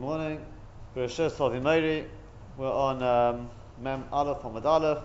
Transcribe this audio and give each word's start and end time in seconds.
Morning. 0.00 0.40
We're 0.94 1.10
on 2.58 3.02
um, 3.02 3.50
Mem 3.82 4.04
Aleph 4.10 4.38
Hamad 4.38 4.64
Aleph. 4.64 5.02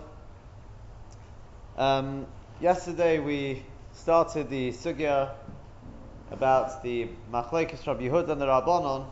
Um, 1.76 2.26
yesterday 2.62 3.18
we 3.18 3.62
started 3.92 4.48
the 4.48 4.70
sugya 4.70 5.34
about 6.30 6.82
the 6.82 7.08
Machlekes 7.30 7.86
Rabbi 7.86 8.04
Yehuda 8.04 8.30
and 8.30 8.40
the 8.40 8.46
Rabbanon 8.46 9.04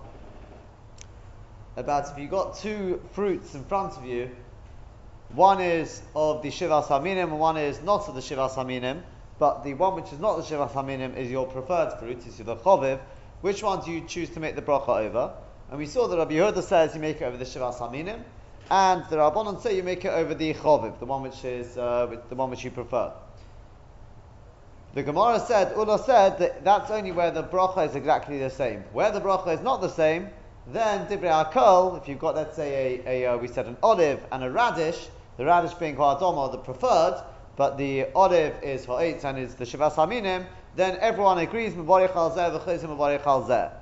about 1.77 2.11
if 2.11 2.19
you 2.19 2.29
got 2.29 2.57
two 2.57 3.03
fruits 3.13 3.55
in 3.55 3.63
front 3.65 3.99
of 3.99 4.07
you, 4.07 4.31
one 5.35 5.61
is 5.61 6.01
of 6.17 6.43
the 6.43 6.51
Shiva 6.51 6.81
Haminim 6.81 7.25
and 7.25 7.39
one 7.39 7.59
is 7.59 7.83
not 7.83 8.09
of 8.09 8.15
the 8.15 8.23
Shiva 8.23 8.49
Haminim, 8.49 9.03
but 9.39 9.65
the 9.65 9.75
one 9.75 9.97
which 9.97 10.15
is 10.15 10.19
not 10.19 10.39
the 10.39 10.45
Shiva 10.45 10.67
Haminim 10.67 11.15
is 11.15 11.31
your 11.31 11.47
preferred 11.47 11.99
fruit, 11.99 12.27
is 12.27 12.39
the 12.39 12.57
Choviv. 12.57 13.01
Which 13.43 13.63
one 13.63 13.85
do 13.85 13.93
you 13.93 14.01
choose 14.07 14.31
to 14.31 14.41
make 14.41 14.57
the 14.57 14.63
bracha 14.63 14.89
over? 14.89 15.35
And 15.75 15.81
we 15.81 15.87
saw 15.87 16.07
that 16.07 16.17
Rabbi 16.17 16.35
Yehuda 16.35 16.63
says 16.63 16.95
you 16.95 17.01
make 17.01 17.21
it 17.21 17.25
over 17.25 17.37
the 17.37 17.45
Shivas 17.45 17.79
Haminim, 17.79 18.23
and 18.71 19.05
the 19.11 19.17
Rabbanon 19.17 19.61
say 19.61 19.75
you 19.75 19.83
make 19.83 20.05
it 20.05 20.13
over 20.13 20.33
the 20.33 20.55
Choviv, 20.55 21.01
the 21.01 21.05
one 21.05 21.23
which 21.23 21.45
is 21.45 21.77
uh, 21.77 22.17
the 22.29 22.37
one 22.37 22.51
which 22.51 22.63
you 22.63 22.71
prefer. 22.71 23.13
The 24.95 25.03
Gemara 25.03 25.41
said, 25.41 25.73
Ula 25.77 25.99
said 25.99 26.39
that 26.39 26.63
that's 26.63 26.93
only 26.93 27.11
where 27.11 27.33
the 27.33 27.43
bracha 27.43 27.89
is 27.89 27.97
exactly 27.97 28.39
the 28.39 28.51
same. 28.51 28.85
Where 28.93 29.11
the 29.11 29.21
bracha 29.21 29.53
is 29.53 29.63
not 29.63 29.81
the 29.81 29.89
same, 29.89 30.29
then 30.69 31.09
Divrei 31.09 31.51
Akol, 31.51 32.01
if 32.01 32.09
you've 32.09 32.21
got, 32.21 32.37
let's 32.37 32.55
say, 32.55 33.03
a, 33.05 33.25
a 33.25 33.33
uh, 33.33 33.37
we 33.37 33.49
said 33.49 33.67
an 33.67 33.77
olive 33.83 34.25
and 34.31 34.45
a 34.45 34.51
radish, 34.53 35.09
the 35.39 35.45
radish 35.45 35.75
being 35.75 35.97
Ha'adoma, 35.97 36.53
the 36.53 36.59
preferred, 36.59 37.21
but 37.57 37.79
the 37.79 38.07
olive 38.15 38.55
is 38.63 38.85
Ha'etz 38.85 39.25
and 39.25 39.41
is 39.41 39.57
the 39.57 39.65
Shivas 39.65 39.95
Haminim, 39.95 40.47
then 40.77 40.99
everyone 41.01 41.39
agrees, 41.39 41.73
Mavarich 41.73 42.15
al 42.15 42.31
Zeh, 42.31 42.61
V'chizim 42.61 42.97
Mavarich 42.97 43.27
al 43.27 43.43
Zeh. 43.43 43.73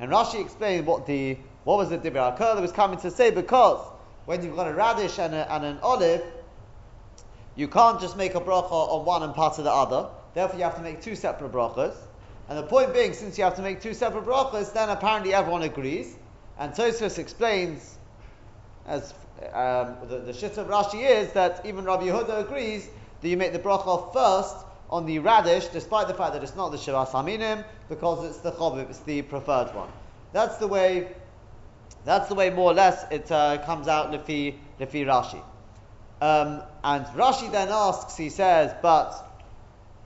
And 0.00 0.10
Rashi 0.10 0.40
explained 0.40 0.86
what 0.86 1.06
the, 1.06 1.38
what 1.64 1.78
was 1.78 1.90
the 1.90 1.98
Divrei 1.98 2.36
Akol 2.36 2.54
that 2.54 2.60
was 2.60 2.72
coming 2.72 2.98
to 3.00 3.10
say, 3.10 3.30
because 3.30 3.80
when 4.24 4.44
you've 4.44 4.56
got 4.56 4.68
a 4.68 4.74
radish 4.74 5.18
and, 5.18 5.34
a, 5.34 5.52
and 5.52 5.64
an 5.64 5.78
olive, 5.82 6.22
you 7.56 7.68
can't 7.68 8.00
just 8.00 8.16
make 8.16 8.34
a 8.34 8.40
bracha 8.40 8.72
on 8.72 9.04
one 9.04 9.22
and 9.22 9.34
part 9.34 9.58
of 9.58 9.64
the 9.64 9.70
other. 9.72 10.08
Therefore, 10.34 10.58
you 10.58 10.64
have 10.64 10.76
to 10.76 10.82
make 10.82 11.00
two 11.00 11.14
separate 11.14 11.52
brachas. 11.52 11.94
And 12.48 12.58
the 12.58 12.64
point 12.64 12.92
being, 12.92 13.12
since 13.12 13.38
you 13.38 13.44
have 13.44 13.56
to 13.56 13.62
make 13.62 13.80
two 13.80 13.94
separate 13.94 14.24
brachas, 14.24 14.72
then 14.72 14.88
apparently 14.88 15.32
everyone 15.32 15.62
agrees. 15.62 16.16
And 16.58 16.72
Tosfos 16.72 17.18
explains, 17.18 17.96
as 18.86 19.14
um, 19.52 19.96
the, 20.08 20.22
the 20.26 20.32
shit 20.32 20.58
of 20.58 20.66
Rashi 20.66 21.08
is 21.08 21.32
that 21.32 21.64
even 21.64 21.84
Rabbi 21.84 22.04
Yehuda 22.04 22.40
agrees 22.40 22.88
that 23.20 23.28
you 23.28 23.36
make 23.36 23.52
the 23.52 23.58
bracha 23.58 24.12
first 24.12 24.56
on 24.94 25.06
the 25.06 25.18
radish, 25.18 25.66
despite 25.66 26.06
the 26.06 26.14
fact 26.14 26.34
that 26.34 26.44
it's 26.44 26.54
not 26.54 26.70
the 26.70 26.76
Shivas 26.76 27.10
Haminim, 27.10 27.64
because 27.88 28.24
it's 28.24 28.38
the 28.38 28.52
Choviv, 28.52 28.88
it's 28.88 29.00
the 29.00 29.22
preferred 29.22 29.74
one. 29.74 29.88
That's 30.32 30.58
the 30.58 30.68
way. 30.68 31.08
That's 32.04 32.28
the 32.28 32.36
way, 32.36 32.50
more 32.50 32.70
or 32.70 32.74
less, 32.74 33.04
it 33.10 33.28
uh, 33.32 33.58
comes 33.66 33.88
out 33.88 34.12
lefi 34.12 34.54
lefi 34.78 35.04
Rashi. 35.04 35.42
Um, 36.20 36.62
and 36.84 37.06
Rashi 37.06 37.50
then 37.50 37.70
asks, 37.72 38.16
he 38.16 38.28
says, 38.28 38.72
but 38.82 39.10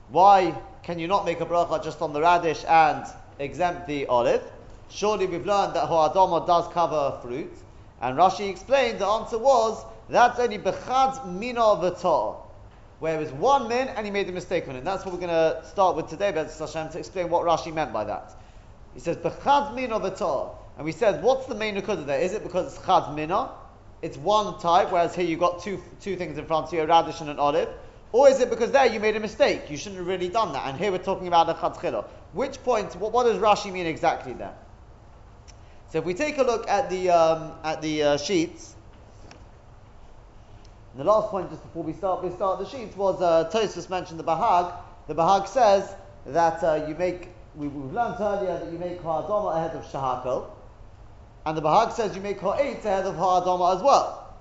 why 0.08 0.58
can 0.84 0.98
you 0.98 1.06
not 1.06 1.26
make 1.26 1.42
a 1.42 1.46
bracha 1.46 1.84
just 1.84 2.00
on 2.00 2.14
the 2.14 2.22
radish 2.22 2.64
and 2.66 3.04
exempt 3.38 3.88
the 3.88 4.06
olive? 4.06 4.42
Surely 4.88 5.26
we've 5.26 5.44
learned 5.44 5.74
that 5.74 5.86
ho'adoma 5.86 6.46
does 6.46 6.66
cover 6.72 7.18
fruit. 7.20 7.52
And 8.00 8.16
Rashi 8.16 8.48
explained 8.48 9.00
the 9.00 9.06
answer 9.06 9.36
was 9.36 9.84
that's 10.08 10.40
only 10.40 10.58
bechad 10.58 11.30
mina 11.30 11.60
v'tor, 11.60 12.36
where 13.00 13.18
was 13.18 13.30
one 13.32 13.68
min 13.68 13.88
and 13.88 14.04
he 14.04 14.10
made 14.10 14.28
a 14.28 14.32
mistake 14.32 14.66
on 14.68 14.74
it. 14.74 14.78
And 14.78 14.86
that's 14.86 15.04
what 15.04 15.14
we're 15.14 15.20
going 15.20 15.30
to 15.30 15.64
start 15.66 15.96
with 15.96 16.08
today, 16.08 16.32
but 16.32 16.50
Hashem, 16.50 16.90
to 16.90 16.98
explain 16.98 17.30
what 17.30 17.44
Rashi 17.44 17.72
meant 17.72 17.92
by 17.92 18.04
that. 18.04 18.34
He 18.94 19.00
says 19.00 19.16
bechad 19.16 19.74
mina 19.74 20.00
v'tor, 20.00 20.54
and 20.76 20.84
we 20.84 20.92
said 20.92 21.22
what's 21.22 21.46
the 21.46 21.54
main 21.54 21.76
nekuda 21.76 22.06
there? 22.06 22.20
Is 22.20 22.32
it 22.34 22.42
because 22.42 22.74
it's 22.74 22.84
chad 22.84 23.14
mina? 23.14 23.50
It's 24.02 24.16
one 24.16 24.58
type, 24.60 24.92
whereas 24.92 25.14
here 25.14 25.24
you've 25.24 25.40
got 25.40 25.62
two 25.62 25.82
two 26.00 26.16
things 26.16 26.38
in 26.38 26.46
front 26.46 26.66
of 26.66 26.72
you, 26.72 26.80
a 26.80 26.86
radish 26.86 27.20
and 27.20 27.30
an 27.30 27.38
olive. 27.38 27.68
Or 28.10 28.28
is 28.28 28.40
it 28.40 28.48
because 28.48 28.70
there 28.70 28.86
you 28.86 29.00
made 29.00 29.16
a 29.16 29.20
mistake? 29.20 29.70
You 29.70 29.76
shouldn't 29.76 29.98
have 29.98 30.06
really 30.06 30.28
done 30.28 30.52
that. 30.52 30.66
And 30.66 30.78
here 30.78 30.90
we're 30.90 30.98
talking 30.98 31.28
about 31.28 31.48
a 31.50 31.54
chadchila. 31.54 32.06
Which 32.32 32.62
point, 32.62 32.94
what, 32.96 33.12
what, 33.12 33.24
does 33.24 33.38
Rashi 33.38 33.70
mean 33.72 33.86
exactly 33.86 34.32
there? 34.32 34.54
So 35.90 35.98
if 35.98 36.04
we 36.04 36.14
take 36.14 36.38
a 36.38 36.42
look 36.42 36.68
at 36.68 36.88
the, 36.90 37.10
um, 37.10 37.52
at 37.64 37.82
the 37.82 38.02
uh, 38.02 38.16
sheets, 38.16 38.74
the 40.98 41.04
last 41.04 41.30
point 41.30 41.48
just 41.48 41.62
before 41.62 41.84
we 41.84 41.92
start, 41.92 42.24
we 42.24 42.30
start 42.30 42.58
the 42.58 42.66
sheets 42.66 42.96
was 42.96 43.22
uh, 43.22 43.48
Tosfos 43.52 43.88
mentioned 43.88 44.18
the 44.18 44.24
Bahag. 44.24 44.74
The 45.06 45.14
Bahag 45.14 45.46
says 45.46 45.94
that 46.26 46.60
uh, 46.64 46.86
you 46.88 46.96
make, 46.96 47.28
we, 47.54 47.66
have 47.66 47.92
learned 47.92 48.16
earlier 48.18 48.58
that 48.58 48.72
you 48.72 48.80
make 48.80 49.00
Ha'adama 49.00 49.56
ahead 49.56 49.76
of 49.76 49.84
Shahakal. 49.84 50.50
And 51.46 51.56
the 51.56 51.62
Bahag 51.62 51.92
says 51.92 52.16
you 52.16 52.20
make 52.20 52.40
Ha'etz 52.40 52.84
ahead 52.84 53.06
of 53.06 53.14
Ha'adama 53.14 53.76
as 53.76 53.82
well. 53.82 54.34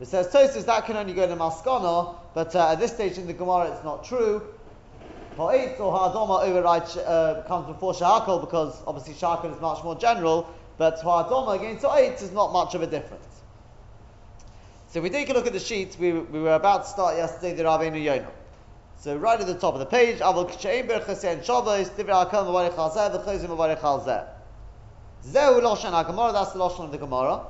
It 0.00 0.08
says 0.08 0.26
Tosfos 0.32 0.66
that 0.66 0.84
can 0.84 0.96
only 0.96 1.12
go 1.12 1.28
to 1.28 1.36
Maskana, 1.36 2.16
but 2.34 2.56
uh, 2.56 2.72
at 2.72 2.80
this 2.80 2.92
stage 2.92 3.16
in 3.16 3.28
the 3.28 3.32
Gemara 3.32 3.70
it's 3.70 3.84
not 3.84 4.02
true. 4.02 4.42
Ha'etz 5.36 5.78
or 5.78 5.96
Ha'adoma 5.96 6.42
overrides 6.42 6.96
uh, 6.96 7.44
comes 7.46 7.68
before 7.68 7.92
Shahakal 7.92 8.40
because 8.40 8.82
obviously 8.84 9.14
Shahakal 9.14 9.54
is 9.54 9.60
much 9.60 9.84
more 9.84 9.94
general, 9.94 10.52
but 10.76 10.98
Ha'adoma 11.02 11.54
against 11.54 11.84
is 12.20 12.32
not 12.32 12.52
much 12.52 12.74
of 12.74 12.82
a 12.82 12.88
difference. 12.88 13.29
So 14.92 15.00
we 15.00 15.08
take 15.08 15.30
a 15.30 15.32
look 15.32 15.46
at 15.46 15.52
the 15.52 15.60
sheets, 15.60 15.96
we, 15.96 16.10
we 16.12 16.40
were 16.40 16.54
about 16.54 16.82
to 16.82 16.88
start 16.90 17.16
yesterday 17.16 17.54
the 17.54 17.62
Rabbeinu 17.62 18.02
Yonah. 18.02 18.32
So 18.98 19.16
right 19.16 19.40
at 19.40 19.46
the 19.46 19.54
top 19.54 19.74
of 19.74 19.78
the 19.78 19.86
page, 19.86 20.18
Avol 20.18 20.50
K'shein 20.50 20.88
Berchasen 20.88 21.44
Shavos 21.44 21.90
Divrei 21.90 22.28
Akal 22.28 22.44
Mavarich 22.44 22.74
Halzeh 22.74 23.24
V'chozim 23.24 23.50
Mavarich 23.56 23.78
Halzeh. 23.78 24.26
Zehu 25.24 25.60
Loshan 25.62 25.92
HaGemara, 25.92 26.32
that's 26.32 26.50
the 26.54 26.58
Loshan 26.58 26.86
of 26.86 26.90
the 26.90 26.98
Gemara. 26.98 27.46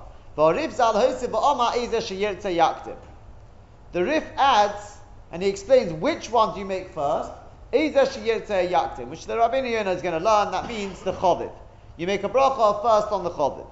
The 3.92 4.04
Rif 4.04 4.24
adds, 4.36 4.98
and 5.32 5.42
he 5.42 5.48
explains 5.48 5.92
which 5.94 6.30
one 6.30 6.52
do 6.52 6.60
you 6.60 6.66
make 6.66 6.90
first. 6.90 7.30
Which 7.70 7.94
the 7.94 9.34
Rabbeinu 9.34 9.70
Yonah 9.70 9.92
is 9.92 10.02
going 10.02 10.18
to 10.18 10.22
learn, 10.22 10.50
that 10.50 10.68
means 10.68 11.02
the 11.02 11.14
Choviv. 11.14 11.50
You 11.96 12.06
make 12.06 12.22
a 12.22 12.28
bracha 12.28 12.82
first 12.82 13.10
on 13.10 13.24
the 13.24 13.30
Choviv. 13.30 13.66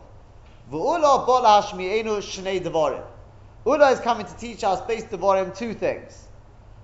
Ula 3.67 3.91
is 3.91 4.01
coming 4.01 4.27
to 4.27 4.37
teach 4.37 4.65
us 4.65 4.81
based 4.83 5.13
on 5.13 5.53
two 5.53 5.75
things. 5.75 6.27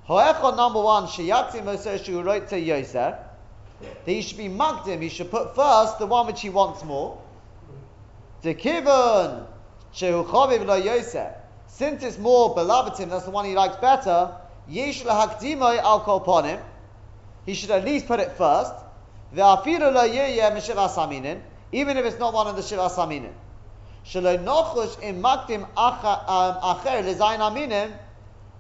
Hoecha 0.09 0.57
number 0.57 0.83
one, 0.83 1.05
that 2.93 3.35
he 4.07 4.23
should 4.23 4.39
be 4.39 4.49
magdim, 4.49 5.01
he 5.03 5.09
should 5.09 5.31
put 5.31 5.55
first 5.55 5.99
the 5.99 6.07
one 6.07 6.27
which 6.27 6.41
he 6.41 6.51
wants 6.51 6.85
more. 6.85 7.21
The 8.43 8.55
kivun 8.55 9.47
Shehu 9.95 10.27
Chaviv 10.27 10.67
Lo 10.67 10.75
Yosef. 10.75 11.33
Since 11.69 12.03
it's 12.03 12.19
more 12.19 12.55
beloved 12.55 12.97
to 12.97 13.03
him, 13.03 13.09
that's 13.09 13.25
the 13.25 13.31
one 13.31 13.45
he 13.45 13.55
likes 13.55 13.77
better. 13.77 14.35
Yesh 14.69 15.03
lahakdimoi 15.03 15.79
al 15.79 16.01
kol 16.01 16.21
ponim. 16.21 16.61
He 17.47 17.55
should 17.55 17.71
at 17.71 17.85
least 17.85 18.07
put 18.07 18.21
it 18.21 18.33
first. 18.33 18.73
Ve'afilu 19.35 19.93
lo 19.93 20.09
yeyeh 20.09 20.53
m'shivas 20.53 20.95
haminin. 20.95 21.41
Even 21.73 21.97
if 21.97 22.05
it's 22.05 22.19
not 22.19 22.33
one 22.33 22.47
of 22.47 22.57
the 22.57 22.63
shivas 22.63 22.95
haminin. 22.95 23.33
Um, 24.05 24.23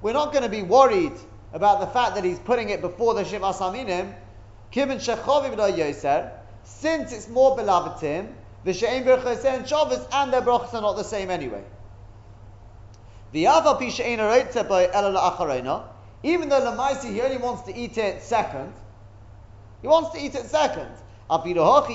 We're 0.03 0.13
not 0.13 0.33
going 0.33 0.43
to 0.43 0.49
be 0.49 0.63
worried 0.63 1.13
about 1.53 1.81
the 1.81 1.87
fact 1.87 2.15
that 2.15 2.25
he's 2.25 2.39
putting 2.39 2.71
it 2.71 2.81
before 2.81 3.15
the 3.15 3.23
shivas 3.25 3.61
yoser. 4.73 6.31
Since 6.65 7.13
it's 7.13 7.29
more 7.29 7.55
beloved 7.57 8.01
to 8.01 8.07
him, 8.07 8.35
the 8.65 8.73
She'en 8.73 9.05
Berchos 9.05 9.45
and 9.45 9.69
Shabbos 9.69 10.07
and 10.13 10.33
their 10.33 10.41
brachas 10.41 10.73
are 10.73 10.81
not 10.81 10.97
the 10.97 11.05
same 11.05 11.31
anyway. 11.31 11.63
The 13.33 13.45
by 13.45 14.87
even 16.23 16.49
though 16.49 16.61
Lamaisi 16.61 17.13
he 17.13 17.21
only 17.21 17.37
wants 17.37 17.63
to 17.65 17.77
eat 17.77 17.99
it 17.99 18.23
second, 18.23 18.73
he 19.83 19.89
wants 19.89 20.11
to 20.11 20.19
eat 20.19 20.35
it 20.35 20.47
second. 20.47 20.89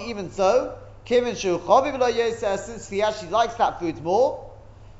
Even 0.05 0.29
so, 0.31 0.77
Kivin 1.09 1.35
Shu 1.35 1.57
Chaviv 1.57 2.35
says 2.35 2.65
since 2.65 2.87
he 2.87 3.01
actually 3.01 3.29
likes 3.29 3.55
that 3.55 3.79
food 3.79 3.99
more, 4.03 4.45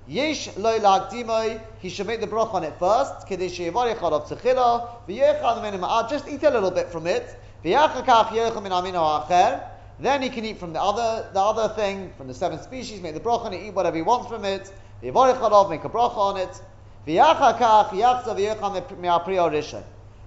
Yesh 0.07 0.49
lo 0.57 0.79
lagdimoi, 0.79 1.61
he 1.81 1.89
should 1.89 2.07
make 2.07 2.19
the 2.19 2.25
brach 2.25 2.51
on 2.51 2.63
it 2.63 2.73
first. 2.79 3.27
Kadesh 3.27 3.59
yevarich 3.59 3.97
alav 3.97 4.27
techila, 4.27 4.89
v'yechad 5.07 5.61
minim 5.61 5.81
just 6.09 6.27
eat 6.27 6.41
a 6.41 6.49
little 6.49 6.71
bit 6.71 6.89
from 6.91 7.05
it. 7.05 7.39
V'yachakach 7.63 8.29
yecham 8.29 8.63
min 8.63 8.71
amino 8.71 9.23
acher, 9.23 9.61
then 9.99 10.23
he 10.23 10.29
can 10.29 10.45
eat 10.45 10.57
from 10.57 10.73
the 10.73 10.81
other 10.81 11.29
the 11.31 11.39
other 11.39 11.71
thing, 11.75 12.11
from 12.17 12.27
the 12.27 12.33
seven 12.33 12.59
species, 12.59 12.99
make 13.01 13.13
the 13.13 13.19
bracha 13.19 13.45
on 13.45 13.53
it, 13.53 13.67
eat 13.67 13.75
whatever 13.75 13.95
he 13.95 14.01
wants 14.01 14.27
from 14.27 14.43
it. 14.45 14.73
Make 15.03 15.13
a 15.13 15.15
bracha 15.15 16.17
on 16.17 16.37
it. 16.37 16.59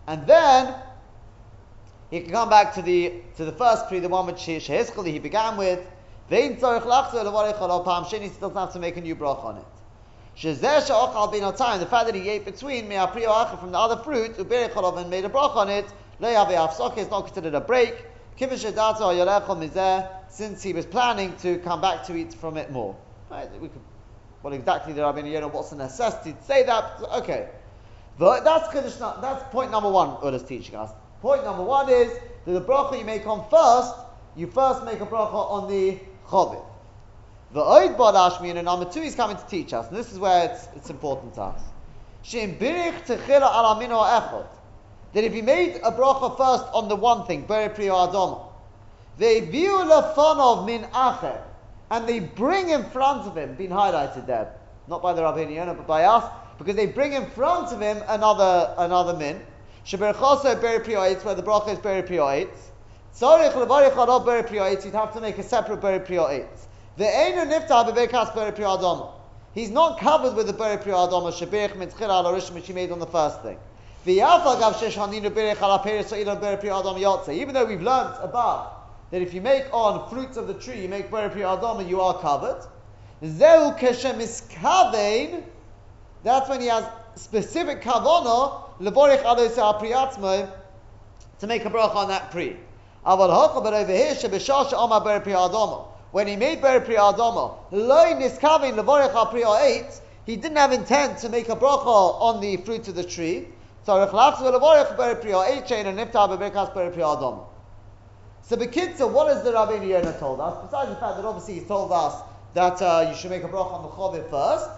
And 0.07 0.27
then 0.29 0.75
he 2.13 2.21
can 2.21 2.31
come 2.31 2.51
back 2.51 2.75
to 2.75 2.83
the 2.83 3.11
to 3.39 3.45
the 3.47 3.53
first 3.53 3.89
tree, 3.89 3.99
the 3.99 4.09
one 4.09 4.27
which 4.27 4.37
Shehizchali 4.37 5.07
he 5.07 5.19
began 5.19 5.57
with. 5.57 5.81
Vein 6.29 6.57
tzorich 6.57 6.83
lachzer 6.83 7.25
levarich 7.25 7.59
al 7.59 7.83
pam 7.83 8.05
sheni, 8.05 8.25
he 8.25 8.29
doesn't 8.29 8.55
have 8.55 8.71
to 8.75 8.79
make 8.79 8.99
a 8.99 9.01
new 9.01 9.17
bracha 9.17 9.43
on 9.43 9.57
it. 9.57 9.65
Shezeh 10.37 10.87
she'ochal 10.87 11.33
bin 11.33 11.41
time, 11.55 11.81
the 11.81 11.87
fact 11.87 12.05
that 12.05 12.15
he 12.15 12.29
ate 12.29 12.45
between 12.45 12.87
me 12.87 12.97
me'apriyo 12.97 13.59
from 13.59 13.73
the 13.73 13.79
other 13.79 13.97
fruit, 14.03 14.37
uberich 14.37 14.99
and 14.99 15.09
made 15.09 15.25
a 15.25 15.31
bracha 15.31 15.57
on 15.57 15.71
it, 15.71 15.87
lo 16.21 16.29
yaveh 16.29 16.69
afsok, 16.69 16.99
is 16.99 17.09
not 17.09 17.25
considered 17.25 17.55
a 17.55 17.61
break. 17.63 18.05
since 20.29 20.63
he 20.63 20.75
was 20.75 20.85
planning 20.85 21.35
to 21.37 21.57
come 21.61 21.81
back 21.81 22.05
to 22.05 22.15
eat 22.15 22.35
from 22.35 22.59
it 22.59 22.71
more. 22.71 22.95
Right? 23.31 23.51
We 23.59 23.69
could, 23.69 23.81
what 24.43 24.53
exactly 24.53 24.93
the 24.93 25.01
Rabbi 25.01 25.23
know 25.23 25.49
what's 25.49 25.71
the 25.71 25.77
necessity 25.77 26.35
to 26.35 26.45
say 26.45 26.63
that? 26.65 27.01
Okay. 27.21 27.49
But 28.19 28.45
that's 28.45 28.69
that's 28.69 29.51
point 29.51 29.71
number 29.71 29.91
one 29.91 30.19
Ula's 30.23 30.43
teaching 30.43 30.75
us. 30.75 30.91
Point 31.23 31.45
number 31.45 31.63
one 31.63 31.89
is 31.89 32.13
that 32.45 32.53
the 32.53 32.61
bracha 32.61 32.99
you 32.99 33.05
make 33.05 33.25
on 33.29 33.49
first, 33.49 33.95
you 34.35 34.49
first 34.49 34.85
make 34.85 35.01
a 35.01 35.07
bracha 35.07 35.33
on 35.33 35.71
the 35.71 35.97
chovit. 36.27 36.65
The 37.53 37.61
oid 37.61 37.97
badashmi 37.97 38.51
and 38.51 38.65
number 38.65 38.91
two 38.91 39.03
is 39.03 39.15
coming 39.15 39.37
to 39.37 39.47
teach 39.47 39.73
us, 39.73 39.87
and 39.87 39.97
this 39.97 40.11
is 40.11 40.19
where 40.19 40.51
it's, 40.51 40.67
it's 40.75 40.91
important 40.91 41.35
to 41.35 41.43
us. 41.43 41.63
Birich 42.25 43.07
techila 43.07 43.53
echot. 43.53 44.47
That 45.13 45.23
if 45.23 45.33
you 45.33 45.45
made 45.45 45.77
a 45.85 45.93
bracha 45.93 46.37
first 46.37 46.65
on 46.75 46.89
the 46.89 46.97
one 46.97 47.25
thing, 47.29 47.43
beri 47.43 47.73
priyo 47.73 48.11
adoma, 48.11 48.49
they 49.17 49.43
view 49.43 49.71
lefanov 49.71 50.67
min 50.67 50.83
acher, 50.91 51.41
and 51.93 52.09
they 52.09 52.19
bring 52.19 52.71
in 52.71 52.83
front 52.87 53.29
of 53.29 53.37
him, 53.37 53.55
been 53.55 53.71
highlighted 53.71 54.27
there, 54.27 54.53
not 54.89 55.01
by 55.01 55.13
the 55.13 55.23
Rabbi 55.23 55.49
Yonah, 55.49 55.75
but 55.75 55.87
by 55.87 56.03
us, 56.03 56.25
because 56.59 56.75
they 56.75 56.87
bring 56.87 57.13
in 57.13 57.27
front 57.27 57.71
of 57.71 57.81
him 57.81 58.03
another 58.09 58.75
another 58.77 59.17
min. 59.17 59.41
Sheberchoso 59.85 60.61
beri 60.61 60.85
priyo 60.85 61.25
where 61.25 61.35
the 61.35 61.43
bracha 61.43 61.73
is 61.73 61.79
beri 61.79 62.03
priyo 62.03 62.49
Tzorich 63.15 63.53
levarich 63.53 63.93
adol 63.93 64.25
beri 64.25 64.43
priyo 64.43 64.85
you'd 64.85 64.95
have 64.95 65.13
to 65.13 65.21
make 65.21 65.39
a 65.39 65.43
separate 65.43 65.81
beri 65.81 66.01
priyo 66.01 66.49
the 66.99 67.05
Einu 67.05 67.51
Nifta 67.51 67.89
Bebekas 67.89 68.35
Beri 68.35 68.53
Pri 68.53 68.65
Adama. 68.65 69.13
He's 69.55 69.71
not 69.71 69.99
covered 69.99 70.35
with 70.35 70.47
the 70.47 70.53
Beri 70.53 70.77
Pri 70.77 70.93
Adama 70.93 71.33
Shabirich 71.33 71.75
Mitzchir 71.75 72.11
Al 72.11 72.25
Arishim 72.25 72.53
which 72.53 72.67
he 72.67 72.75
made 72.75 72.93
on 72.93 72.99
the 72.99 73.07
first 73.07 73.41
thing. 73.41 73.57
Even 74.05 74.19
though 77.55 77.65
we've 77.65 77.83
learnt 77.83 78.17
above 78.21 78.73
that 79.11 79.23
if 79.23 79.33
you 79.33 79.41
make 79.41 79.65
on 79.73 80.11
fruits 80.11 80.37
of 80.37 80.49
the 80.49 80.55
tree, 80.55 80.83
you 80.83 80.89
make 80.89 81.11
Beri 81.11 81.31
Adama, 81.31 81.89
you 81.89 82.03
are 82.03 82.19
covered. 82.19 82.63
That's 86.25 86.49
when 86.49 86.61
he 86.61 86.67
has 86.67 86.85
specific 87.17 87.83
kavana 87.83 88.63
levorich 88.81 89.23
alos 89.23 89.57
priatzmo 89.81 90.51
to 91.39 91.47
make 91.47 91.65
a 91.65 91.71
bracha 91.71 91.95
on 91.95 92.09
that 92.09 92.31
pri. 92.31 92.57
Aval 93.05 93.31
hocha, 93.31 93.63
but 93.63 93.75
over 93.75 93.93
here 93.93 94.15
shebeshah 94.15 94.71
she'omar 94.71 95.03
ber 95.03 95.21
pri 95.21 95.33
adama 95.33 95.93
when 96.13 96.27
he 96.27 96.37
made 96.37 96.61
Ber 96.61 96.81
Pri 96.81 96.97
Adama, 96.97 97.57
Loi 97.71 98.13
Niskavin 98.13 98.75
Levorech 98.75 99.15
Al 99.15 99.27
Pri 99.27 99.45
eight, 99.63 100.01
he 100.27 100.37
didn't 100.37 100.59
have 100.59 100.71
intent 100.71 101.19
to 101.19 101.31
make 101.31 101.49
a 101.49 101.57
bracha 101.57 102.21
on 102.21 102.41
the 102.41 102.59
fruit 102.59 102.87
of 102.87 102.95
the 102.95 103.03
tree. 103.03 103.49
So 103.85 103.95
Rechlafzu 103.95 104.43
Levorech 104.43 104.95
Ber 104.95 105.15
Pri 105.15 105.33
eight 105.33 105.67
chain 105.67 105.87
and 105.87 105.99
Nifta 105.99 106.29
Bebekas 106.29 106.75
Ber 106.75 106.91
Pri 106.91 107.03
Adama. 107.03 107.47
So 108.43 108.57
Bekitza, 108.57 109.11
what 109.11 109.35
has 109.35 109.43
the 109.43 109.53
Rabbi 109.55 109.83
Yonah 109.83 110.19
told 110.19 110.41
us? 110.41 110.63
Besides 110.67 110.91
the 110.91 110.97
fact 110.97 111.17
that 111.17 111.25
obviously 111.25 111.55
he 111.55 111.61
told 111.61 111.91
us 111.91 112.23
that 112.53 112.83
uh, 112.83 113.09
you 113.09 113.17
should 113.17 113.31
make 113.31 113.45
a 113.45 113.49
bracha 113.49 113.73
on 113.73 113.83
the 113.83 113.89
chovit 113.89 114.29
first, 114.29 114.69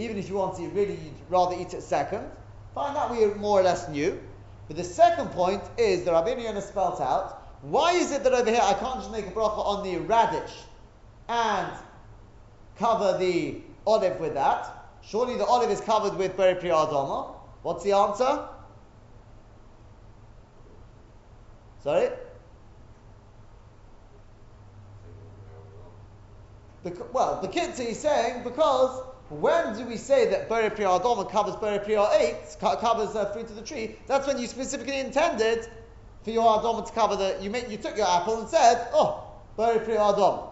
even 0.00 0.16
if 0.16 0.28
you 0.28 0.36
want 0.36 0.56
to 0.56 0.68
really 0.68 0.94
you'd 0.94 1.14
rather 1.28 1.56
eat 1.58 1.74
it 1.74 1.82
second. 1.82 2.24
Find 2.74 2.96
that 2.96 3.10
we 3.10 3.24
are 3.24 3.34
more 3.34 3.60
or 3.60 3.62
less 3.62 3.88
knew. 3.88 4.20
But 4.68 4.76
the 4.76 4.84
second 4.84 5.30
point 5.30 5.62
is 5.76 6.04
the 6.04 6.12
Rabbi 6.12 6.36
Yonah 6.36 6.62
spelt 6.62 7.00
out, 7.00 7.42
why 7.62 7.92
is 7.92 8.12
it 8.12 8.22
that 8.24 8.32
over 8.32 8.50
here 8.50 8.60
I 8.62 8.74
can't 8.74 9.00
just 9.00 9.10
make 9.10 9.26
a 9.26 9.30
bracha 9.30 9.58
on 9.58 9.84
the 9.84 9.98
radish 9.98 10.52
and 11.28 11.72
cover 12.78 13.18
the 13.18 13.60
olive 13.86 14.18
with 14.20 14.34
that. 14.34 14.88
Surely 15.02 15.36
the 15.36 15.44
olive 15.44 15.70
is 15.70 15.80
covered 15.80 16.16
with 16.16 16.36
Beri 16.36 16.70
What's 17.62 17.84
the 17.84 17.92
answer? 17.92 18.48
Sorry? 21.82 22.10
Well, 27.12 27.40
the 27.42 27.48
Kitzur 27.48 27.86
is 27.86 27.98
saying 27.98 28.42
because 28.42 29.02
when 29.30 29.76
do 29.76 29.84
we 29.84 29.96
say 29.96 30.30
that 30.30 30.48
Beri 30.48 30.70
Pri 30.70 30.84
Adama 30.84 31.30
covers 31.30 31.56
Beri 31.56 31.78
Pri 31.78 31.94
8, 31.94 32.56
covers 32.60 33.14
uh, 33.14 33.32
fruit 33.32 33.44
of 33.44 33.56
the 33.56 33.62
tree? 33.62 33.96
That's 34.06 34.26
when 34.26 34.38
you 34.38 34.46
specifically 34.46 34.98
intended 34.98 35.68
for 36.24 36.30
your 36.30 36.44
Adama 36.44 36.86
to 36.86 36.92
cover 36.92 37.16
the. 37.16 37.38
You, 37.40 37.48
make, 37.50 37.70
you 37.70 37.76
took 37.76 37.96
your 37.96 38.08
apple 38.08 38.40
and 38.40 38.48
said, 38.48 38.88
oh, 38.92 39.24
Beri 39.56 39.78
Pri 39.80 39.94
Adama. 39.94 40.48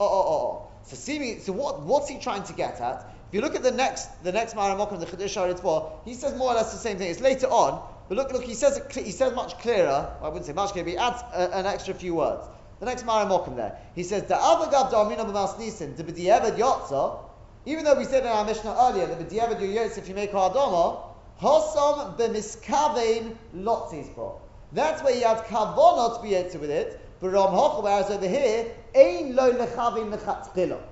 Oh, 0.00 0.08
oh, 0.08 0.24
oh, 0.26 0.32
oh. 0.32 0.68
So 0.84 0.96
seeming, 0.96 1.40
so 1.40 1.52
what, 1.52 1.82
what's 1.82 2.08
he 2.08 2.18
trying 2.18 2.42
to 2.44 2.52
get 2.54 2.80
at? 2.80 3.14
If 3.28 3.34
you 3.36 3.40
look 3.40 3.54
at 3.54 3.62
the 3.62 3.70
next, 3.70 4.08
the 4.24 4.32
next 4.32 4.54
Maramokim, 4.54 4.98
the 4.98 5.06
Chiddush 5.06 5.36
Haritzvah, 5.36 6.04
he 6.04 6.14
says 6.14 6.36
more 6.36 6.50
or 6.50 6.54
less 6.54 6.72
the 6.72 6.78
same 6.78 6.98
thing. 6.98 7.10
It's 7.10 7.20
later 7.20 7.46
on, 7.46 7.80
but 8.12 8.18
look, 8.18 8.32
look, 8.34 8.44
he 8.44 8.52
says 8.52 8.76
it, 8.76 8.94
he 8.94 9.10
says 9.10 9.34
much 9.34 9.56
clearer. 9.60 10.14
I 10.20 10.28
wouldn't 10.28 10.44
say 10.44 10.52
much 10.52 10.72
clearer, 10.72 10.84
but 10.84 10.90
he 10.90 10.98
adds 10.98 11.22
a, 11.32 11.56
an 11.56 11.64
extra 11.64 11.94
few 11.94 12.14
words. 12.14 12.46
The 12.78 12.84
next 12.84 13.06
Maramokim 13.06 13.56
there, 13.56 13.78
he 13.94 14.02
says 14.02 14.24
the 14.24 14.34
Avagav 14.34 14.90
Darmina 14.90 15.24
B'Mas 15.24 15.58
Nisin 15.58 15.96
the 15.96 16.04
B'Diavad 16.04 16.58
Yotza. 16.58 17.20
Even 17.64 17.86
though 17.86 17.94
we 17.94 18.04
said 18.04 18.24
in 18.24 18.28
our 18.28 18.44
Mishnah 18.44 18.76
earlier 18.78 19.06
that 19.06 19.18
B'Diavad 19.18 19.60
Yoyotz 19.60 19.96
if 19.96 20.10
you 20.10 20.14
make 20.14 20.30
Hardoma, 20.30 21.00
Hosom 21.40 22.18
B'Miskavein 22.18 23.34
Lotzis 23.56 24.38
That's 24.72 25.02
where 25.02 25.16
you 25.16 25.24
have 25.24 25.46
Kavonot 25.46 26.16
to 26.16 26.22
be 26.22 26.58
with 26.58 26.68
it. 26.68 27.00
But 27.18 27.30
Ram 27.30 27.54
Hochel, 27.54 27.82
whereas 27.82 28.10
over 28.10 28.28
here, 28.28 28.74
Ein 28.94 29.34
lo 29.34 29.54
lechavin 29.54 30.14
lechatzchila. 30.14 30.82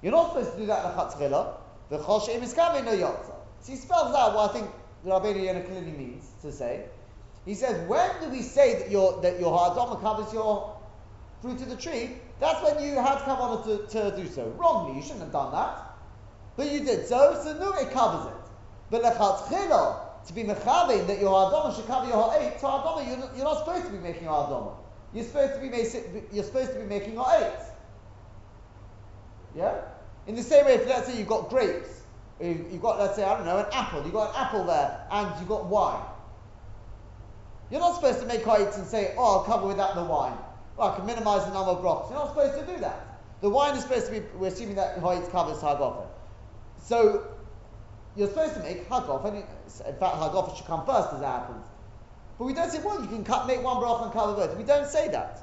You're 0.00 0.12
not 0.12 0.28
supposed 0.32 0.52
to 0.52 0.60
do 0.60 0.64
that 0.64 0.96
lechatzchila. 0.96 1.56
The 1.90 1.98
chol 1.98 2.24
she'im 2.24 2.40
iskavin 2.40 2.86
no 2.86 2.92
yotza. 2.92 3.34
So 3.60 3.72
he 3.72 3.76
spells 3.76 4.14
out 4.16 4.34
what 4.34 4.48
I 4.48 4.52
think 4.54 4.70
Rabbeinu 5.04 5.44
Yonah 5.44 5.62
clearly 5.62 5.92
means 5.92 6.30
to 6.42 6.52
say. 6.52 6.84
He 7.44 7.54
says, 7.54 7.88
when 7.88 8.08
do 8.20 8.28
we 8.28 8.42
say 8.42 8.78
that 8.78 8.90
your 8.90 9.20
that 9.22 9.40
your 9.40 9.56
ha'adama 9.56 10.00
covers 10.00 10.32
your 10.32 10.76
fruit 11.40 11.60
of 11.60 11.68
the 11.68 11.76
tree? 11.76 12.10
That's 12.38 12.62
when 12.62 12.82
you 12.84 12.94
had 12.94 13.18
kavanah 13.18 13.64
to, 13.64 13.86
to 13.88 14.16
do 14.16 14.28
so. 14.28 14.48
Wrongly, 14.50 14.96
you 14.96 15.02
shouldn't 15.02 15.22
have 15.22 15.32
done 15.32 15.52
that. 15.52 15.94
But 16.56 16.70
you 16.70 16.80
did 16.80 17.06
so, 17.06 17.40
so 17.42 17.58
no, 17.58 17.72
it 17.74 17.90
covers 17.90 18.32
it. 18.32 18.38
But 18.90 19.02
lechatzchila, 19.02 20.26
to 20.26 20.32
be 20.32 20.44
mechavin 20.44 21.06
that 21.06 21.20
your 21.20 21.30
ha'adama 21.30 21.74
should 21.74 21.86
cover 21.86 22.06
your 22.06 22.30
ha'eit, 22.30 22.60
so 22.60 22.68
ha'adama, 22.68 23.06
you're, 23.06 23.36
you're 23.36 23.44
not 23.44 23.58
supposed 23.58 23.86
to 23.86 23.92
be 23.92 23.98
making 23.98 24.24
your 24.24 24.32
ha'adama 24.32 24.76
you're 25.14 25.24
supposed 25.24 25.54
to 25.54 25.60
be 25.60 25.68
making, 25.68 26.26
you're 26.32 26.44
supposed 26.44 26.72
to 26.72 26.78
be 26.78 26.86
making 26.86 27.14
your 27.14 27.26
eight. 27.34 27.52
Yeah? 29.54 29.74
In 30.26 30.34
the 30.36 30.42
same 30.42 30.64
way, 30.64 30.74
if 30.74 30.86
let's 30.86 31.06
say 31.06 31.18
you've 31.18 31.28
got 31.28 31.50
grapes, 31.50 32.01
you've 32.40 32.82
got, 32.82 32.98
let's 32.98 33.16
say, 33.16 33.24
I 33.24 33.36
don't 33.36 33.46
know, 33.46 33.58
an 33.58 33.66
apple, 33.72 34.02
you've 34.02 34.12
got 34.12 34.30
an 34.30 34.36
apple 34.36 34.64
there, 34.64 35.06
and 35.10 35.38
you've 35.38 35.48
got 35.48 35.66
wine. 35.66 36.02
You're 37.70 37.80
not 37.80 37.94
supposed 37.94 38.20
to 38.20 38.26
make 38.26 38.46
eight 38.46 38.74
and 38.74 38.86
say, 38.86 39.14
oh, 39.16 39.38
I'll 39.38 39.44
cover 39.44 39.66
with 39.66 39.78
that 39.78 39.94
the 39.94 40.04
wine. 40.04 40.36
Well, 40.76 40.90
I 40.90 40.96
can 40.96 41.06
minimize 41.06 41.44
the 41.44 41.52
number 41.52 41.70
of 41.70 41.82
brachas. 41.82 42.10
You're 42.10 42.18
not 42.18 42.28
supposed 42.28 42.58
to 42.58 42.74
do 42.74 42.80
that. 42.80 43.18
The 43.40 43.48
wine 43.48 43.76
is 43.76 43.82
supposed 43.82 44.06
to 44.06 44.12
be, 44.12 44.20
we're 44.36 44.48
assuming 44.48 44.76
that 44.76 44.98
Hoyt 44.98 45.30
covers 45.30 45.58
Hagofa. 45.58 46.06
So, 46.82 47.26
you're 48.16 48.28
supposed 48.28 48.54
to 48.54 48.60
make 48.60 48.88
Hagofa, 48.88 49.34
in 49.34 49.42
fact, 49.96 50.16
Hagofa 50.16 50.56
should 50.56 50.66
come 50.66 50.84
first, 50.84 51.14
as 51.14 51.20
it 51.20 51.24
happens. 51.24 51.64
But 52.38 52.44
we 52.44 52.54
don't 52.54 52.70
say, 52.70 52.80
well, 52.82 53.00
you 53.00 53.08
can 53.08 53.24
cut, 53.24 53.46
make 53.46 53.62
one 53.62 53.76
bracha 53.76 54.04
and 54.04 54.12
cover 54.12 54.34
both. 54.34 54.56
We 54.56 54.64
don't 54.64 54.88
say 54.88 55.08
that. 55.08 55.40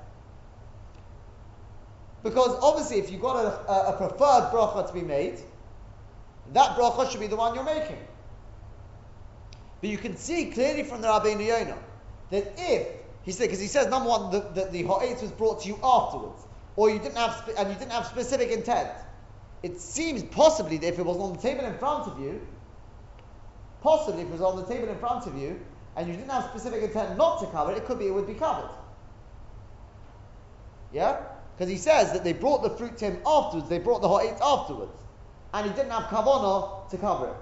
Because 2.23 2.57
obviously, 2.61 2.99
if 2.99 3.11
you've 3.11 3.21
got 3.21 3.37
a, 3.37 3.71
a, 3.71 3.93
a 3.93 3.97
preferred 3.97 4.51
bracha 4.51 4.87
to 4.87 4.93
be 4.93 5.01
made, 5.01 5.39
that 6.53 6.75
bracha 6.77 7.09
should 7.09 7.19
be 7.19 7.27
the 7.27 7.35
one 7.35 7.55
you're 7.55 7.63
making. 7.63 7.97
But 9.81 9.89
you 9.89 9.97
can 9.97 10.17
see 10.17 10.51
clearly 10.51 10.83
from 10.83 11.01
the 11.01 11.07
Rabbeinu 11.07 11.45
Yonah 11.45 11.77
that 12.31 12.53
if 12.57 12.87
he 13.23 13.31
said, 13.31 13.45
because 13.45 13.59
he 13.59 13.67
says 13.67 13.87
number 13.87 14.09
one 14.09 14.31
that 14.31 14.55
the, 14.55 14.65
the 14.65 14.83
ha'etz 14.83 15.21
was 15.21 15.31
brought 15.31 15.61
to 15.61 15.67
you 15.67 15.79
afterwards, 15.83 16.41
or 16.75 16.89
you 16.89 16.99
didn't 16.99 17.17
have 17.17 17.49
and 17.57 17.69
you 17.69 17.75
didn't 17.75 17.91
have 17.91 18.05
specific 18.05 18.49
intent. 18.49 18.89
It 19.61 19.79
seems 19.79 20.23
possibly 20.23 20.77
that 20.77 20.87
if 20.87 20.99
it 20.99 21.05
was 21.05 21.17
on 21.17 21.33
the 21.33 21.39
table 21.39 21.65
in 21.65 21.77
front 21.77 22.07
of 22.07 22.19
you, 22.19 22.41
possibly 23.81 24.21
if 24.21 24.29
it 24.29 24.31
was 24.31 24.41
on 24.41 24.55
the 24.55 24.65
table 24.65 24.87
in 24.87 24.97
front 24.97 25.27
of 25.27 25.37
you, 25.37 25.59
and 25.95 26.07
you 26.07 26.13
didn't 26.13 26.31
have 26.31 26.45
specific 26.45 26.81
intent 26.81 27.17
not 27.17 27.41
to 27.41 27.47
cover 27.47 27.73
it, 27.73 27.77
it 27.77 27.85
could 27.85 27.99
be 27.99 28.07
it 28.07 28.13
would 28.13 28.27
be 28.27 28.33
covered. 28.33 28.69
Yeah? 30.93 31.19
Because 31.55 31.69
he 31.69 31.77
says 31.77 32.13
that 32.13 32.23
they 32.23 32.33
brought 32.33 32.63
the 32.63 32.69
fruit 32.69 32.97
to 32.99 33.05
him 33.05 33.21
afterwards, 33.25 33.69
they 33.69 33.79
brought 33.79 34.01
the 34.01 34.07
hot 34.07 34.23
eight 34.23 34.37
afterwards. 34.41 34.97
And 35.53 35.67
he 35.67 35.73
didn't 35.75 35.91
have 35.91 36.03
kavana 36.03 36.89
to 36.89 36.97
cover 36.97 37.27
it. 37.27 37.35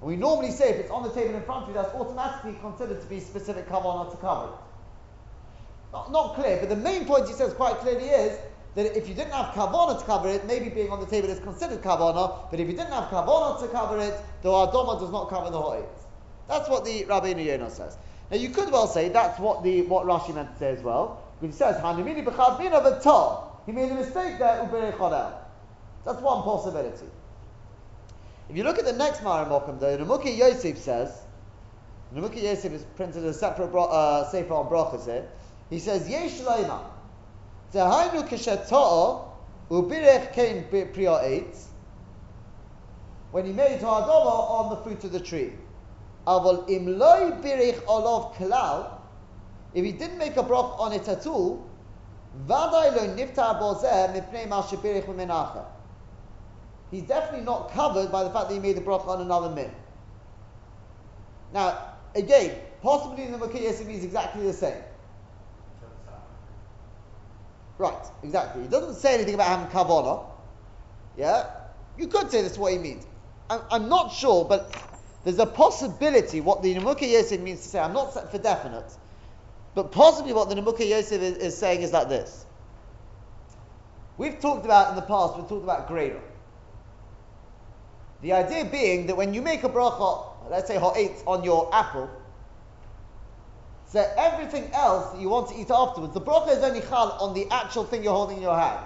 And 0.00 0.08
we 0.08 0.16
normally 0.16 0.50
say 0.50 0.70
if 0.70 0.76
it's 0.76 0.90
on 0.90 1.02
the 1.02 1.10
table 1.10 1.34
in 1.34 1.42
front 1.42 1.62
of 1.62 1.68
you, 1.68 1.74
that's 1.74 1.94
automatically 1.94 2.56
considered 2.60 3.00
to 3.00 3.06
be 3.06 3.20
specific 3.20 3.68
kavana 3.68 4.10
to 4.10 4.16
cover 4.18 4.46
it. 4.46 4.58
Not, 5.92 6.12
not 6.12 6.34
clear, 6.34 6.58
but 6.58 6.68
the 6.68 6.76
main 6.76 7.06
point 7.06 7.28
he 7.28 7.32
says 7.32 7.54
quite 7.54 7.76
clearly 7.76 8.08
is 8.08 8.38
that 8.74 8.96
if 8.96 9.08
you 9.08 9.14
didn't 9.14 9.32
have 9.32 9.54
kavana 9.54 9.98
to 9.98 10.04
cover 10.04 10.28
it, 10.28 10.46
maybe 10.46 10.68
being 10.68 10.90
on 10.90 11.00
the 11.00 11.06
table 11.06 11.30
is 11.30 11.40
considered 11.40 11.80
kavana, 11.80 12.50
but 12.50 12.60
if 12.60 12.68
you 12.68 12.74
didn't 12.74 12.92
have 12.92 13.04
kavana 13.04 13.58
to 13.60 13.68
cover 13.68 13.98
it, 14.00 14.14
the 14.42 14.50
adoma 14.50 15.00
does 15.00 15.10
not 15.10 15.30
cover 15.30 15.50
the 15.50 15.60
eight. 15.78 15.88
That's 16.48 16.68
what 16.68 16.84
the 16.84 17.04
Rabbi 17.06 17.28
Yonah 17.28 17.70
says. 17.70 17.96
Now 18.30 18.36
you 18.36 18.50
could 18.50 18.70
well 18.70 18.86
say 18.86 19.08
that's 19.08 19.38
what 19.38 19.62
the 19.62 19.82
what 19.82 20.04
Rashi 20.04 20.34
meant 20.34 20.52
to 20.52 20.58
say 20.58 20.70
as 20.72 20.82
well. 20.82 21.22
He 21.40 21.50
says, 21.52 21.76
Hanimini 21.82 22.24
b'chadmina 22.24 23.02
v'tah. 23.02 23.44
He 23.66 23.72
made 23.72 23.90
a 23.90 23.94
mistake 23.94 24.38
there. 24.38 24.68
That's 26.04 26.20
one 26.20 26.42
possibility. 26.42 27.06
If 28.48 28.56
you 28.56 28.62
look 28.62 28.78
at 28.78 28.84
the 28.84 28.92
next 28.92 29.20
Maramokam, 29.20 29.80
though, 29.80 29.98
Namuki 29.98 30.36
Yosef 30.36 30.78
says, 30.78 31.12
Namuki 32.14 32.42
Yosef 32.42 32.72
is 32.72 32.84
printed 32.94 33.24
as 33.24 33.36
a 33.36 33.38
separate 33.38 33.68
bro- 33.72 33.86
uh, 33.86 34.30
sefer 34.30 34.54
on 34.54 34.68
brachas 34.68 35.06
here. 35.06 35.26
He 35.68 35.80
says, 35.80 36.08
Yesh 36.08 36.38
Leima, 36.38 36.80
Tehainu 37.72 38.28
Kisheto'o, 38.28 39.30
Ubirech 39.70 40.32
Kain 40.32 40.64
Priya 40.70 41.18
Eitz, 41.24 41.66
when 43.32 43.44
he 43.44 43.52
made 43.52 43.80
Ha'adama 43.80 44.50
on 44.50 44.70
the 44.70 44.76
fruit 44.76 45.02
of 45.02 45.10
the 45.10 45.20
tree. 45.20 45.52
Avol 46.26 46.68
Imloi 46.68 47.42
Birich 47.42 47.80
Olov 47.86 48.34
Kalal, 48.36 48.92
if 49.74 49.84
he 49.84 49.90
didn't 49.90 50.18
make 50.18 50.36
a 50.36 50.42
brach 50.44 50.72
on 50.78 50.92
it 50.92 51.08
at 51.08 51.26
all, 51.26 51.68
Vadai 52.46 52.94
Lo 52.94 53.16
Niftar 53.16 53.60
Bozeh 53.60 54.14
Mipnei 54.14 54.46
Mashibirich 54.46 55.06
Mimenacha 55.06 55.64
he's 56.90 57.02
definitely 57.02 57.44
not 57.44 57.72
covered 57.72 58.10
by 58.10 58.24
the 58.24 58.30
fact 58.30 58.48
that 58.48 58.54
he 58.54 58.60
made 58.60 58.76
the 58.76 58.80
bracha 58.80 59.08
on 59.08 59.20
another 59.20 59.54
min. 59.54 59.70
Now, 61.52 61.94
again, 62.14 62.58
possibly 62.82 63.24
in 63.24 63.32
the 63.32 63.38
Makiyah 63.38 63.86
means 63.86 64.04
exactly 64.04 64.42
the 64.44 64.52
same. 64.52 64.82
Right, 67.78 68.06
exactly. 68.22 68.62
He 68.62 68.68
doesn't 68.68 68.94
say 68.94 69.14
anything 69.14 69.34
about 69.34 69.48
having 69.48 69.66
kavana. 69.66 70.24
Yeah? 71.16 71.50
You 71.98 72.08
could 72.08 72.30
say 72.30 72.42
that's 72.42 72.58
what 72.58 72.72
he 72.72 72.78
means. 72.78 73.06
I'm, 73.50 73.60
I'm 73.70 73.88
not 73.88 74.12
sure, 74.12 74.44
but 74.44 74.74
there's 75.24 75.38
a 75.38 75.46
possibility 75.46 76.40
what 76.40 76.62
the 76.62 76.74
Nemuka 76.74 77.10
Yosef 77.10 77.40
means 77.40 77.62
to 77.62 77.68
say. 77.68 77.78
I'm 77.78 77.92
not 77.92 78.14
set 78.14 78.30
for 78.30 78.38
definite. 78.38 78.90
But 79.74 79.92
possibly 79.92 80.32
what 80.32 80.48
the 80.48 80.54
Nemuka 80.54 80.88
Yosef 80.88 81.20
is, 81.20 81.36
is, 81.36 81.56
saying 81.56 81.82
is 81.82 81.92
like 81.92 82.08
this. 82.08 82.46
We've 84.16 84.40
talked 84.40 84.64
about 84.64 84.90
in 84.90 84.96
the 84.96 85.02
past, 85.02 85.36
we've 85.36 85.48
talked 85.48 85.64
about 85.64 85.88
grader. 85.88 86.22
The 88.22 88.32
idea 88.32 88.64
being 88.64 89.06
that 89.06 89.16
when 89.16 89.34
you 89.34 89.42
make 89.42 89.62
a 89.64 89.68
bracha, 89.68 90.50
let's 90.50 90.68
say 90.68 90.78
ha'etz, 90.78 91.22
on 91.26 91.44
your 91.44 91.68
apple, 91.74 92.10
so 93.88 94.00
everything 94.16 94.70
else 94.72 95.12
that 95.12 95.20
you 95.20 95.28
want 95.28 95.48
to 95.50 95.54
eat 95.54 95.70
afterwards, 95.70 96.12
the 96.12 96.20
bracha 96.20 96.56
is 96.56 96.62
only 96.62 96.80
chal 96.80 97.16
on 97.20 97.34
the 97.34 97.46
actual 97.50 97.84
thing 97.84 98.02
you're 98.02 98.12
holding 98.12 98.38
in 98.38 98.42
your 98.42 98.58
hand. 98.58 98.84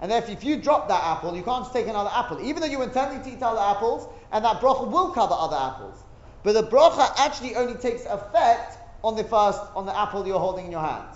And 0.00 0.10
therefore, 0.10 0.32
if 0.32 0.44
you 0.44 0.56
drop 0.56 0.88
that 0.88 1.02
apple, 1.02 1.36
you 1.36 1.42
can't 1.42 1.70
take 1.72 1.86
another 1.86 2.10
apple, 2.12 2.44
even 2.44 2.60
though 2.60 2.68
you're 2.68 2.82
intending 2.82 3.22
to 3.22 3.36
eat 3.36 3.42
other 3.42 3.60
apples, 3.60 4.08
and 4.32 4.44
that 4.44 4.60
bracha 4.60 4.90
will 4.90 5.10
cover 5.10 5.34
other 5.36 5.56
apples. 5.56 6.02
But 6.42 6.52
the 6.52 6.64
bracha 6.64 7.10
actually 7.16 7.54
only 7.54 7.74
takes 7.74 8.04
effect 8.04 8.76
on 9.02 9.16
the 9.16 9.24
first, 9.24 9.60
on 9.74 9.86
the 9.86 9.96
apple 9.96 10.26
you're 10.26 10.38
holding 10.38 10.66
in 10.66 10.72
your 10.72 10.82
hand. 10.82 11.08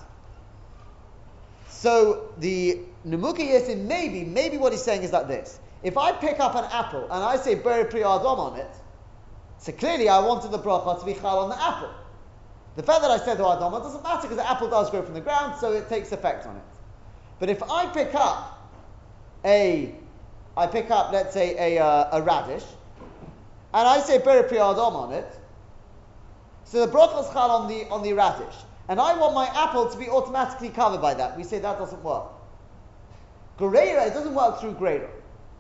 So 1.69 2.33
the 2.38 2.81
Nemuka 3.07 3.38
Yesin, 3.38 3.85
maybe, 3.87 4.25
maybe 4.25 4.59
what 4.59 4.73
he's 4.73 4.83
saying 4.83 5.02
is 5.02 5.12
like 5.12 5.28
this. 5.28 5.61
If 5.83 5.97
I 5.97 6.13
pick 6.13 6.41
up 6.41 6.55
an 6.57 6.65
apple 6.73 7.05
and 7.05 7.23
I 7.23 7.37
say 7.37 7.55
Beri 7.55 7.85
Pri 7.85 8.01
Adam 8.01 8.41
on 8.41 8.59
it, 8.59 8.71
so 9.59 9.73
clearly 9.73 10.09
I 10.09 10.19
wanted 10.19 10.51
the 10.51 10.59
bracha 10.59 10.99
to 10.99 11.07
be 11.07 11.15
chal 11.15 11.39
on 11.39 11.49
the 11.49 11.61
apple. 11.61 11.91
The 12.77 12.83
fact 12.83 13.03
that 13.03 13.11
I 13.11 13.19
said 13.19 13.39
the 13.39 13.47
Adam 13.47 13.73
doesn't 13.73 14.03
matter 14.03 14.23
because 14.23 14.37
the 14.37 14.49
apple 14.49 14.69
does 14.69 14.91
grow 14.91 15.03
from 15.03 15.15
the 15.15 15.21
ground, 15.21 15.59
so 15.59 15.73
it 15.73 15.89
takes 15.89 16.13
effect 16.13 16.47
on 16.47 16.57
it. 16.57 16.63
But 17.39 17.49
if 17.49 17.63
I 17.63 17.87
pick 17.87 18.15
up 18.15 18.71
a, 19.45 19.95
I 20.57 20.67
pick 20.67 20.91
up, 20.91 21.13
let's 21.13 21.33
say, 21.33 21.77
a, 21.77 21.83
uh, 21.83 22.19
a 22.19 22.23
radish, 22.23 22.65
and 23.75 23.89
I 23.89 24.01
say 24.01 24.19
Beri 24.19 24.49
Pri 24.49 24.59
Adam 24.59 24.97
on 24.97 25.13
it, 25.13 25.29
so 26.65 26.85
the 26.85 26.93
bracha 26.93 27.25
is 27.25 27.33
chal 27.33 27.51
on 27.51 27.69
the, 27.69 27.89
on 27.89 28.03
the 28.03 28.13
radish, 28.13 28.55
and 28.89 29.01
I 29.01 29.17
want 29.17 29.35
my 29.35 29.47
apple 29.55 29.89
to 29.89 29.99
be 29.99 30.09
automatically 30.09 30.71
covered 30.71 31.01
by 31.01 31.15
that. 31.15 31.37
We 31.37 31.45
say 31.45 31.61
that 31.61 31.79
doesn't 31.79 32.03
work. 32.03 32.27
Greira, 33.59 34.07
it 34.07 34.15
doesn't 34.15 34.35
work 34.35 34.61
through 34.61 34.75
Greira 34.75 35.09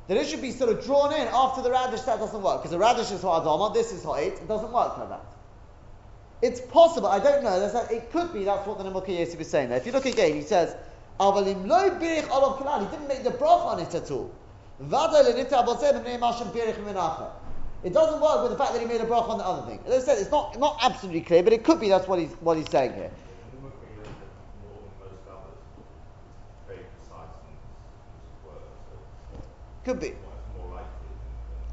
that 0.08 0.16
it 0.16 0.26
should 0.26 0.42
be 0.42 0.50
sort 0.50 0.70
of 0.70 0.84
drawn 0.84 1.12
in 1.12 1.28
after 1.28 1.62
the 1.62 1.70
radish, 1.70 2.00
that 2.02 2.18
doesn't 2.18 2.42
work. 2.42 2.60
Because 2.60 2.70
the 2.70 2.78
radish 2.78 3.10
is 3.10 3.22
ha'adama, 3.22 3.74
this 3.74 3.92
is 3.92 4.02
ha'et, 4.02 4.32
it 4.32 4.48
doesn't 4.48 4.72
work 4.72 4.98
like 4.98 5.10
that. 5.10 5.24
It's 6.40 6.60
possible, 6.60 7.08
I 7.08 7.18
don't 7.18 7.44
know, 7.44 7.50
a, 7.50 7.94
it 7.94 8.10
could 8.10 8.32
be 8.32 8.44
that's 8.44 8.66
what 8.66 8.78
the 8.78 8.84
Nemuka 8.84 9.08
Yosef 9.08 9.40
is 9.40 9.50
saying 9.50 9.68
there. 9.68 9.78
If 9.78 9.86
you 9.86 9.92
look 9.92 10.06
again, 10.06 10.34
he 10.34 10.42
says, 10.42 10.74
Avalim 11.20 11.66
lo 11.66 11.90
birich 11.90 12.28
olav 12.30 12.58
kalal, 12.58 12.84
he 12.84 12.90
didn't 12.90 13.08
make 13.08 13.24
the 13.24 13.30
brach 13.30 13.60
on 13.60 13.80
it 13.80 13.94
at 13.94 14.10
all. 14.10 14.30
It 14.80 14.88
doesn't 17.92 18.20
work 18.20 18.42
with 18.42 18.52
the 18.52 18.56
fact 18.56 18.72
that 18.72 18.80
he 18.80 18.86
made 18.86 19.00
a 19.00 19.04
brach 19.04 19.28
on 19.28 19.38
the 19.38 19.44
other 19.44 19.68
thing. 19.68 19.80
As 19.86 20.04
I 20.04 20.06
said, 20.06 20.18
it's 20.18 20.30
not, 20.30 20.56
not 20.58 20.78
absolutely 20.82 21.22
clear, 21.22 21.42
but 21.42 21.52
it 21.52 21.64
could 21.64 21.80
be 21.80 21.88
that's 21.88 22.06
what 22.06 22.20
he's, 22.20 22.30
what 22.40 22.56
he's 22.56 22.70
saying 22.70 22.94
here. 22.94 23.10
Could 29.88 30.00
be. 30.00 30.12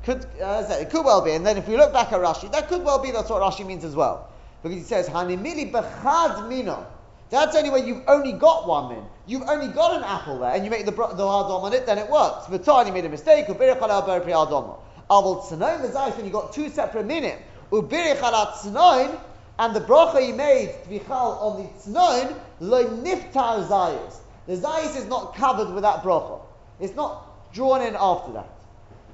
Could 0.03 0.25
uh, 0.41 0.65
it 0.69 0.89
could 0.89 1.03
well 1.03 1.21
be, 1.21 1.31
and 1.31 1.45
then 1.45 1.57
if 1.57 1.67
we 1.67 1.75
look 1.75 1.91
back 1.91 2.13
at 2.13 2.21
Rashi, 2.21 2.49
that 2.53 2.69
could 2.69 2.81
well 2.81 3.03
be 3.03 3.11
that's 3.11 3.29
what 3.29 3.41
Rashi 3.41 3.65
means 3.65 3.83
as 3.83 3.93
well, 3.93 4.29
because 4.63 4.77
he 4.77 4.83
says 4.83 5.09
Hanimili 5.09 5.69
bechad 5.69 6.47
mino. 6.47 6.87
That's 7.29 7.57
only 7.57 7.71
when 7.71 7.85
you've 7.85 8.03
only 8.07 8.31
got 8.31 8.69
one 8.69 8.87
min. 8.87 9.03
You've 9.27 9.49
only 9.49 9.67
got 9.67 9.97
an 9.97 10.03
apple 10.05 10.39
there, 10.39 10.51
and 10.51 10.63
you 10.63 10.71
make 10.71 10.85
the 10.85 10.91
the 10.91 10.97
hadom 10.97 11.63
on 11.63 11.73
it, 11.73 11.85
then 11.85 11.97
it 11.97 12.09
works. 12.09 12.45
But 12.49 12.65
you 12.87 12.93
made 12.93 13.03
a 13.03 13.09
mistake. 13.09 13.47
Ubirich 13.47 13.81
ala 13.81 14.05
ber 14.05 14.21
pri 14.21 14.31
hadom. 14.31 14.79
Avol 15.09 15.43
tznoin 15.43 15.81
v'zayis 15.81 16.15
when 16.15 16.25
you 16.25 16.31
got 16.31 16.53
two 16.53 16.69
separate 16.69 17.05
minim. 17.05 17.37
Ubirich 17.69 18.19
ala 18.19 18.53
tznoin, 18.55 19.19
and 19.59 19.75
the 19.75 19.81
bracha 19.81 20.25
you 20.25 20.35
made 20.35 20.73
tvichal 20.87 21.41
on 21.41 21.63
the 21.63 21.69
tznoin 21.81 22.33
lo 22.61 22.85
niftar 22.85 23.67
zayis. 23.67 24.19
The 24.47 24.55
zayis 24.55 24.95
is 24.95 25.05
not 25.09 25.35
covered 25.35 25.73
with 25.73 25.83
that 25.83 26.01
bracha. 26.01 26.39
It's 26.79 26.95
not 26.95 27.24
drawn 27.55 27.81
in 27.81 27.95
after 27.97 28.33
that. 28.33 28.49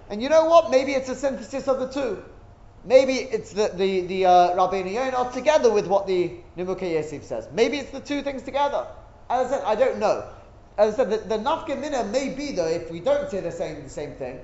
And 0.09 0.21
you 0.21 0.27
know 0.27 0.45
what? 0.45 0.69
Maybe 0.69 0.91
it's 0.91 1.07
a 1.07 1.15
synthesis 1.15 1.69
of 1.69 1.79
the 1.79 1.87
two. 1.87 2.21
Maybe 2.83 3.13
it's 3.13 3.53
the, 3.53 3.71
the, 3.73 4.01
the 4.07 4.25
uh, 4.25 4.55
Yonah 4.55 5.31
together 5.31 5.71
with 5.71 5.87
what 5.87 6.07
the 6.07 6.31
Nimuka 6.57 6.91
Yosef 6.91 7.23
says. 7.23 7.47
Maybe 7.53 7.77
it's 7.77 7.91
the 7.91 7.99
two 7.99 8.23
things 8.23 8.41
together. 8.41 8.87
As 9.29 9.47
I 9.47 9.57
said, 9.57 9.63
I 9.65 9.75
don't 9.75 9.99
know. 9.99 10.27
As 10.77 10.95
I 10.95 10.97
said, 10.97 11.11
the, 11.11 11.17
the 11.17 11.37
Nafka 11.37 11.79
may 12.11 12.29
be, 12.29 12.51
though, 12.51 12.67
if 12.67 12.89
we 12.91 12.99
don't 12.99 13.29
say 13.29 13.39
the 13.39 13.51
same, 13.51 13.83
the 13.83 13.89
same 13.89 14.13
thing, 14.13 14.43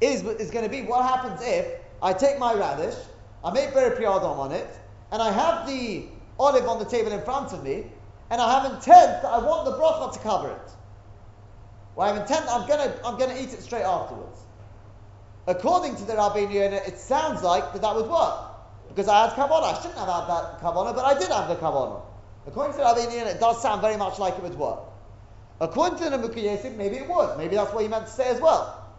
is, 0.00 0.22
is 0.24 0.50
going 0.50 0.64
to 0.64 0.70
be 0.70 0.82
what 0.82 1.04
happens 1.04 1.40
if 1.42 1.66
I 2.02 2.12
take 2.12 2.38
my 2.38 2.52
radish, 2.52 2.94
I 3.44 3.52
make 3.52 3.72
Beri 3.72 3.96
Priyadam 3.96 4.36
on 4.36 4.52
it, 4.52 4.68
and 5.12 5.22
I 5.22 5.30
have 5.30 5.66
the 5.68 6.06
olive 6.38 6.66
on 6.66 6.78
the 6.78 6.84
table 6.84 7.12
in 7.12 7.22
front 7.22 7.52
of 7.52 7.62
me, 7.62 7.86
and 8.30 8.40
I 8.40 8.60
have 8.60 8.72
intent 8.72 9.22
that 9.22 9.26
I 9.26 9.38
want 9.38 9.64
the 9.64 9.72
bracha 9.72 10.12
to 10.12 10.18
cover 10.18 10.50
it. 10.50 10.70
Well, 11.98 12.08
I 12.08 12.12
have 12.12 12.22
intent. 12.22 12.46
I'm 12.48 12.68
gonna 12.68 12.94
I'm 13.04 13.18
gonna 13.18 13.34
eat 13.34 13.52
it 13.52 13.60
straight 13.60 13.82
afterwards. 13.82 14.38
According 15.48 15.96
to 15.96 16.04
the 16.04 16.14
Yonah, 16.14 16.76
it 16.86 16.96
sounds 16.96 17.42
like 17.42 17.72
that 17.72 17.82
that 17.82 17.96
would 17.96 18.06
work 18.06 18.38
because 18.86 19.08
I 19.08 19.26
had 19.26 19.30
kavanah. 19.34 19.74
I 19.74 19.82
shouldn't 19.82 19.98
have 19.98 20.06
had 20.06 20.28
that 20.28 20.60
kavanah, 20.60 20.94
but 20.94 21.04
I 21.04 21.18
did 21.18 21.26
have 21.26 21.48
the 21.48 21.56
kavanah. 21.56 22.00
According 22.46 22.74
to 22.74 22.78
the 22.78 23.16
Yonah, 23.16 23.30
it 23.30 23.40
does 23.40 23.60
sound 23.60 23.80
very 23.80 23.96
much 23.96 24.20
like 24.20 24.34
it 24.34 24.44
would 24.44 24.54
work. 24.54 24.78
According 25.60 25.98
to 25.98 26.10
the 26.10 26.18
Mukhi 26.18 26.76
maybe 26.76 26.98
it 26.98 27.08
would. 27.08 27.36
Maybe 27.36 27.56
that's 27.56 27.72
what 27.72 27.82
he 27.82 27.88
meant 27.88 28.06
to 28.06 28.12
say 28.12 28.28
as 28.28 28.40
well. 28.40 28.94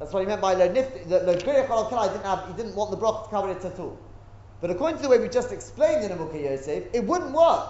That's 0.00 0.12
what 0.12 0.18
he 0.18 0.26
meant 0.26 0.42
by 0.42 0.56
nifti. 0.56 1.08
The 1.08 1.40
birich 1.46 1.70
al 1.70 2.08
didn't 2.08 2.24
have. 2.24 2.48
He 2.48 2.54
didn't 2.54 2.74
want 2.74 2.90
the 2.90 2.96
broth 2.96 3.26
to 3.26 3.30
cover 3.30 3.52
it 3.52 3.64
at 3.64 3.78
all. 3.78 4.00
But 4.60 4.70
according 4.70 4.96
to 4.96 5.04
the 5.04 5.10
way 5.10 5.20
we 5.20 5.28
just 5.28 5.52
explained 5.52 6.02
in 6.02 6.18
the 6.18 6.38
Yosef, 6.40 6.86
it 6.92 7.04
wouldn't 7.04 7.30
work. 7.30 7.68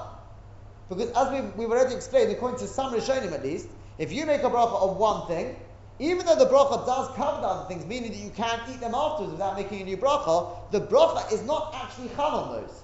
Because 0.89 1.11
as 1.11 1.31
we've, 1.31 1.57
we've 1.57 1.71
already 1.71 1.95
explained, 1.95 2.33
according 2.33 2.59
to 2.61 2.67
some 2.67 2.95
Rishonim 2.95 3.33
at 3.33 3.43
least, 3.43 3.69
if 3.99 4.13
you 4.13 4.27
make 4.27 4.43
a 4.43 4.51
bracha 4.51 4.91
of 4.91 4.97
one 4.97 5.27
thing, 5.29 5.57
even 5.99 6.27
though 6.27 6.37
the 6.37 6.47
bracha 6.47 6.85
does 6.87 7.15
cover 7.15 7.41
the 7.41 7.47
other 7.47 7.69
things, 7.69 7.87
meaning 7.87 8.11
that 8.11 8.19
you 8.19 8.31
can't 8.31 8.63
eat 8.71 8.81
them 8.81 8.95
afterwards 8.95 9.33
without 9.33 9.57
making 9.57 9.83
a 9.83 9.85
new 9.85 9.97
bracha, 9.97 10.71
the 10.73 10.81
bracha 10.81 11.33
is 11.33 11.43
not 11.43 11.75
actually 11.75 12.09
chal 12.17 12.27
on 12.27 12.61
those. 12.61 12.83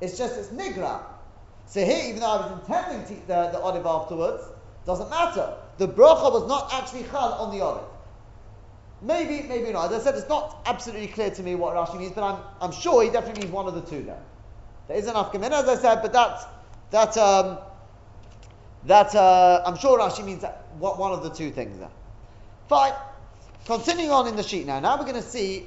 It's 0.00 0.16
just 0.16 0.38
it's 0.38 0.48
nigra. 0.48 1.02
So 1.66 1.84
here, 1.84 2.08
even 2.08 2.20
though 2.20 2.30
I 2.30 2.36
was 2.36 2.60
intending 2.60 3.06
to 3.06 3.12
eat 3.12 3.26
the, 3.28 3.50
the 3.52 3.60
olive 3.60 3.86
afterwards, 3.86 4.42
doesn't 4.86 5.10
matter. 5.10 5.54
The 5.78 5.86
bracha 5.86 6.32
was 6.32 6.48
not 6.48 6.72
actually 6.72 7.04
chal 7.04 7.34
on 7.34 7.56
the 7.56 7.62
olive. 7.62 7.84
Maybe, 9.02 9.46
maybe 9.46 9.72
not. 9.72 9.92
As 9.92 10.00
I 10.00 10.04
said, 10.04 10.14
it's 10.18 10.28
not 10.28 10.62
absolutely 10.66 11.08
clear 11.08 11.30
to 11.30 11.42
me 11.42 11.54
what 11.54 11.74
Rashi 11.74 11.98
means, 11.98 12.12
but 12.12 12.22
I'm, 12.22 12.42
I'm 12.60 12.72
sure 12.72 13.02
he 13.02 13.10
definitely 13.10 13.42
means 13.42 13.52
one 13.52 13.66
of 13.66 13.74
the 13.74 13.82
two 13.82 14.02
there. 14.02 14.22
There 14.88 14.96
is 14.96 15.06
enough 15.06 15.32
command, 15.32 15.54
as 15.54 15.68
I 15.68 15.76
said, 15.76 16.02
but 16.02 16.12
that's, 16.12 16.44
that, 16.90 17.16
um, 17.16 17.58
that 18.84 19.14
uh, 19.14 19.62
I'm 19.64 19.76
sure 19.76 19.98
Rashi 19.98 20.24
means 20.24 20.42
that, 20.42 20.64
one 20.78 21.12
of 21.12 21.22
the 21.22 21.30
two 21.30 21.50
things 21.50 21.78
there. 21.78 21.90
Fine. 22.68 22.94
Continuing 23.66 24.10
on 24.10 24.26
in 24.26 24.36
the 24.36 24.42
sheet 24.42 24.66
now. 24.66 24.80
Now 24.80 24.96
we're 24.96 25.04
going 25.04 25.22
to 25.22 25.22
see 25.22 25.66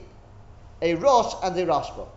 a 0.82 0.96
Rosh 0.96 1.34
and 1.43 1.58
a 1.58 1.65
Rashba. 1.65 2.08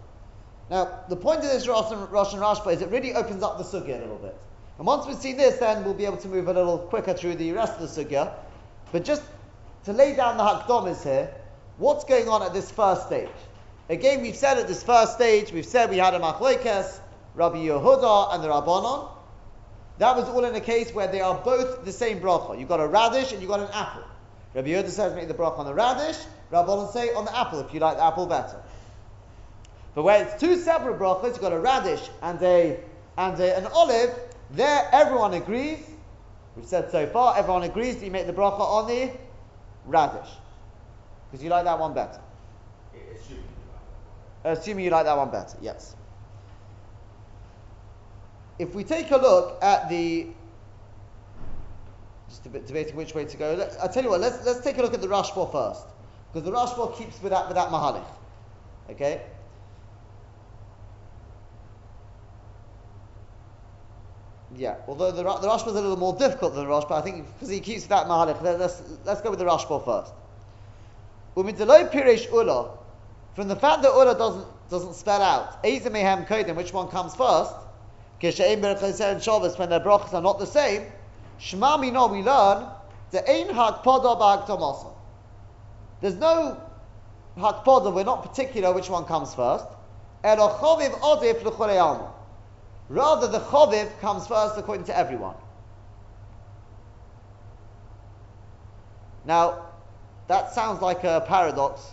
Now, 0.71 1.01
the 1.09 1.17
point 1.17 1.39
of 1.39 1.45
this 1.45 1.69
Rosh 1.69 1.93
and, 1.93 2.11
Rosh 2.11 2.33
and 2.33 2.43
Rashba 2.43 2.73
is 2.73 2.83
it 2.83 2.91
really 2.91 3.15
opens 3.15 3.43
up 3.43 3.59
the 3.59 3.65
sugya 3.65 3.99
a 3.99 4.01
little 4.01 4.19
bit. 4.19 4.37
And 4.79 4.87
once 4.87 5.07
we've 5.07 5.17
seen 5.17 5.37
this, 5.37 5.59
then 5.59 5.85
we'll 5.85 5.95
be 5.95 6.05
able 6.05 6.17
to 6.19 6.29
move 6.29 6.49
a 6.49 6.53
little 6.53 6.79
quicker 6.79 7.15
through 7.15 7.37
the 7.37 7.53
rest 7.53 7.79
of 7.79 7.95
the 7.95 8.05
sugya. 8.05 8.33
But 8.93 9.05
just 9.05 9.23
to 9.85 9.93
lay 9.93 10.17
down 10.17 10.37
the 10.37 10.43
hakdomis 10.43 11.03
here, 11.03 11.33
what's 11.79 12.05
going 12.05 12.29
on 12.29 12.43
at 12.43 12.53
this 12.53 12.71
first 12.71 13.07
stage? 13.07 13.29
Again, 13.89 14.23
we've 14.23 14.37
said 14.37 14.59
at 14.59 14.67
this 14.67 14.83
first 14.83 15.15
stage, 15.15 15.53
we've 15.53 15.67
said 15.67 15.91
we 15.91 15.99
had 15.99 16.15
a 16.15 16.19
machlekes, 16.19 16.99
Rabbi 17.35 17.59
Yehuda 17.59 18.35
and 18.35 18.43
the 18.43 18.49
Rabbanon. 18.49 19.11
That 19.99 20.17
was 20.17 20.29
all 20.29 20.45
in 20.45 20.55
a 20.55 20.61
case 20.61 20.93
where 20.93 21.07
they 21.07 21.21
are 21.21 21.35
both 21.35 21.85
the 21.85 21.93
same 21.93 22.21
bracha. 22.21 22.59
You've 22.59 22.69
got 22.69 22.81
a 22.81 22.87
radish 22.87 23.33
and 23.33 23.41
you've 23.41 23.51
got 23.51 23.61
an 23.61 23.71
apple. 23.73 24.03
Rabbi 24.55 24.69
Yehuda 24.69 24.89
says 24.89 25.15
make 25.15 25.29
the 25.29 25.35
bracha 25.35 25.59
on 25.59 25.67
the 25.67 25.75
radish. 25.75 26.17
Rabbanon 26.53 26.93
say 26.93 27.13
on 27.15 27.25
the 27.25 27.37
apple 27.37 27.61
if 27.61 27.73
you 27.73 27.81
like 27.81 27.97
the 27.97 28.05
apple 28.05 28.27
better. 28.27 28.63
But 29.95 30.03
where 30.03 30.23
it's 30.23 30.39
two 30.39 30.57
separate 30.57 30.99
brachas, 30.99 31.29
you've 31.29 31.41
got 31.41 31.53
a 31.53 31.59
radish 31.59 32.03
and 32.23 32.41
a 32.43 32.79
and 33.17 33.41
a, 33.41 33.57
an 33.57 33.67
olive. 33.67 34.11
There, 34.51 34.89
everyone 34.93 35.35
agrees. 35.35 35.79
We've 36.55 36.67
said 36.67 36.91
so 36.91 37.07
far, 37.07 37.37
everyone 37.37 37.63
agrees 37.65 37.97
that 37.97 38.05
you 38.05 38.11
make 38.11 38.27
the 38.27 38.33
bracha 38.33 38.61
on 38.61 38.87
the 38.87 39.11
radish 39.87 40.29
because 41.31 41.43
you 41.43 41.51
like 41.51 41.65
that 41.65 41.79
one 41.79 41.95
better. 41.95 42.21
Assuming 44.45 44.85
you 44.85 44.91
like 44.91 45.07
that 45.07 45.17
one 45.17 45.31
better, 45.31 45.57
yes. 45.61 45.96
If 48.59 48.75
we 48.75 48.85
take 48.85 49.11
a 49.11 49.17
look 49.17 49.63
at 49.63 49.89
the 49.89 50.29
just 52.29 52.47
a 52.47 52.49
bit 52.49 52.67
debating 52.67 52.97
which 52.97 53.15
way 53.15 53.25
to 53.25 53.37
go. 53.37 53.55
Let, 53.55 53.77
I'll 53.81 53.89
tell 53.89 54.03
you 54.03 54.11
what. 54.11 54.21
Let's 54.21 54.45
let's 54.45 54.61
take 54.61 54.79
a 54.79 54.83
look 54.83 54.95
at 54.95 55.01
the 55.01 55.09
Rashba 55.09 55.51
first, 55.53 55.87
because 56.33 56.45
the 56.45 56.53
Rashba 56.53 56.97
keeps 56.97 57.21
with 57.23 57.33
that 57.33 57.47
with 57.49 57.57
that 57.57 57.69
mahalich. 57.69 58.05
Okay. 58.91 59.23
Yeah, 64.55 64.77
although 64.87 65.11
the, 65.11 65.23
the 65.23 65.49
Rashba 65.49 65.69
is 65.69 65.75
a 65.75 65.81
little 65.81 65.97
more 65.97 66.17
difficult 66.17 66.55
than 66.55 66.65
the 66.65 66.71
Rashba, 66.71 66.93
I 66.93 67.03
think 67.03 67.27
because 67.35 67.49
he 67.49 67.61
keeps 67.61 67.87
that 67.87 68.07
mahalich. 68.07 68.41
Let, 68.43 68.61
us 68.61 68.83
let's 69.05 69.21
go 69.21 69.31
with 69.31 69.39
the 69.39 69.45
Rashba 69.45 69.85
first. 69.85 70.13
Ula, 71.37 72.71
from 73.35 73.49
the 73.49 73.57
fact 73.57 73.83
that 73.83 73.93
ula 73.93 74.17
doesn't 74.17 74.47
doesn't 74.71 74.95
spell 74.95 75.23
out 75.23 75.63
mehem 75.63 76.27
kodim, 76.27 76.57
which 76.57 76.73
one 76.73 76.89
comes 76.89 77.15
first? 77.15 77.53
Kishaim 78.21 78.61
berachos 78.61 79.01
and 79.01 79.23
Shabbos, 79.23 79.59
when 79.59 79.69
their 79.69 79.81
brachas 79.81 80.15
are 80.15 80.23
not 80.23 80.39
the 80.39 80.47
same. 80.47 80.87
Shema 81.39 81.77
Mino, 81.77 82.09
we 82.09 82.23
learn 82.23 82.67
the 83.11 83.29
Ein 83.31 83.49
Hakpoda 83.49 84.19
Ba'aktomasa. 84.19 84.93
There's 86.01 86.15
no 86.15 86.61
Hakpoda, 87.37 87.93
we're 87.93 88.05
not 88.05 88.23
particular 88.23 88.73
which 88.73 88.89
one 88.89 89.05
comes 89.05 89.35
first. 89.35 89.67
Elo 90.25 90.49
Choviv 90.59 90.91
Odif 91.01 91.45
L'chorei 91.45 92.11
Rather, 92.89 93.29
the 93.29 93.41
Choviv 93.41 93.99
comes 94.01 94.27
first 94.27 94.57
according 94.57 94.87
to 94.87 94.97
everyone. 94.97 95.35
Now, 99.25 99.67
that 100.29 100.53
sounds 100.53 100.81
like 100.81 101.05
a 101.05 101.25
paradox 101.27 101.91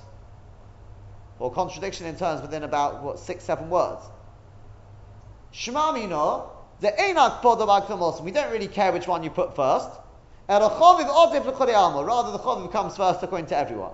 or 1.39 1.51
contradiction 1.51 2.05
in 2.05 2.15
terms 2.15 2.41
within 2.41 2.63
about 2.63 3.03
what 3.03 3.19
six, 3.19 3.43
seven 3.43 3.69
words. 3.69 4.03
Shema 5.53 5.91
Mino 5.93 6.53
the 6.83 6.91
Einak 6.91 7.41
Podabag 7.41 8.21
We 8.23 8.31
don't 8.31 8.51
really 8.51 8.67
care 8.67 8.91
which 8.91 9.07
one 9.07 9.23
you 9.23 9.29
put 9.29 9.55
first. 9.55 9.89
Rather, 10.49 10.67
the 10.67 12.39
Choviv 12.39 12.71
comes 12.73 12.97
first 12.97 13.23
according 13.23 13.47
to 13.47 13.57
everyone. 13.57 13.91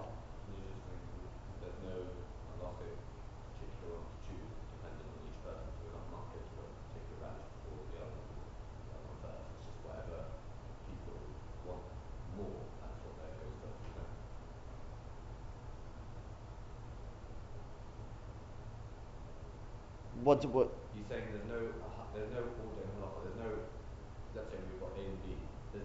What, 20.24 20.46
what? 20.46 20.70
You're 20.96 21.06
saying 21.10 21.24
there's 21.32 21.48
no, 21.50 21.74
there's 22.13 22.32
no 22.34 22.44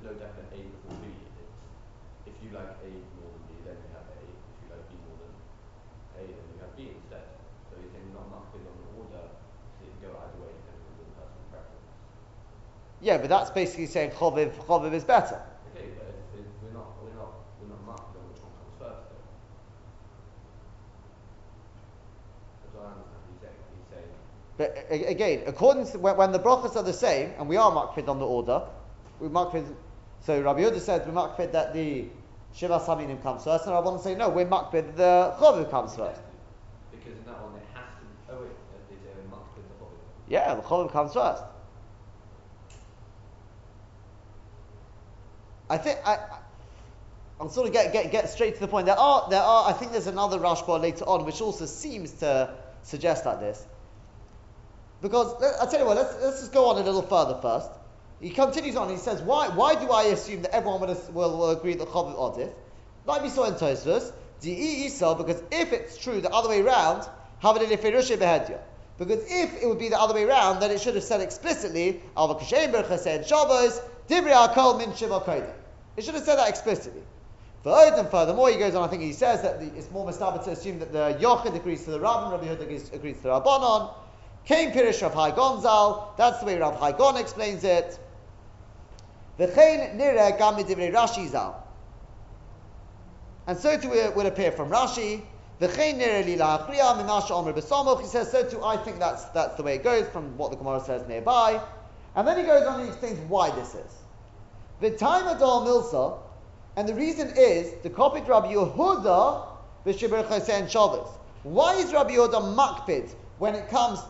no 0.04 0.12
definite 0.20 0.52
A 0.52 0.60
before 0.60 1.00
B. 1.00 1.08
It's, 1.40 1.56
if 2.28 2.36
you 2.44 2.52
like 2.52 2.76
A 2.84 2.90
more 3.16 3.32
than 3.32 3.42
B, 3.48 3.56
then 3.64 3.80
you 3.80 3.90
have 3.96 4.04
A. 4.04 4.20
If 4.20 4.56
you 4.60 4.68
like 4.68 4.84
B 4.92 5.00
more 5.08 5.16
than 5.16 5.32
A, 6.20 6.22
then 6.28 6.44
you 6.52 6.60
have 6.60 6.76
B 6.76 6.92
instead. 6.92 7.24
So 7.72 7.80
you're 7.80 7.88
saying 7.88 8.12
not 8.12 8.28
marked 8.28 8.52
on 8.52 8.68
the 8.68 8.88
order, 9.00 9.32
so 9.32 9.80
you 9.80 9.96
can 9.96 10.12
go 10.12 10.12
either 10.12 10.38
way 10.44 10.52
depending 10.52 10.92
on 10.92 10.94
your 11.00 11.10
personal 11.16 11.48
preference. 11.48 11.88
Yeah, 13.04 13.18
but 13.18 13.28
that's 13.28 13.50
basically 13.50 13.84
saying 13.84 14.12
choviv, 14.12 14.50
choviv 14.64 14.94
is 14.94 15.04
better. 15.04 15.38
Okay, 15.76 15.88
but 15.98 16.08
if, 16.08 16.40
if 16.40 16.46
we're 16.62 16.72
not, 16.72 16.86
we're 17.04 17.12
not, 17.12 17.34
we're 17.60 17.68
not 17.68 17.84
marked 17.84 18.16
which 18.16 18.40
one 18.40 18.50
comes 18.56 18.72
first, 18.80 19.04
though. 19.12 19.20
That's 22.64 22.82
I 22.82 22.88
understand. 22.96 23.20
He's 23.28 23.40
saying, 23.44 23.60
he's 23.76 23.88
saying. 23.92 24.08
But 24.56 25.10
again, 25.10 25.42
according 25.46 25.86
to 25.92 25.98
when, 25.98 26.16
when 26.16 26.32
the 26.32 26.38
brachas 26.38 26.76
are 26.76 26.82
the 26.82 26.94
same, 26.94 27.32
and 27.38 27.46
we 27.46 27.58
are 27.58 27.70
marked 27.70 28.08
on 28.08 28.18
the 28.18 28.24
order, 28.24 28.62
we 29.20 29.28
mark 29.28 29.54
so 30.22 30.40
Rabbi 30.40 30.60
Yehuda 30.62 30.80
said 30.80 31.06
we're 31.06 31.12
makpid 31.12 31.52
that 31.52 31.74
the 31.74 32.06
Shiva 32.54 32.80
Saminim 32.80 33.22
comes 33.22 33.44
first, 33.44 33.66
and 33.66 33.74
I 33.74 33.80
want 33.80 33.98
to 33.98 34.02
say 34.02 34.14
no, 34.14 34.30
we're 34.30 34.46
makpid 34.46 34.96
the 34.96 35.34
Chovu 35.38 35.68
comes 35.70 35.94
first. 35.94 36.22
Because 36.90 37.18
in 37.18 37.24
that 37.26 37.42
one 37.42 37.52
it 37.56 37.68
has 37.74 37.84
to. 38.00 38.32
Oh 38.32 38.40
wait, 38.40 38.96
is 38.96 39.04
it 39.04 39.30
makpid 39.30 39.68
the 39.68 39.84
Chovu? 39.84 39.92
Yeah, 40.26 40.54
the 40.54 40.62
Chovu 40.62 40.90
comes 40.90 41.12
first. 41.12 41.42
I 45.74 45.78
think 45.78 45.98
I. 46.06 46.18
I'm 47.40 47.50
sort 47.50 47.66
of 47.66 47.72
get, 47.72 47.92
get 47.92 48.12
get 48.12 48.28
straight 48.30 48.54
to 48.54 48.60
the 48.60 48.68
point. 48.68 48.86
There 48.86 48.98
are 48.98 49.28
there 49.28 49.42
are 49.42 49.68
I 49.68 49.72
think 49.72 49.90
there's 49.90 50.06
another 50.06 50.38
Rashba 50.38 50.80
later 50.80 51.04
on 51.04 51.26
which 51.26 51.40
also 51.40 51.66
seems 51.66 52.12
to 52.20 52.54
suggest 52.84 53.26
like 53.26 53.40
this. 53.40 53.66
Because 55.02 55.34
I'll 55.60 55.66
tell 55.66 55.80
you 55.80 55.86
what, 55.86 55.96
let's, 55.96 56.14
let's 56.22 56.40
just 56.40 56.52
go 56.52 56.70
on 56.70 56.76
a 56.80 56.84
little 56.84 57.02
further 57.02 57.36
first. 57.42 57.70
He 58.20 58.30
continues 58.30 58.76
on. 58.76 58.88
He 58.88 58.96
says, 58.96 59.20
"Why? 59.20 59.48
Why 59.48 59.74
do 59.74 59.90
I 59.90 60.04
assume 60.04 60.42
that 60.42 60.54
everyone 60.54 60.80
will, 60.80 60.96
will, 61.12 61.38
will 61.38 61.50
agree 61.50 61.74
that 61.74 61.88
Chaviv 61.88 62.16
Odif? 62.16 62.52
Like 63.04 63.22
we 63.22 63.28
saw 63.28 63.44
in 63.44 63.54
Tosfos, 63.54 64.12
Di 64.40 64.52
Isa, 64.86 65.14
because 65.16 65.42
if 65.50 65.72
it's 65.72 65.98
true 65.98 66.20
the 66.20 66.30
other 66.30 66.48
way 66.48 66.62
around, 66.62 67.06
Because 67.42 69.24
if 69.28 69.62
it 69.62 69.66
would 69.66 69.78
be 69.78 69.88
the 69.90 70.00
other 70.00 70.14
way 70.14 70.24
around, 70.24 70.60
then 70.60 70.70
it 70.70 70.80
should 70.80 70.94
have 70.94 71.04
said 71.04 71.20
explicitly, 71.20 72.00
Al 72.16 72.38
Shabbos, 72.40 73.80
Divri 74.08 74.32
Akol 74.32 74.78
Min 74.78 74.94
Shiva 74.94 75.20
It 75.96 76.04
should 76.04 76.14
have 76.14 76.24
said 76.24 76.36
that 76.36 76.48
explicitly. 76.48 77.02
And 77.66 78.08
furthermore, 78.10 78.50
he 78.50 78.58
goes 78.58 78.74
on. 78.74 78.86
I 78.86 78.88
think 78.88 79.02
he 79.02 79.12
says 79.12 79.40
that 79.42 79.58
the, 79.58 79.66
it's 79.78 79.90
more 79.90 80.06
mustaba 80.06 80.44
to 80.44 80.50
assume 80.50 80.78
that 80.80 80.92
the 80.92 81.16
Yochid 81.18 81.54
agrees 81.54 81.84
to 81.84 81.92
the 81.92 82.00
Rabbin, 82.00 82.30
Rabbi 82.30 82.46
Yehuda 82.46 82.92
agrees, 82.92 83.16
to 83.18 83.22
the 83.22 83.28
Rabbanon. 83.30 83.94
Came 84.44 84.72
Pirish 84.72 85.00
Rav 85.00 85.14
Hai 85.14 85.30
Gonzal. 85.30 86.14
That's 86.18 86.40
the 86.40 86.46
way 86.46 86.58
Rav 86.58 86.76
Hai 86.78 86.92
Gon 86.92 87.16
explains 87.16 87.64
it. 87.64 87.98
V'chein 89.38 89.96
nire 89.96 90.36
gam 90.36 90.56
midivrei 90.56 90.92
Rashi 90.92 91.26
zal. 91.28 91.66
And 93.46 93.56
so 93.56 93.78
too 93.78 93.94
it 93.94 94.14
would 94.14 94.26
appear 94.26 94.52
from 94.52 94.68
Rashi. 94.68 95.22
V'chein 95.58 95.96
nire 95.96 96.22
li 96.22 96.36
la'achriya 96.36 96.98
mimasha 97.02 97.30
omer 97.30 97.54
b'samoch. 97.54 98.02
He 98.02 98.06
says, 98.06 98.30
so 98.30 98.46
too 98.46 98.62
I 98.62 98.76
think 98.76 98.98
that's, 98.98 99.24
that's 99.26 99.54
the 99.56 99.62
way 99.62 99.76
it 99.76 99.82
goes 99.82 100.06
from 100.08 100.36
what 100.36 100.50
the 100.50 100.58
Gemara 100.58 100.80
says 100.80 101.08
nearby. 101.08 101.58
And 102.14 102.28
then 102.28 102.36
he 102.36 102.42
goes 102.44 102.66
on 102.66 102.80
and 102.80 102.82
he 102.82 102.88
explains 102.88 103.18
why 103.30 103.50
this 103.52 103.74
is. 103.74 104.03
V'taim 104.84 105.34
adol 105.34 105.66
milsa, 105.66 106.18
and 106.76 106.86
the 106.86 106.94
reason 106.94 107.32
is 107.36 107.72
the 107.82 107.88
kopit 107.88 108.28
Rabbi 108.28 108.52
Yehuda 108.52 109.46
v'shibir 109.86 110.26
chaysen 110.26 110.68
Shabbos. 110.68 111.08
Why 111.42 111.76
is 111.76 111.90
Rabbi 111.90 112.12
Yehuda 112.12 112.54
makpid 112.54 113.14
when 113.38 113.54
it 113.54 113.68
comes 113.70 114.00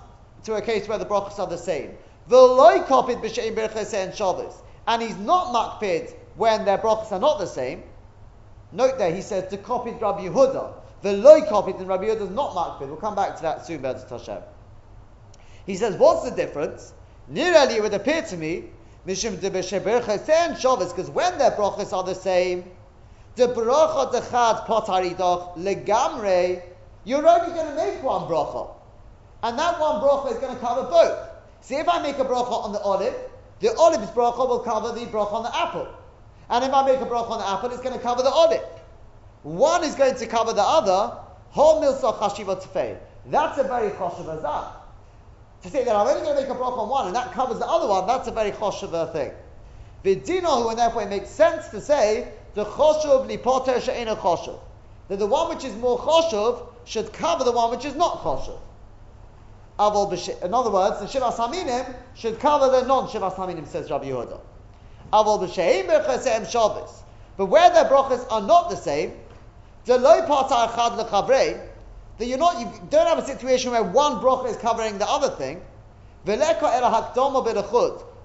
to 0.42 0.54
a 0.54 0.60
case 0.60 0.88
where 0.88 0.98
the 0.98 1.06
brachas 1.06 1.38
are 1.38 1.46
the 1.46 1.56
same? 1.56 1.96
V'loy 2.28 2.84
kopit 2.86 3.22
b'shein 3.22 3.54
berchaysen 3.54 4.16
Shabbos 4.16 4.62
and 4.88 5.00
he's 5.00 5.16
not 5.16 5.54
makpid 5.54 6.12
when 6.34 6.64
their 6.64 6.78
brachas 6.78 7.12
are 7.12 7.20
not 7.20 7.38
the 7.38 7.46
same. 7.46 7.84
Note 8.72 8.98
there, 8.98 9.14
he 9.14 9.22
says 9.22 9.48
to 9.50 9.56
copy 9.56 9.92
Rabbi 9.92 10.22
Yehuda. 10.22 10.72
The 11.02 11.12
loy 11.12 11.42
copied 11.42 11.76
and 11.76 11.86
Rabbi 11.86 12.06
Yehuda 12.06 12.22
is 12.22 12.30
not 12.30 12.50
makpid. 12.50 12.88
We'll 12.88 12.96
come 12.96 13.14
back 13.14 13.36
to 13.36 13.42
that 13.42 13.64
soon, 13.64 13.82
Be'ez 13.82 14.02
Hashem. 14.10 14.42
He 15.66 15.76
says, 15.76 15.94
what's 15.96 16.28
the 16.28 16.34
difference? 16.34 16.92
Nearly 17.28 17.76
it 17.76 17.82
would 17.82 17.94
appear 17.94 18.22
to 18.22 18.36
me, 18.36 18.70
Mishim 19.06 19.38
de 19.38 19.48
and 19.48 20.58
Shabbos, 20.58 20.92
because 20.92 21.10
when 21.10 21.36
their 21.36 21.50
brachas 21.50 21.92
are 21.92 22.04
the 22.04 22.14
same, 22.14 22.64
the 23.36 23.48
bracha 23.48 24.12
dechad 24.12 24.66
potaridach 24.66 25.56
legamre, 25.56 26.62
you're 27.04 27.26
only 27.26 27.54
going 27.54 27.66
to 27.66 27.76
make 27.76 28.02
one 28.02 28.22
bracha. 28.22 28.70
And 29.42 29.58
that 29.58 29.78
one 29.78 30.00
bracha 30.00 30.32
is 30.32 30.38
going 30.38 30.54
to 30.54 30.60
cover 30.60 30.84
both. 30.84 31.18
See, 31.60 31.74
if 31.76 31.88
I 31.88 32.00
make 32.00 32.18
a 32.18 32.24
bracha 32.24 32.64
on 32.64 32.72
the 32.72 32.80
olive, 32.80 33.14
the 33.60 33.74
olive's 33.74 34.10
bracha 34.12 34.48
will 34.48 34.60
cover 34.60 34.98
the 34.98 35.04
bracha 35.06 35.32
on 35.32 35.42
the 35.42 35.54
apple. 35.54 35.88
And 36.48 36.64
if 36.64 36.72
I 36.72 36.86
make 36.86 37.00
a 37.00 37.06
bracha 37.06 37.30
on 37.30 37.38
the 37.38 37.48
apple, 37.48 37.70
it's 37.72 37.82
going 37.82 37.96
to 37.96 38.02
cover 38.02 38.22
the 38.22 38.30
olive. 38.30 38.62
One 39.42 39.84
is 39.84 39.94
going 39.94 40.14
to 40.14 40.26
cover 40.26 40.54
the 40.54 40.62
other. 40.62 41.18
That's 43.26 43.58
a 43.58 43.64
very 43.64 43.90
choshev 43.90 44.42
azah. 44.42 44.83
To 45.64 45.70
say 45.70 45.82
that 45.82 45.96
I'm 45.96 46.06
only 46.06 46.20
going 46.20 46.36
to 46.36 46.42
make 46.42 46.50
a 46.50 46.54
bracha 46.54 46.76
on 46.76 46.90
one 46.90 47.06
and 47.06 47.16
that 47.16 47.32
covers 47.32 47.58
the 47.58 47.66
other 47.66 47.88
one, 47.88 48.06
that's 48.06 48.28
a 48.28 48.32
very 48.32 48.50
choshev 48.50 49.12
thing. 49.14 49.32
Vidino, 50.04 50.68
and 50.68 50.78
therefore 50.78 51.00
it 51.04 51.08
makes 51.08 51.30
sense 51.30 51.68
to 51.68 51.80
say 51.80 52.28
the 52.52 52.66
choshev 52.66 53.26
lipoter 53.26 53.76
a 53.76 54.16
choshev. 54.16 54.60
That 55.08 55.18
the 55.18 55.26
one 55.26 55.48
which 55.48 55.64
is 55.64 55.74
more 55.76 55.98
choshev 55.98 56.66
should 56.84 57.14
cover 57.14 57.44
the 57.44 57.52
one 57.52 57.70
which 57.70 57.86
is 57.86 57.94
not 57.94 58.18
choshev. 58.18 58.58
In 60.44 60.52
other 60.52 60.70
words, 60.70 61.00
the 61.00 61.06
Shivas 61.06 61.36
Haminim 61.36 61.94
should 62.14 62.38
cover 62.40 62.68
the 62.68 62.86
non-Shivas 62.86 63.34
Haminim, 63.34 63.66
says 63.66 63.90
Rabbi 63.90 64.08
Yehuda. 64.10 64.38
Avol 65.14 65.48
b'sheim 65.48 65.86
berchasem 65.86 66.46
Shabbos. 66.46 67.02
But 67.38 67.46
where 67.46 67.70
their 67.70 67.86
brachas 67.86 68.30
are 68.30 68.42
not 68.42 68.68
the 68.68 68.76
same, 68.76 69.14
the 69.86 69.96
loy 69.96 70.20
parta 70.26 70.70
echad 70.70 71.02
lechavrei, 71.02 71.58
that 72.18 72.26
you're 72.26 72.38
not, 72.38 72.60
you 72.60 72.72
don't 72.90 73.06
have 73.06 73.18
a 73.18 73.26
situation 73.26 73.72
where 73.72 73.82
one 73.82 74.14
bracha 74.14 74.50
is 74.50 74.56
covering 74.56 74.98
the 74.98 75.08
other 75.08 75.30
thing. 75.30 75.60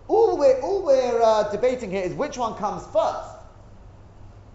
All 0.07 0.37
we're, 0.37 0.59
all 0.61 0.83
we're 0.83 1.21
uh, 1.21 1.51
debating 1.51 1.91
here 1.91 2.03
is 2.03 2.13
which 2.13 2.37
one 2.37 2.55
comes 2.55 2.85
first. 2.87 3.29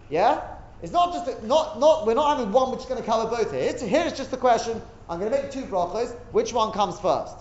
Yeah? 0.09 0.41
It's 0.81 0.91
not 0.91 1.13
just, 1.13 1.27
a, 1.27 1.45
not, 1.45 1.79
not, 1.79 2.05
we're 2.05 2.15
not 2.15 2.37
having 2.37 2.51
one 2.51 2.71
which 2.71 2.81
is 2.81 2.85
going 2.85 3.01
to 3.01 3.05
cover 3.05 3.29
both 3.29 3.51
here. 3.51 3.61
It's, 3.61 3.81
here 3.81 4.05
it's 4.05 4.17
just 4.17 4.31
the 4.31 4.37
question, 4.37 4.81
I'm 5.09 5.19
going 5.19 5.31
to 5.31 5.41
make 5.41 5.51
two 5.51 5.63
brachas, 5.63 6.15
which 6.31 6.53
one 6.53 6.71
comes 6.71 6.99
first? 6.99 7.37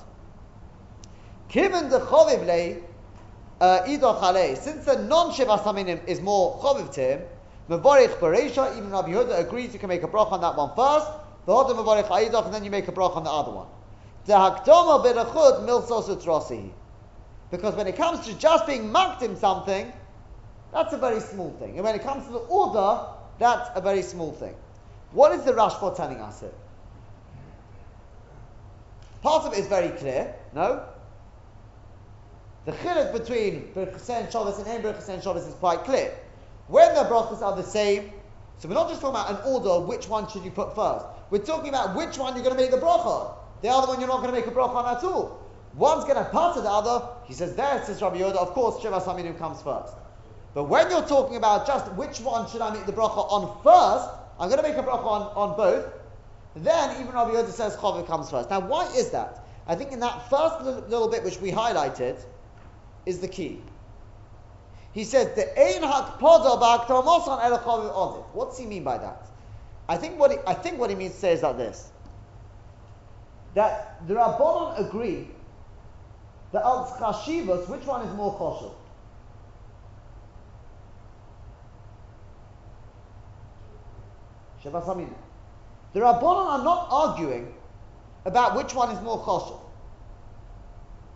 Kiven 1.51 1.91
de 1.91 2.01
choviv 2.01 2.83
uh, 3.61 4.55
since 4.57 4.85
the 4.85 5.03
non-shiva 5.05 5.59
saminim 5.59 6.01
is 6.07 6.21
more 6.21 6.59
choviv 6.61 6.93
to 6.95 7.01
him, 7.01 7.23
even 7.67 7.81
Rabbi 7.81 9.09
Yehuda 9.09 9.39
agrees 9.39 9.73
you 9.73 9.79
can 9.79 9.89
make 9.89 10.03
a 10.03 10.09
brach 10.09 10.31
on 10.33 10.41
that 10.43 10.57
one 10.57 10.75
first, 10.77 11.09
Aidach, 11.47 12.45
and 12.45 12.55
then 12.55 12.65
you 12.65 12.71
make 12.71 12.89
a 12.89 12.93
brach 12.93 13.13
on 13.15 13.25
the 13.25 13.31
other 13.31 13.53
one. 13.53 13.67
Because 17.51 17.75
when 17.75 17.87
it 17.87 17.97
comes 17.97 18.27
to 18.27 18.35
just 18.39 18.67
being 18.67 18.91
makdim 18.91 19.37
something, 19.39 19.93
that's 20.73 20.93
a 20.93 20.99
very 20.99 21.21
small 21.21 21.51
thing. 21.59 21.77
And 21.77 21.85
when 21.85 21.95
it 21.95 22.03
comes 22.03 22.27
to 22.27 22.33
the 22.33 22.39
order, 22.39 23.07
that's 23.39 23.71
a 23.75 23.81
very 23.81 24.03
small 24.03 24.33
thing. 24.33 24.55
What 25.13 25.33
is 25.33 25.45
the 25.45 25.53
Rashba 25.53 25.95
telling 25.97 26.21
us 26.21 26.41
here? 26.41 26.51
Part 29.23 29.45
of 29.45 29.53
it 29.55 29.59
is 29.61 29.69
very 29.69 29.91
clear, 29.91 30.35
no? 30.53 30.85
The 32.67 32.73
chiluk 32.73 33.13
between 33.13 33.73
Berchsen 33.75 34.31
Shabbos 34.31 34.59
and 34.59 34.69
Ein 34.69 34.83
Berchsen 34.83 35.23
Shabbos 35.23 35.47
is 35.47 35.55
quite 35.55 35.85
clear. 35.85 36.15
When 36.67 36.95
the 36.95 37.03
brachas 37.03 37.43
are 37.43 37.55
the 37.55 37.63
same, 37.63 38.11
so 38.59 38.69
we're 38.69 38.75
not 38.75 38.89
just 38.89 39.01
talking 39.01 39.21
about 39.21 39.31
an 39.31 39.53
order 39.53 39.69
of 39.69 39.87
which 39.87 40.09
one 40.09 40.29
should 40.31 40.45
you 40.45 40.51
put 40.51 40.75
first. 40.75 41.05
We're 41.35 41.45
talking 41.45 41.71
about 41.71 41.97
which 41.97 42.17
one 42.17 42.37
you're 42.37 42.45
going 42.45 42.55
to 42.55 42.63
make 42.63 42.71
the 42.71 42.77
bracha. 42.77 43.35
The 43.61 43.69
other 43.69 43.89
one 43.89 43.99
you're 43.99 44.09
not 44.09 44.23
going 44.23 44.33
to 44.33 44.39
make 44.39 44.47
a 44.47 44.53
bracha 44.53 44.77
on 44.77 44.97
at 44.97 45.03
all. 45.03 45.43
One's 45.75 46.05
going 46.05 46.15
to 46.15 46.31
pass 46.31 46.55
the 46.55 46.63
other. 46.63 47.09
He 47.25 47.35
says 47.35 47.57
there, 47.57 47.83
says 47.85 48.01
Rabbi 48.01 48.19
Yoda, 48.19 48.37
of 48.37 48.51
course, 48.51 48.81
Shiva 48.81 49.01
Saminim 49.01 49.37
comes 49.37 49.61
first. 49.61 49.95
But 50.55 50.69
when 50.69 50.89
you're 50.91 51.03
talking 51.03 51.35
about 51.35 51.67
just 51.67 51.91
which 51.95 52.21
one 52.21 52.49
should 52.49 52.61
I 52.61 52.73
make 52.73 52.87
the 52.87 52.93
bracha 52.93 53.19
on 53.33 53.51
first, 53.65 54.11
I'm 54.39 54.49
going 54.49 54.63
to 54.63 54.69
make 54.69 54.79
a 54.79 54.89
bracha 54.89 55.05
on, 55.05 55.23
on 55.35 55.57
both, 55.57 55.93
then 56.55 57.01
even 57.01 57.13
Rabbi 57.13 57.33
Yoda 57.33 57.51
says 57.51 57.75
Chavah 57.79 58.07
comes 58.07 58.31
first. 58.31 58.49
Now, 58.49 58.61
why 58.61 58.87
is 58.95 59.11
that? 59.11 59.45
I 59.67 59.75
think 59.75 59.91
in 59.91 59.99
that 59.99 60.31
first 60.31 60.61
little, 60.65 60.83
little 60.83 61.09
bit 61.11 61.25
which 61.25 61.41
we 61.41 61.51
highlighted 61.51 62.25
is 63.07 63.19
the 63.19 63.27
key. 63.27 63.61
He 64.93 65.03
says 65.03 65.35
the 65.35 65.49
ein 65.59 65.83
hakpoda 65.83 66.61
ba'aktamosan 66.63 67.43
el 67.43 67.59
chaviv 67.59 68.25
What's 68.35 68.57
he 68.57 68.67
mean 68.67 68.85
by 68.85 68.99
that? 68.99 69.34
I 69.89 69.97
think 69.97 70.19
what 70.19 70.31
he, 70.31 70.39
I 70.47 70.55
think 70.55 70.79
what 70.79 70.91
he 70.91 70.97
means 70.97 71.15
to 71.15 71.19
say 71.21 71.33
is 71.33 71.43
like 71.43 71.57
this: 71.57 71.91
that 73.55 74.07
the 74.07 74.15
Rabbanon 74.15 74.89
agree 74.89 75.29
that 76.53 76.63
al 76.63 76.87
chashivas, 76.99 77.69
which 77.69 77.85
one 77.85 78.07
is 78.07 78.15
more 78.15 78.35
choshev? 78.39 78.75
Shevasamin. 84.65 85.13
The 85.93 86.01
Rabbanon 86.01 86.47
are 86.47 86.65
not 86.65 86.89
arguing 86.91 87.53
about 88.25 88.57
which 88.57 88.75
one 88.75 88.91
is 88.91 89.03
more 89.03 89.19
choshev. 89.19 89.61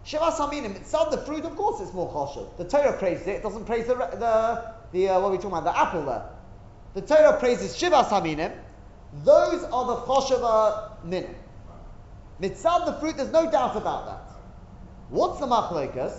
Shiva 0.05 0.31
Saminim, 0.31 0.75
it's 0.77 0.93
not 0.93 1.11
the 1.11 1.19
fruit, 1.19 1.45
of 1.45 1.55
course 1.55 1.83
it's 1.83 1.93
more 1.93 2.11
choshev. 2.11 2.57
The 2.57 2.65
Torah 2.65 2.97
praises 2.99 3.27
it, 3.27 3.31
it 3.37 3.43
doesn't 3.43 3.67
praise 3.67 3.87
the, 3.87 3.95
the, 3.95 4.73
the 4.93 5.09
uh, 5.09 5.21
what 5.21 5.29
are 5.29 5.31
we 5.33 5.37
talking 5.37 5.51
about, 5.51 5.65
the 5.65 5.79
apple 5.79 6.05
there. 6.07 6.38
The 6.99 7.15
Torah 7.15 7.39
praises 7.39 7.77
Shiva 7.77 8.03
Saminim, 8.03 8.53
those 9.23 9.63
are 9.63 9.87
the 9.87 9.97
choshev 10.03 11.05
minim. 11.05 11.33
Mitzad, 12.43 12.87
the 12.87 12.95
fruit, 12.95 13.17
there's 13.17 13.31
no 13.31 13.49
doubt 13.49 13.77
about 13.77 14.07
that. 14.07 14.37
What's 15.09 15.39
the 15.39 15.47
machlokas? 15.47 16.19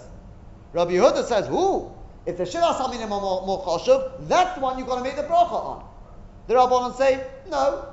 Rabbi 0.71 0.91
Yehuda 0.91 1.25
says, 1.25 1.47
who? 1.47 1.91
if 2.25 2.37
the 2.37 2.45
Shiva 2.45 2.67
Saminim 2.67 3.11
are 3.11 3.19
more, 3.19 3.45
more 3.45 3.61
choshev, 3.65 4.25
that's 4.29 4.55
the 4.55 4.61
one 4.61 4.77
you've 4.77 4.87
got 4.87 4.99
to 4.99 5.03
make 5.03 5.17
the 5.17 5.23
bracha 5.23 5.51
on. 5.51 5.85
The 6.47 6.53
Rabbanon 6.53 6.97
say, 6.97 7.25
no. 7.49 7.85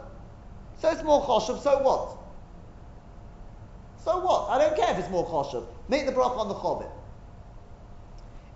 So 0.78 0.88
it's 0.88 1.02
more 1.02 1.24
choshev, 1.24 1.60
so 1.64 1.82
what? 1.82 2.16
So 4.04 4.20
what? 4.20 4.50
I 4.50 4.58
don't 4.58 4.76
care 4.76 4.92
if 4.92 4.98
it's 5.00 5.10
more 5.10 5.26
choshev. 5.26 5.66
Make 5.88 6.06
the 6.06 6.12
bracha 6.12 6.38
on 6.38 6.46
the 6.46 6.54
chovit. 6.54 6.92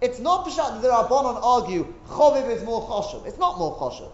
It's 0.00 0.20
not 0.20 0.46
pshat 0.46 0.80
that 0.80 0.82
the 0.82 0.88
Rabbanon 0.88 1.40
argue 1.42 1.92
choviv 2.06 2.48
is 2.48 2.62
more 2.62 2.86
choshev. 2.86 3.26
It's 3.26 3.36
not 3.36 3.58
more 3.58 3.76
choshev. 3.76 4.12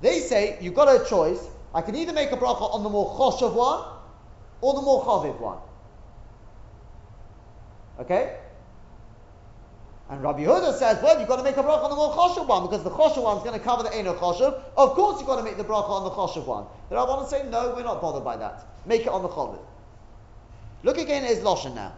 They 0.00 0.20
say 0.20 0.58
you've 0.60 0.74
got 0.74 0.88
a 0.88 1.04
choice. 1.08 1.46
I 1.74 1.82
can 1.82 1.94
either 1.94 2.12
make 2.12 2.32
a 2.32 2.36
bracha 2.36 2.74
on 2.74 2.82
the 2.82 2.88
more 2.88 3.16
choshev 3.16 3.54
one 3.54 3.84
or 4.60 4.74
the 4.74 4.82
more 4.82 5.04
choviv 5.04 5.38
one. 5.40 5.58
Okay? 8.00 8.36
And 10.08 10.22
Rabbi 10.22 10.40
Yehuda 10.40 10.76
says, 10.76 11.00
well, 11.02 11.18
you've 11.20 11.28
got 11.28 11.36
to 11.36 11.44
make 11.44 11.56
a 11.56 11.62
bracha 11.62 11.84
on 11.84 11.90
the 11.90 11.96
more 11.96 12.12
choshev 12.12 12.48
one 12.48 12.62
because 12.62 12.82
the 12.82 12.90
choshev 12.90 13.22
one 13.22 13.36
is 13.36 13.44
going 13.44 13.58
to 13.58 13.64
cover 13.64 13.82
the 13.82 13.94
eno 13.94 14.14
choshev. 14.14 14.60
Of 14.76 14.94
course, 14.94 15.18
you've 15.20 15.28
got 15.28 15.36
to 15.36 15.44
make 15.44 15.56
the 15.56 15.64
bracha 15.64 15.88
on 15.88 16.04
the 16.04 16.10
choshev 16.10 16.46
one. 16.46 16.66
The 16.88 16.96
Rabbanon 16.96 17.28
say, 17.28 17.48
no, 17.48 17.74
we're 17.76 17.84
not 17.84 18.00
bothered 18.00 18.24
by 18.24 18.36
that. 18.38 18.66
Make 18.86 19.02
it 19.02 19.08
on 19.08 19.22
the 19.22 19.28
choviv. 19.28 19.60
Look 20.82 20.98
again 20.98 21.24
at 21.24 21.30
his 21.30 21.40
lashon 21.40 21.74
now. 21.74 21.92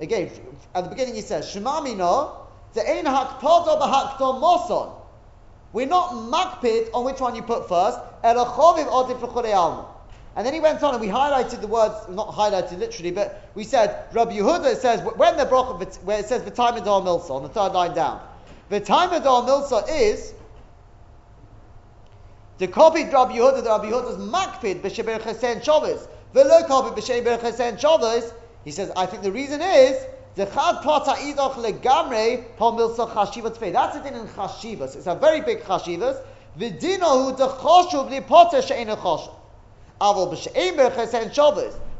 Again, 0.00 0.30
at 0.74 0.84
the 0.84 0.90
beginning 0.90 1.16
he 1.16 1.20
says, 1.20 1.50
Shema 1.50 1.80
mino, 1.80 2.46
ein 2.76 3.04
hakpado 3.04 3.80
b'hakto 3.80 4.40
moson. 4.40 4.97
We're 5.72 5.86
not 5.86 6.12
makpid 6.12 6.88
on 6.94 7.04
which 7.04 7.20
one 7.20 7.34
you 7.34 7.42
put 7.42 7.68
first. 7.68 7.98
And 8.22 8.38
then 10.46 10.54
he 10.54 10.60
went 10.60 10.82
on 10.82 10.94
and 10.94 11.00
we 11.00 11.08
highlighted 11.08 11.60
the 11.60 11.66
words, 11.66 11.94
not 12.08 12.28
highlighted 12.28 12.78
literally, 12.78 13.10
but 13.10 13.50
we 13.54 13.64
said, 13.64 14.04
Rabbi 14.12 14.32
Yehuda 14.38 14.76
says, 14.76 15.00
when 15.16 15.36
the 15.36 15.44
bracha, 15.44 16.02
where 16.04 16.20
it 16.20 16.26
says 16.26 16.42
v'taimador 16.42 17.02
milsa, 17.04 17.30
on 17.30 17.42
the 17.42 17.48
third 17.48 17.72
line 17.72 17.94
down, 17.94 18.20
v'taimador 18.70 19.46
milsa 19.46 19.84
is, 19.90 20.32
the 22.58 22.68
copy 22.68 23.04
Rabbi 23.04 23.36
Yehuda, 23.36 23.62
the 23.64 23.70
Rabbi 23.70 23.90
Yehuda's 23.90 24.16
makpid 24.16 24.80
b'sheber 24.80 25.20
chesen 25.20 25.62
shabbos, 25.62 26.06
v'lo 26.34 26.66
copy 26.66 27.00
b'sheber 27.00 27.38
chesen 27.38 27.78
shabbos, 27.78 28.32
he 28.64 28.70
says, 28.70 28.90
I 28.96 29.06
think 29.06 29.22
the 29.22 29.32
reason 29.32 29.60
is 29.60 29.96
the. 30.38 30.46
That's 33.72 33.96
it 33.96 34.06
in 34.06 34.26
chashivas. 34.28 34.96
It's 34.96 35.06
a 35.06 35.14
very 35.14 35.40
big 35.40 35.60
chashivas. 35.62 36.22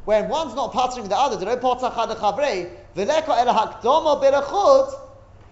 When 0.05 0.29
one's 0.29 0.55
not 0.55 0.73
partnering 0.73 1.09
the 1.09 1.17
other, 1.17 1.37
the 1.37 1.45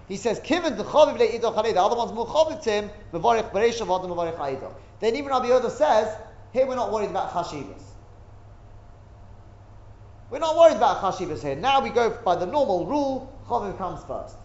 he 0.09 0.17
says, 0.17 0.41
Kiven 0.41 0.77
the 0.77 0.85
chaviv 0.85 1.19
le 1.19 1.73
The 1.73 1.81
other 1.81 1.97
one's 1.97 2.13
chaviv 2.13 2.63
to 2.63 2.71
him, 2.71 2.91
bereshav. 3.13 4.73
Then 5.01 5.17
even 5.17 5.31
Rabbi 5.31 5.47
Yoda 5.47 5.71
says, 5.71 6.17
here 6.53 6.67
we're 6.67 6.77
not 6.77 6.93
worried 6.93 7.11
about 7.11 7.33
chashivas. 7.33 7.86
We're 10.31 10.41
not 10.41 10.57
worried 10.57 10.77
about 10.77 11.01
chashivas 11.01 11.43
here. 11.43 11.55
Now 11.55 11.81
we 11.81 11.91
go 11.91 12.11
by 12.25 12.35
the 12.37 12.47
normal 12.47 12.87
rule, 12.87 13.33
chaviv 13.47 13.79
comes 13.79 14.03
first. 14.05 14.37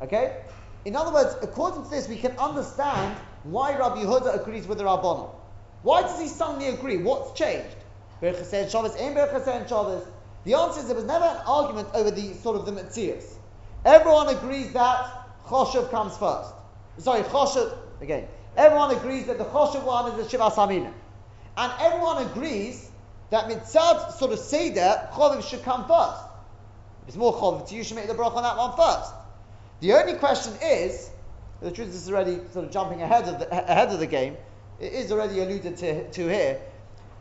Okay? 0.00 0.36
In 0.84 0.96
other 0.96 1.12
words, 1.12 1.36
according 1.42 1.84
to 1.84 1.90
this, 1.90 2.08
we 2.08 2.16
can 2.16 2.32
understand 2.38 3.16
why 3.44 3.76
Rabbi 3.76 4.02
Yehuda 4.02 4.40
agrees 4.40 4.66
with 4.66 4.78
the 4.78 4.84
Rabbanon. 4.84 5.30
Why 5.82 6.02
does 6.02 6.20
he 6.20 6.28
suddenly 6.28 6.68
agree? 6.68 6.98
What's 6.98 7.38
changed? 7.38 7.76
The 8.20 8.28
answer 8.28 8.42
is 10.80 10.86
there 10.86 10.94
was 10.94 11.04
never 11.04 11.24
an 11.24 11.40
argument 11.44 11.88
over 11.92 12.10
the 12.10 12.34
sort 12.34 12.56
of 12.56 12.66
the 12.66 12.72
Metzias. 12.72 13.34
Everyone 13.84 14.28
agrees 14.28 14.72
that 14.74 15.26
Choshev 15.44 15.90
comes 15.90 16.16
first. 16.16 16.52
Sorry, 16.98 17.22
Choshev, 17.22 17.76
again. 18.00 18.28
Everyone 18.56 18.94
agrees 18.94 19.26
that 19.26 19.38
the 19.38 19.44
Choshev 19.44 19.82
one 19.82 20.12
is 20.12 20.22
the 20.22 20.28
Shiva 20.28 20.50
Samina. 20.50 20.92
And 21.56 21.72
everyone 21.80 22.26
agrees 22.28 22.91
that 23.32 23.48
mitzad 23.48 24.12
sort 24.12 24.30
of 24.30 24.38
seder, 24.38 25.08
choviv 25.10 25.42
should 25.48 25.62
come 25.62 25.86
first. 25.88 26.22
If 27.02 27.08
it's 27.08 27.16
more 27.16 27.32
choviv 27.32 27.66
to 27.70 27.74
you, 27.74 27.82
should 27.82 27.96
make 27.96 28.06
the 28.06 28.12
bracha 28.12 28.36
on 28.36 28.42
that 28.42 28.58
one 28.58 28.76
first. 28.76 29.10
The 29.80 29.94
only 29.94 30.14
question 30.14 30.52
is, 30.62 31.08
the 31.62 31.70
truth 31.70 31.88
is 31.88 32.10
already 32.10 32.40
sort 32.52 32.66
of 32.66 32.70
jumping 32.70 33.00
ahead 33.00 33.26
of 33.28 33.38
the, 33.38 33.50
ahead 33.50 33.88
of 33.88 34.00
the 34.00 34.06
game, 34.06 34.36
it 34.80 34.92
is 34.92 35.10
already 35.10 35.40
alluded 35.40 35.78
to, 35.78 36.10
to 36.10 36.28
here, 36.28 36.60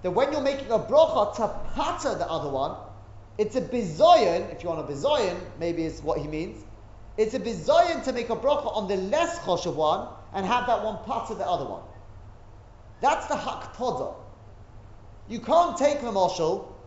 that 0.03 0.11
when 0.11 0.33
you're 0.33 0.41
making 0.41 0.69
a 0.69 0.79
bracha 0.79 1.33
to 1.37 1.47
patter 1.75 2.13
the 2.15 2.29
other 2.29 2.49
one, 2.49 2.75
it's 3.37 3.55
a 3.55 3.61
bizoyan, 3.61 4.53
if 4.53 4.63
you 4.63 4.69
want 4.69 4.81
a 4.81 4.93
bizoyan, 4.93 5.39
maybe 5.61 5.85
is 5.85 6.01
what 6.01 6.19
he 6.19 6.27
means, 6.27 6.61
it's 7.15 7.35
a 7.35 7.39
bizoyan 7.39 8.03
to 8.03 8.11
make 8.11 8.29
a 8.29 8.35
bracha 8.35 8.75
on 8.75 8.89
the 8.89 8.97
less 8.97 9.39
choshev 9.39 9.75
one 9.75 10.09
and 10.33 10.45
have 10.45 10.67
that 10.67 10.83
one 10.83 10.97
patter 11.05 11.35
the 11.35 11.47
other 11.47 11.65
one. 11.65 11.83
That's 12.99 13.27
the 13.27 13.35
hakpodah. 13.35 14.20
You 15.31 15.39
can't 15.39 15.77
take 15.77 16.01
the 16.01 16.11
marshal 16.11 16.77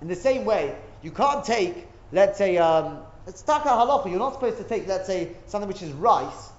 in 0.00 0.08
the 0.08 0.16
same 0.16 0.44
way. 0.44 0.76
You 1.02 1.12
can't 1.12 1.44
take, 1.44 1.86
let's 2.10 2.36
say, 2.36 2.58
um, 2.58 2.98
it's 3.28 3.42
taka 3.42 3.68
halacha. 3.68 4.10
You're 4.10 4.18
not 4.18 4.34
supposed 4.34 4.58
to 4.58 4.64
take, 4.64 4.88
let's 4.88 5.06
say, 5.06 5.30
something 5.46 5.68
which 5.68 5.82
is 5.82 5.92
rice, 5.92 6.50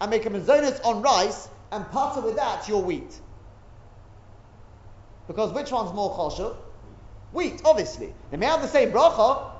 and 0.00 0.10
make 0.10 0.24
a 0.24 0.30
mazonos 0.30 0.82
on 0.82 1.02
rice 1.02 1.48
and 1.72 1.86
putter 1.90 2.22
with 2.22 2.36
that 2.36 2.66
your 2.68 2.82
wheat. 2.82 3.20
Because 5.26 5.52
which 5.52 5.70
one's 5.70 5.92
more 5.92 6.10
choshev? 6.16 6.56
Wheat, 7.32 7.60
obviously. 7.66 8.14
They 8.30 8.38
may 8.38 8.46
have 8.46 8.62
the 8.62 8.68
same 8.68 8.92
bracha, 8.92 9.50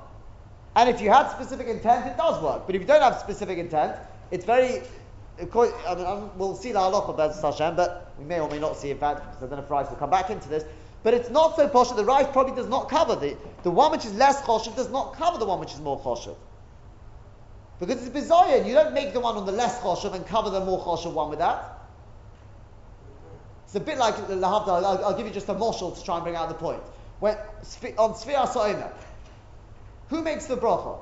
and 0.75 0.89
if 0.89 0.99
you 0.99 1.11
had 1.11 1.29
specific 1.29 1.67
intent, 1.67 2.07
it 2.07 2.17
does 2.17 2.41
work. 2.41 2.65
But 2.65 2.73
if 2.73 2.81
you 2.81 2.87
don't 2.87 3.03
have 3.03 3.19
specific 3.19 3.59
intent, 3.59 3.95
it's 4.31 4.45
very. 4.45 4.81
I 5.39 5.93
mean, 5.93 6.31
we'll 6.37 6.55
see 6.55 6.73
la 6.73 6.89
halacha 6.89 7.75
but 7.75 8.15
we 8.17 8.25
may 8.25 8.39
or 8.39 8.49
may 8.49 8.57
not 8.57 8.75
see. 8.75 8.89
In 8.89 8.97
fact, 8.97 9.19
because 9.19 9.43
I 9.43 9.45
don't 9.47 9.59
know 9.59 9.63
if 9.63 9.69
rice 9.69 9.87
will 9.87 9.97
come 9.97 10.09
back 10.09 10.31
into 10.31 10.49
this. 10.49 10.63
But 11.07 11.13
it's 11.13 11.29
not 11.29 11.55
so 11.55 11.69
posh 11.69 11.89
the 11.91 12.03
rice 12.03 12.27
probably 12.33 12.53
does 12.53 12.67
not 12.67 12.89
cover 12.89 13.15
the 13.15 13.37
the 13.63 13.71
one 13.71 13.91
which 13.91 14.03
is 14.03 14.13
less 14.15 14.41
choshev 14.41 14.75
does 14.75 14.89
not 14.89 15.13
cover 15.13 15.37
the 15.37 15.45
one 15.45 15.61
which 15.61 15.71
is 15.71 15.79
more 15.79 15.97
choshev. 15.97 16.35
Because 17.79 18.01
it's 18.01 18.09
bizarre, 18.09 18.57
you 18.57 18.73
don't 18.73 18.93
make 18.93 19.13
the 19.13 19.21
one 19.21 19.37
on 19.37 19.45
the 19.45 19.53
less 19.53 19.79
choshev 19.79 20.13
and 20.15 20.27
cover 20.27 20.49
the 20.49 20.59
more 20.59 20.83
choshev 20.83 21.13
one 21.13 21.29
with 21.29 21.39
that. 21.39 21.79
It's 23.63 23.75
a 23.75 23.79
bit 23.79 23.97
like 23.97 24.15
lahavda. 24.15 24.67
I'll, 24.67 25.05
I'll, 25.05 25.15
give 25.15 25.25
you 25.25 25.31
just 25.31 25.47
a 25.47 25.53
moshel 25.53 25.97
to 25.97 26.03
try 26.03 26.15
and 26.15 26.25
bring 26.25 26.35
out 26.35 26.49
the 26.49 26.55
point. 26.55 26.83
When 27.21 27.37
on 27.37 28.11
Sfira 28.11 28.45
Sa'omer, 28.45 28.91
who 30.09 30.21
makes 30.21 30.47
the 30.47 30.57
bracha? 30.57 30.99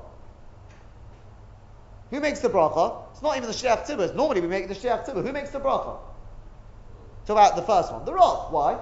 Who 2.10 2.20
makes 2.20 2.38
the 2.38 2.48
bracha? 2.48 3.10
It's 3.10 3.22
not 3.22 3.36
even 3.36 3.48
the 3.48 3.56
Shliach 3.56 3.86
Tzibur. 3.86 4.14
Normally 4.14 4.40
we 4.40 4.46
make 4.46 4.68
the 4.68 4.74
Shliach 4.74 5.04
Tzibur. 5.04 5.26
Who 5.26 5.32
makes 5.32 5.50
the 5.50 5.58
bracha? 5.58 5.98
Talk 7.26 7.38
about 7.38 7.56
the 7.56 7.62
first 7.62 7.92
one. 7.92 8.04
The 8.04 8.14
Rav. 8.14 8.52
Why? 8.52 8.78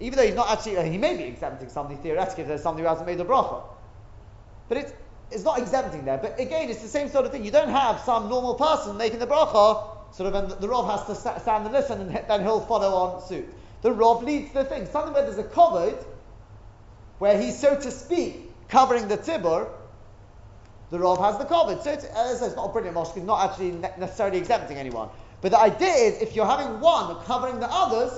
Even 0.00 0.16
though 0.16 0.26
he's 0.26 0.34
not 0.34 0.50
actually, 0.50 0.76
uh, 0.76 0.82
he 0.82 0.98
may 0.98 1.16
be 1.16 1.24
exempting 1.24 1.68
somebody 1.68 2.00
theoretically 2.00 2.42
if 2.42 2.48
there's 2.48 2.62
somebody 2.62 2.82
who 2.82 2.88
hasn't 2.88 3.06
made 3.06 3.18
the 3.18 3.24
bracha. 3.24 3.62
But 4.68 4.78
it's, 4.78 4.92
it's 5.30 5.44
not 5.44 5.58
exempting 5.58 6.04
there. 6.04 6.18
But 6.18 6.38
again, 6.40 6.68
it's 6.70 6.82
the 6.82 6.88
same 6.88 7.08
sort 7.08 7.24
of 7.24 7.32
thing. 7.32 7.44
You 7.44 7.50
don't 7.50 7.68
have 7.68 8.00
some 8.00 8.28
normal 8.28 8.54
person 8.54 8.96
making 8.96 9.18
the 9.18 9.26
bracha, 9.26 10.14
sort 10.14 10.32
of, 10.32 10.34
and 10.34 10.60
the 10.60 10.68
Rav 10.68 10.86
has 10.90 11.06
to 11.06 11.40
stand 11.40 11.64
and 11.64 11.72
listen, 11.72 12.00
and 12.00 12.28
then 12.28 12.42
he'll 12.42 12.60
follow 12.60 12.94
on 12.94 13.22
suit. 13.26 13.48
The 13.82 13.92
Rav 13.92 14.22
leads 14.22 14.52
the 14.52 14.64
thing. 14.64 14.86
Something 14.86 15.14
where 15.14 15.24
there's 15.24 15.38
a 15.38 15.44
covered, 15.44 15.98
where 17.18 17.40
he's, 17.40 17.58
so 17.58 17.78
to 17.78 17.90
speak, 17.90 18.50
covering 18.68 19.08
the 19.08 19.16
tibur, 19.16 19.68
the 20.90 20.98
Rav 20.98 21.18
has 21.18 21.38
the 21.38 21.44
covered. 21.44 21.82
So 21.82 21.92
it's, 21.92 22.04
it's 22.04 22.56
not 22.56 22.70
a 22.70 22.72
brilliant 22.72 22.94
mosque, 22.94 23.16
it's 23.16 23.26
not 23.26 23.50
actually 23.50 23.72
necessarily 23.72 24.38
exempting 24.38 24.76
anyone. 24.76 25.08
But 25.40 25.52
the 25.52 25.58
idea 25.58 25.92
is, 25.92 26.22
if 26.22 26.36
you're 26.36 26.46
having 26.46 26.80
one 26.80 27.16
covering 27.24 27.58
the 27.58 27.68
others, 27.70 28.12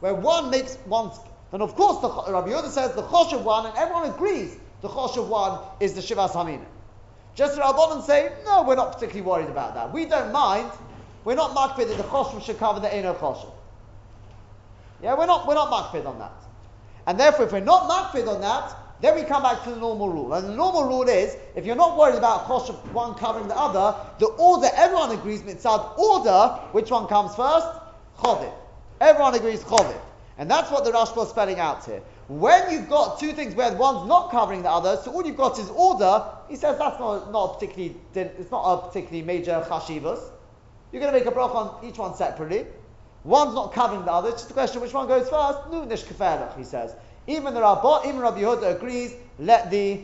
where 0.00 0.14
one 0.14 0.50
makes 0.50 0.76
one, 0.86 1.10
then 1.50 1.62
of 1.62 1.74
course 1.74 2.00
the 2.00 2.32
Rabbi 2.32 2.48
Yehuda 2.48 2.70
says 2.70 2.94
the 2.94 3.02
choshev 3.02 3.42
one, 3.42 3.66
and 3.66 3.76
everyone 3.76 4.10
agrees 4.10 4.56
the 4.82 4.88
choshev 4.88 5.26
one 5.28 5.60
is 5.78 5.94
the 5.94 6.00
Shivas 6.00 6.30
Hamina. 6.32 6.64
Just 7.34 7.54
the 7.54 7.62
Rabbanon 7.62 8.04
say, 8.04 8.32
no, 8.44 8.64
we're 8.64 8.76
not 8.76 8.92
particularly 8.92 9.22
worried 9.22 9.50
about 9.50 9.74
that. 9.74 9.92
We 9.92 10.04
don't 10.04 10.32
mind. 10.32 10.70
We're 11.24 11.36
not 11.36 11.54
makpid 11.54 11.88
that 11.88 11.96
the 11.96 12.02
choshev 12.04 12.42
should 12.44 12.58
cover 12.58 12.80
the 12.80 12.92
eno 12.92 13.14
choshev. 13.14 13.52
Yeah, 15.02 15.16
we're 15.16 15.26
not, 15.26 15.46
we're 15.46 15.54
not 15.54 15.70
makpid 15.70 16.06
on 16.06 16.18
that. 16.18 16.32
And 17.06 17.18
therefore, 17.18 17.46
if 17.46 17.52
we're 17.52 17.60
not 17.60 17.88
makpid 17.88 18.26
on 18.28 18.40
that, 18.40 18.74
then 19.00 19.14
we 19.14 19.22
come 19.22 19.42
back 19.42 19.64
to 19.64 19.70
the 19.70 19.76
normal 19.76 20.10
rule. 20.10 20.34
And 20.34 20.46
the 20.46 20.54
normal 20.54 20.84
rule 20.84 21.08
is, 21.08 21.36
if 21.54 21.64
you're 21.64 21.76
not 21.76 21.96
worried 21.96 22.16
about 22.16 22.46
choshev 22.46 22.76
one 22.92 23.14
covering 23.14 23.48
the 23.48 23.56
other, 23.56 23.96
the 24.18 24.26
order, 24.26 24.68
everyone 24.74 25.10
agrees 25.10 25.42
mitzad 25.42 25.98
order, 25.98 26.60
which 26.72 26.90
one 26.90 27.06
comes 27.06 27.34
first? 27.34 27.66
Choviv. 28.18 28.52
Everyone 29.00 29.34
agrees 29.34 29.62
choviv. 29.64 30.00
And 30.38 30.50
that's 30.50 30.70
what 30.70 30.84
the 30.84 30.90
Rashba 30.90 31.24
is 31.24 31.30
spelling 31.30 31.58
out 31.58 31.84
here. 31.84 32.02
When 32.28 32.70
you've 32.70 32.88
got 32.88 33.20
two 33.20 33.32
things 33.32 33.54
where 33.54 33.74
one's 33.74 34.08
not 34.08 34.30
covering 34.30 34.62
the 34.62 34.70
other, 34.70 35.00
so 35.02 35.12
all 35.12 35.26
you've 35.26 35.36
got 35.36 35.58
is 35.58 35.68
order, 35.70 36.24
he 36.48 36.56
says 36.56 36.78
that's 36.78 36.98
not, 36.98 37.30
not 37.30 37.58
particularly, 37.58 37.96
it's 38.14 38.50
not 38.50 38.62
a 38.62 38.88
particularly 38.88 39.22
major 39.22 39.64
chashivas. 39.68 40.20
You're 40.92 41.02
going 41.02 41.12
to 41.12 41.18
make 41.18 41.26
a 41.26 41.32
bracha 41.32 41.54
on 41.54 41.84
each 41.84 41.98
one 41.98 42.14
separately. 42.14 42.66
One's 43.24 43.54
not 43.54 43.72
covering 43.72 44.04
the 44.04 44.12
other. 44.12 44.30
It's 44.30 44.42
just 44.42 44.50
a 44.50 44.54
question 44.54 44.80
which 44.80 44.94
one 44.94 45.06
goes 45.06 45.28
first. 45.28 45.58
No 45.70 45.84
nish 45.84 46.04
he 46.56 46.64
says. 46.64 46.94
Even 47.26 47.52
the 47.52 47.60
Rabbah, 47.60 48.08
even 48.08 48.20
Rabbi 48.20 48.40
Yehuda 48.40 48.76
agrees. 48.76 49.14
Let 49.38 49.70
the 49.70 50.00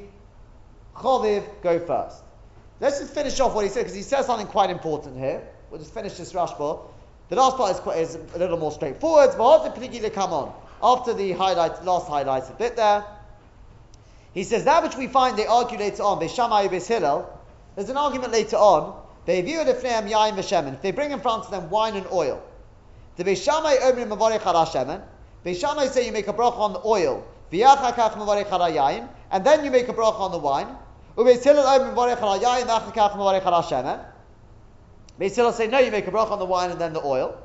choviv 0.94 1.44
go 1.62 1.78
first. 1.78 2.22
Let's 2.78 3.00
just 3.00 3.14
finish 3.14 3.40
off 3.40 3.54
what 3.54 3.64
he 3.64 3.70
said 3.70 3.80
because 3.80 3.94
he 3.94 4.02
says 4.02 4.26
something 4.26 4.46
quite 4.46 4.68
important 4.68 5.16
here. 5.16 5.42
We'll 5.70 5.80
just 5.80 5.94
finish 5.94 6.14
this 6.14 6.32
Rashba. 6.34 6.80
The 7.28 7.36
last 7.36 7.56
part 7.56 7.72
is, 7.72 7.80
quite, 7.80 7.98
is 7.98 8.18
a 8.34 8.38
little 8.38 8.58
more 8.58 8.72
straightforward. 8.72 9.30
But 9.36 9.74
to 9.74 10.10
come 10.10 10.32
on 10.32 10.52
after 10.82 11.14
the 11.14 11.32
highlight, 11.32 11.84
last 11.84 12.06
highlighted 12.06 12.58
bit 12.58 12.76
there. 12.76 13.04
He 14.32 14.44
says 14.44 14.64
that 14.64 14.82
which 14.82 14.96
we 14.96 15.06
find 15.06 15.36
they 15.36 15.46
argue 15.46 15.78
later 15.78 16.02
on. 16.02 16.20
Hillel. 16.20 17.40
There's 17.74 17.88
an 17.88 17.96
argument 17.96 18.32
later 18.32 18.56
on. 18.56 19.02
They 19.24 19.40
view 19.42 19.60
it 19.60 19.68
If 19.68 20.82
they 20.82 20.90
bring 20.92 21.10
in 21.10 21.20
front 21.20 21.46
of 21.46 21.50
them 21.50 21.70
wine 21.70 21.96
and 21.96 22.06
oil. 22.12 22.42
The 23.16 23.24
Beishamai 23.24 23.78
Mavarech 23.78 24.40
Harashemen. 24.40 25.02
Beishamai 25.44 25.88
say 25.88 26.06
you 26.06 26.12
make 26.12 26.28
a 26.28 26.32
bracha 26.32 26.58
on 26.58 26.74
the 26.74 26.82
oil. 26.84 27.26
V'yachakach 27.50 28.12
Mavarech. 28.12 29.08
And 29.30 29.44
then 29.44 29.64
you 29.64 29.70
make 29.70 29.88
a 29.88 29.94
bracha 29.94 30.20
on 30.20 30.32
the 30.32 30.38
wine. 30.38 30.68
Ubeis 31.16 31.42
Hillel 31.42 31.64
Mavarech 31.64 32.18
Mavarech 32.18 33.42
Harashemen. 33.42 34.04
Beis 35.18 35.34
Hillel 35.34 35.52
say 35.52 35.66
no, 35.66 35.78
you 35.78 35.90
make 35.90 36.06
a 36.06 36.10
bracha 36.10 36.32
on 36.32 36.38
the 36.38 36.44
wine 36.44 36.70
and 36.70 36.80
then 36.80 36.92
the 36.92 37.02
oil. 37.02 37.36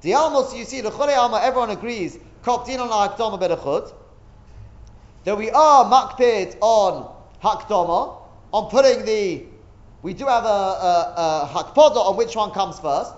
The 0.00 0.12
Almos, 0.12 0.56
you 0.56 0.64
see, 0.64 0.80
the 0.80 0.90
Chorei 0.90 1.16
Alma, 1.16 1.40
everyone 1.42 1.70
agrees. 1.70 2.18
Koptin 2.42 2.80
on 2.80 2.88
Hakdoma 2.88 3.40
Berachut. 3.40 3.92
That 5.24 5.38
we 5.38 5.50
are 5.50 5.84
makpid 5.84 6.56
on 6.60 7.14
Hakdoma, 7.42 8.16
on 8.52 8.70
putting 8.70 9.04
the. 9.04 9.44
We 10.02 10.14
do 10.14 10.26
have 10.26 10.44
a, 10.44 10.48
a, 10.48 11.14
a 11.16 11.50
hakpoda 11.52 11.96
on 11.96 12.16
which 12.16 12.34
one 12.34 12.50
comes 12.50 12.80
first. 12.80 13.14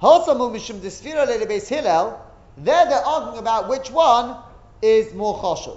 Hosamu 0.00 0.50
mishum 0.50 0.80
disfira 0.80 1.26
beis 1.46 1.68
Hillel. 1.68 2.18
There 2.56 2.86
they're 2.86 3.04
arguing 3.04 3.38
about 3.38 3.68
which 3.68 3.90
one 3.90 4.38
is 4.80 5.12
more 5.12 5.38
choshev. 5.38 5.76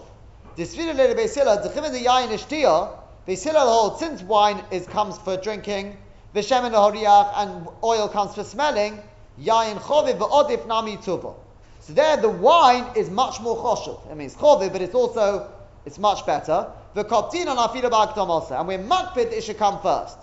Disfira 0.56 0.96
beis 0.96 1.36
Hillel. 1.36 1.58
Dechivin 1.58 1.92
the 1.92 2.06
yayin 2.06 2.30
ishtiya. 2.30 2.98
Beis 3.28 3.44
Hillel 3.44 3.68
holds 3.68 4.00
since 4.00 4.22
wine 4.22 4.64
is 4.72 4.88
comes 4.88 5.18
for 5.18 5.36
drinking, 5.36 5.98
v'shemen 6.36 6.74
horiach 6.74 7.32
and 7.36 7.68
oil 7.84 8.08
comes 8.08 8.36
for 8.36 8.44
smelling. 8.44 9.02
Yayin 9.42 9.78
choviv 9.78 10.18
v'odif 10.18 10.68
nami 10.68 10.98
tuva. 10.98 11.36
So 11.82 11.94
there 11.94 12.18
the 12.18 12.30
wine 12.30 12.86
is 12.96 13.10
much 13.10 13.40
more 13.40 13.58
choshev. 13.58 14.12
It 14.12 14.16
means 14.16 14.36
choviv, 14.36 14.72
but 14.72 14.82
it's 14.82 14.96
also 14.96 15.50
it's 15.86 15.98
much 15.98 16.26
better. 16.26 16.68
V'koptin 16.96 17.48
on 17.48 17.58
afila 17.58 17.90
ba'akdom 17.90 18.28
also, 18.28 18.56
and 18.56 18.68
we're 18.68 18.80
makpid 18.80 19.32
it 19.32 19.44
should 19.44 19.58
come 19.58 19.80
first. 19.82 20.18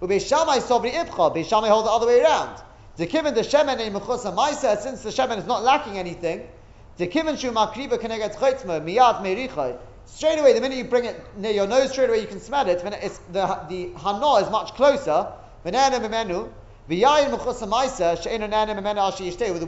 U'beishamai 0.00 0.60
sobri 0.60 0.92
ibcha. 0.92 1.34
Beishamai 1.34 1.68
hold 1.68 1.86
the 1.86 1.90
other 1.90 2.06
way 2.06 2.20
around. 2.22 2.62
The 2.96 3.06
kiven 3.06 3.34
the 3.34 3.42
shemen 3.42 3.78
in 3.80 3.92
mechusa 3.92 4.34
ma'isa, 4.34 4.78
since 4.80 5.02
the 5.02 5.10
shemen 5.10 5.38
is 5.38 5.46
not 5.46 5.62
lacking 5.62 5.98
anything, 5.98 6.48
the 6.96 7.06
kiven 7.06 7.38
shu 7.38 7.50
makriva 7.50 7.98
kenegat 7.98 8.34
chaytzma 8.36 8.80
miyad 8.82 9.22
merichai. 9.22 9.78
Straight 10.06 10.38
away, 10.38 10.52
the 10.52 10.60
minute 10.60 10.76
you 10.76 10.84
bring 10.84 11.04
it 11.04 11.20
near 11.36 11.52
your 11.52 11.66
nose, 11.66 11.90
straight 11.92 12.08
away 12.08 12.20
you 12.20 12.26
can 12.26 12.40
smell 12.40 12.68
it. 12.68 12.82
When 12.84 12.92
it's 12.92 13.18
the 13.32 13.46
the 13.68 13.92
hana 13.98 14.34
is 14.44 14.50
much 14.50 14.74
closer. 14.74 15.32
With 15.62 15.74
the 15.74 17.00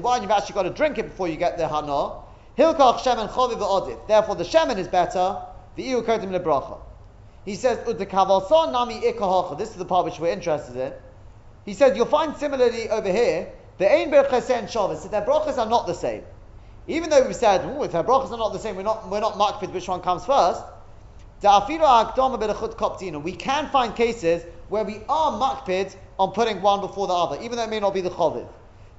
wine, 0.03 0.23
you've 0.23 0.31
actually 0.31 0.55
got 0.55 0.62
to 0.62 0.71
drink 0.71 0.99
it 0.99 1.05
before 1.05 1.29
you 1.29 1.37
get 1.37 1.59
the 1.59 1.68
hana. 1.68 2.12
Hilkach 2.59 2.99
shemen. 3.01 4.07
Therefore, 4.09 4.35
the 4.35 4.45
shemen 4.45 4.79
is 4.79 4.88
better. 4.88 5.42
The 5.77 5.83
iu 5.83 6.03
lebracha. 6.03 6.79
He 7.45 7.55
says, 7.57 7.79
nami 7.87 9.01
This 9.59 9.71
is 9.71 9.77
the 9.77 9.85
part 9.85 10.05
which 10.05 10.18
we're 10.18 10.33
interested 10.33 10.77
in. 10.77 10.92
He 11.64 11.75
said, 11.75 11.97
you'll 11.97 12.07
find 12.07 12.37
similarly 12.37 12.88
over 12.88 13.11
here, 13.11 13.53
the 13.79 13.90
Ein 13.90 14.11
Berchase 14.11 14.51
and 14.51 14.71
Shabbos, 14.71 15.09
their 15.09 15.23
brachas 15.23 15.59
are 15.59 15.68
not 15.68 15.87
the 15.87 15.95
same. 15.95 16.23
Even 16.87 17.11
though 17.11 17.27
we 17.27 17.33
said, 17.33 17.61
oh, 17.64 17.83
if 17.83 17.92
their 17.92 18.03
brachas 18.03 18.33
are 18.33 18.38
not 18.38 18.53
the 18.53 18.59
same, 18.59 18.77
we're 18.77 18.83
not, 18.83 19.09
we're 19.09 19.21
not 19.21 19.38
marked 19.38 19.61
with 19.61 19.71
which 19.71 19.88
one 19.88 20.01
comes 20.01 20.25
first. 20.25 20.62
We 21.42 23.33
can 23.33 23.68
find 23.68 23.95
cases 23.97 24.45
where 24.68 24.85
we 24.85 25.01
are 25.09 25.33
makpid 25.33 25.97
on 26.18 26.33
putting 26.33 26.62
one 26.62 26.81
before 26.81 27.07
the 27.07 27.14
other, 27.14 27.42
even 27.42 27.57
though 27.57 27.64
it 27.64 27.71
may 27.71 27.81
not 27.81 27.95
be 27.95 28.01
the 28.01 28.11
choviv. 28.11 28.47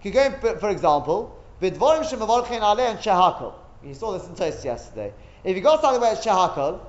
You 0.02 0.12
go, 0.12 0.32
for 0.60 0.70
example, 0.70 1.38
aleh 1.62 2.80
and. 2.80 3.00
You 3.86 3.94
saw 3.94 4.12
this 4.18 4.28
in 4.28 4.36
Toast 4.36 4.66
yesterday. 4.66 5.14
If 5.44 5.56
you 5.56 5.62
got 5.62 5.82
something 5.82 6.02
where 6.02 6.14
it's 6.14 6.26
shehakol, 6.26 6.80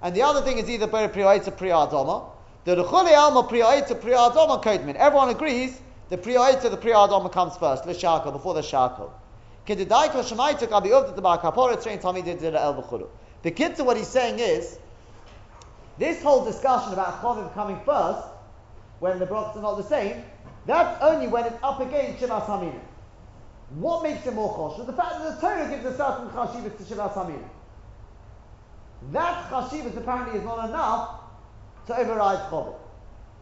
and 0.00 0.14
the 0.14 0.22
other 0.22 0.40
thing 0.42 0.58
is 0.58 0.70
either 0.70 0.86
priyaita 0.86 1.50
priyadoma, 1.56 2.24
the 2.64 2.76
Priyaita 2.76 4.00
Priyadoma. 4.00 4.94
Everyone 4.96 5.30
agrees 5.30 5.80
the 6.08 6.16
Priyaita, 6.16 6.70
the 6.70 6.76
Priyadoma 6.76 7.30
comes 7.30 7.56
first, 7.56 7.84
the 7.84 7.94
Shako, 7.94 8.30
before 8.30 8.54
the 8.54 8.62
Shako. 8.62 9.12
The 9.66 9.74
kid 13.50 13.76
to 13.76 13.84
what 13.84 13.96
he's 13.98 14.08
saying 14.08 14.38
is, 14.38 14.78
this 15.98 16.22
whole 16.22 16.44
discussion 16.44 16.94
about 16.94 17.20
Chovim 17.20 17.52
coming 17.52 17.78
first, 17.84 18.26
when 19.00 19.18
the 19.18 19.26
brachas 19.26 19.56
are 19.56 19.62
not 19.62 19.76
the 19.76 19.82
same, 19.82 20.24
that's 20.64 21.02
only 21.02 21.28
when 21.28 21.44
it's 21.44 21.56
up 21.62 21.80
against 21.80 22.22
Shivas 22.22 22.46
Haminim. 22.46 22.80
What 23.70 24.02
makes 24.02 24.26
it 24.26 24.32
more 24.32 24.54
choshev? 24.56 24.86
The 24.86 24.92
fact 24.94 25.18
that 25.18 25.34
the 25.34 25.40
Torah 25.40 25.68
gives 25.68 25.84
a 25.84 25.96
certain 25.96 26.30
chashivas 26.30 26.76
to 26.78 26.82
Shivas 26.84 27.12
Haminim. 27.12 27.48
That 29.12 29.50
chashivas 29.50 29.96
apparently 29.96 30.38
is 30.38 30.44
not 30.44 30.68
enough 30.68 31.20
to 31.88 31.96
override 31.96 32.50
Choviv. 32.50 32.74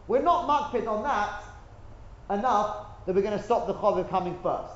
We're 0.07 0.21
not 0.21 0.47
makpid 0.47 0.87
on 0.87 1.03
that 1.03 1.46
enough 2.29 3.05
that 3.05 3.15
we're 3.15 3.21
going 3.21 3.37
to 3.37 3.43
stop 3.43 3.67
the 3.67 3.73
Choviv 3.73 4.09
coming 4.09 4.37
first. 4.43 4.73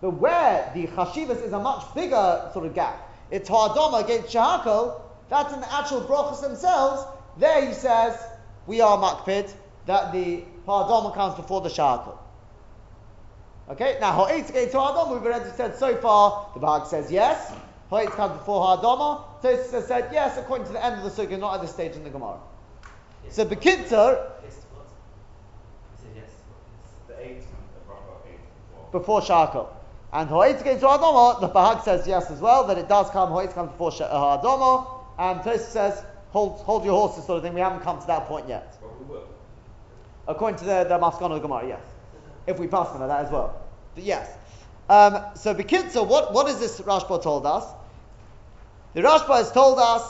But 0.00 0.10
where 0.10 0.70
the 0.74 0.86
Chashivas 0.86 1.44
is 1.44 1.52
a 1.52 1.58
much 1.58 1.94
bigger 1.94 2.50
sort 2.52 2.66
of 2.66 2.74
gap, 2.74 3.08
it's 3.30 3.48
Ha'adama 3.48 4.04
against 4.04 4.34
Shahakal, 4.34 5.00
that's 5.28 5.52
in 5.52 5.60
the 5.60 5.72
actual 5.72 6.00
brachas 6.02 6.40
themselves. 6.40 7.04
There 7.38 7.66
he 7.66 7.72
says, 7.72 8.18
we 8.66 8.80
are 8.80 8.98
makpid, 8.98 9.52
that 9.86 10.12
the 10.12 10.42
Ha'adama 10.66 11.14
comes 11.14 11.34
before 11.36 11.60
the 11.60 11.68
Shahakal. 11.68 12.16
Okay, 13.70 13.98
now 14.00 14.12
Ha'etz 14.12 14.50
against 14.50 14.74
Ha'adama, 14.74 15.12
we've 15.12 15.24
already 15.24 15.50
said 15.56 15.76
so 15.76 15.96
far, 15.96 16.50
the 16.54 16.60
Bahag 16.60 16.86
says 16.86 17.12
yes. 17.12 17.52
Ha'etz 17.90 18.12
comes 18.14 18.38
before 18.38 18.60
Ha'adama. 18.64 19.24
Tosis 19.42 19.86
said 19.86 20.10
yes, 20.12 20.36
according 20.38 20.66
to 20.66 20.72
the 20.72 20.84
end 20.84 21.00
of 21.00 21.04
the 21.04 21.10
sugya, 21.10 21.38
not 21.38 21.54
at 21.54 21.60
this 21.62 21.72
stage 21.72 21.92
in 21.92 22.04
the 22.04 22.10
Gemara. 22.10 22.38
So 23.30 23.44
Bekitzer, 23.44 24.30
Yes, 24.42 24.56
what? 24.72 24.86
He 25.96 26.02
said 26.02 26.12
yes. 26.16 26.30
what 26.48 27.08
The 27.08 27.09
eight, 27.20 27.42
eight 28.26 28.92
before. 28.92 29.20
Shakal. 29.20 29.68
And 30.12 30.28
Ha'etz 30.28 30.60
against 30.60 30.82
Ha'adama, 30.82 31.40
the 31.40 31.48
Bahag 31.48 31.84
says 31.84 32.06
yes 32.06 32.30
as 32.30 32.40
well, 32.40 32.66
that 32.66 32.78
it 32.78 32.88
does 32.88 33.10
come, 33.10 33.30
Ha'etz 33.30 33.54
comes 33.54 33.70
before 33.70 33.92
Sh- 33.92 34.00
Ha'adama. 34.00 34.86
And 35.18 35.40
Tosis 35.40 35.60
says, 35.60 36.04
hold, 36.30 36.60
hold 36.60 36.84
your 36.84 36.94
horses 36.94 37.24
sort 37.26 37.38
of 37.38 37.44
thing, 37.44 37.54
we 37.54 37.60
haven't 37.60 37.80
come 37.80 38.00
to 38.00 38.06
that 38.08 38.26
point 38.26 38.48
yet. 38.48 38.76
Well, 38.82 38.96
we 38.98 39.04
will. 39.06 39.28
According 40.26 40.58
to 40.60 40.64
the, 40.64 40.84
the 40.84 40.98
the 40.98 41.38
Gemara, 41.38 41.68
yes. 41.68 41.82
If 42.46 42.58
we 42.58 42.66
pass 42.66 42.90
them 42.90 43.02
at 43.02 43.06
that 43.06 43.26
as 43.26 43.30
well. 43.30 43.60
But 43.94 44.04
yes. 44.04 44.28
Um, 44.88 45.22
so 45.36 45.54
Bekitza, 45.54 46.04
what, 46.04 46.32
what 46.32 46.48
is 46.48 46.58
this 46.58 46.80
Rashba 46.80 47.22
told 47.22 47.46
us? 47.46 47.64
The 48.94 49.02
Rashba 49.02 49.36
has 49.36 49.52
told 49.52 49.78
us, 49.78 50.02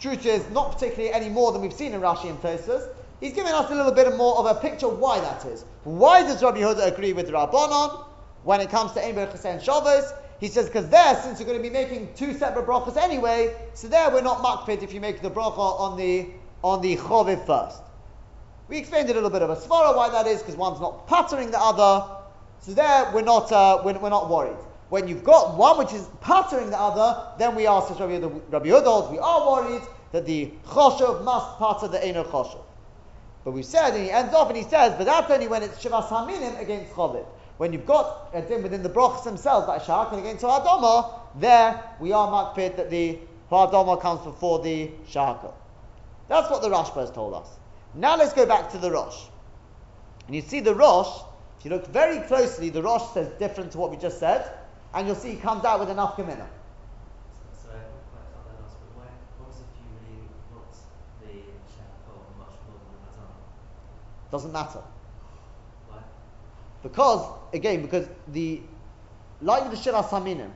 truth 0.00 0.26
is, 0.26 0.48
not 0.50 0.72
particularly 0.72 1.12
any 1.12 1.28
more 1.28 1.52
than 1.52 1.62
we've 1.62 1.72
seen 1.72 1.92
in 1.92 2.00
Rashi 2.00 2.28
and 2.28 2.40
Tosfos. 2.40 2.91
He's 3.22 3.34
giving 3.34 3.52
us 3.52 3.70
a 3.70 3.74
little 3.76 3.92
bit 3.92 4.16
more 4.16 4.36
of 4.36 4.46
a 4.46 4.60
picture 4.60 4.88
why 4.88 5.20
that 5.20 5.44
is. 5.44 5.64
Why 5.84 6.22
does 6.22 6.42
Rabbi 6.42 6.58
Yehuda 6.58 6.88
agree 6.88 7.12
with 7.12 7.30
Rabbanon 7.30 8.04
when 8.42 8.60
it 8.60 8.68
comes 8.68 8.90
to 8.94 9.04
Ein 9.06 9.14
Berachas 9.14 9.44
and 9.44 9.62
Shabbos? 9.62 10.12
He 10.40 10.48
says, 10.48 10.66
because 10.66 10.88
there, 10.88 11.14
since 11.22 11.38
you're 11.38 11.46
going 11.46 11.56
to 11.56 11.62
be 11.62 11.70
making 11.70 12.12
two 12.16 12.34
separate 12.34 12.66
brachas 12.66 12.96
anyway, 12.96 13.54
so 13.74 13.86
there 13.86 14.10
we're 14.10 14.22
not 14.22 14.38
makpid 14.38 14.82
if 14.82 14.92
you 14.92 15.00
make 15.00 15.22
the 15.22 15.30
bracha 15.30 15.56
on 15.56 15.96
the 15.96 16.30
on 16.64 16.82
the 16.82 16.96
choviv 16.96 17.46
first. 17.46 17.80
We 18.66 18.78
explained 18.78 19.08
a 19.10 19.14
little 19.14 19.30
bit 19.30 19.42
of 19.42 19.50
a 19.50 19.56
svara 19.56 19.94
why 19.96 20.08
that 20.08 20.26
is, 20.26 20.40
because 20.40 20.56
one's 20.56 20.80
not 20.80 21.06
pattering 21.06 21.52
the 21.52 21.60
other. 21.60 22.04
So 22.58 22.72
there, 22.72 23.08
we're 23.14 23.22
not, 23.22 23.52
uh, 23.52 23.82
we're, 23.84 24.00
we're 24.00 24.10
not 24.10 24.30
worried. 24.30 24.58
When 24.88 25.06
you've 25.06 25.22
got 25.22 25.56
one 25.56 25.78
which 25.78 25.92
is 25.92 26.08
pattering 26.22 26.70
the 26.70 26.78
other, 26.78 27.24
then 27.38 27.54
we 27.54 27.68
ask, 27.68 27.88
as 27.92 28.00
Rabbi 28.00 28.18
Yehuda 28.18 29.12
we 29.12 29.20
are 29.20 29.48
worried 29.48 29.82
that 30.10 30.26
the 30.26 30.50
choshev 30.66 31.22
must 31.22 31.56
patter 31.60 31.86
the 31.86 32.04
eno 32.04 32.24
choshev. 32.24 32.64
But 33.44 33.52
we 33.52 33.62
said, 33.62 33.94
and 33.94 34.04
he 34.04 34.10
ends 34.10 34.34
off 34.34 34.48
and 34.48 34.56
he 34.56 34.62
says, 34.62 34.94
but 34.96 35.04
that's 35.04 35.30
only 35.30 35.48
when 35.48 35.62
it's 35.62 35.82
Shivas 35.82 36.08
Haminim 36.08 36.60
against 36.60 36.92
Choviv. 36.92 37.26
When 37.58 37.72
you've 37.72 37.86
got 37.86 38.30
a 38.32 38.42
din 38.42 38.62
within 38.62 38.82
the 38.82 38.88
brochs 38.88 39.24
themselves, 39.24 39.68
like 39.68 39.82
Shahakal 39.82 40.18
against 40.18 40.42
Ha'adama, 40.42 41.20
there 41.40 41.82
we 42.00 42.12
are 42.12 42.28
makpid 42.28 42.76
that 42.76 42.90
the 42.90 43.18
Ha'adama 43.50 44.00
comes 44.00 44.20
before 44.22 44.60
the 44.60 44.90
Shahakal. 45.08 45.52
That's 46.28 46.50
what 46.50 46.62
the 46.62 46.68
Rashba 46.68 47.00
has 47.00 47.10
told 47.10 47.34
us. 47.34 47.48
Now 47.94 48.16
let's 48.16 48.32
go 48.32 48.46
back 48.46 48.70
to 48.72 48.78
the 48.78 48.90
Rosh. 48.90 49.26
And 50.26 50.36
you 50.36 50.42
see 50.42 50.60
the 50.60 50.74
Rosh, 50.74 51.22
if 51.58 51.64
you 51.64 51.70
look 51.70 51.86
very 51.88 52.20
closely, 52.26 52.70
the 52.70 52.82
Rosh 52.82 53.02
says 53.12 53.28
different 53.38 53.72
to 53.72 53.78
what 53.78 53.90
we 53.90 53.96
just 53.96 54.18
said, 54.18 54.50
and 54.94 55.06
you'll 55.06 55.16
see 55.16 55.32
he 55.32 55.36
comes 55.36 55.64
out 55.64 55.80
with 55.80 55.90
an 55.90 55.96
kamina. 55.98 56.46
So, 57.36 57.44
so 57.52 57.68
I 57.68 57.78
haven't 57.84 58.06
quite 58.12 58.28
got 58.32 58.44
that 58.48 58.62
last 58.62 58.80
bit. 58.80 58.90
Why, 58.96 59.08
what 59.38 59.48
was 59.48 59.60
if 59.60 59.68
you 59.76 59.88
really 60.00 60.24
want 60.52 60.72
the 61.20 61.32
Shahakol 61.68 62.24
much 62.40 62.56
more 62.64 62.80
than 62.80 62.96
the 62.96 63.12
Hazan? 63.12 63.44
Doesn't 64.32 64.50
matter. 64.50 64.80
Why? 65.88 65.98
Because, 66.82 67.24
again, 67.52 67.82
because 67.82 68.08
the, 68.28 68.62
like 69.42 69.68
with 69.68 69.84
the 69.84 69.90
Shivas 69.90 70.08
Haminim, 70.08 70.50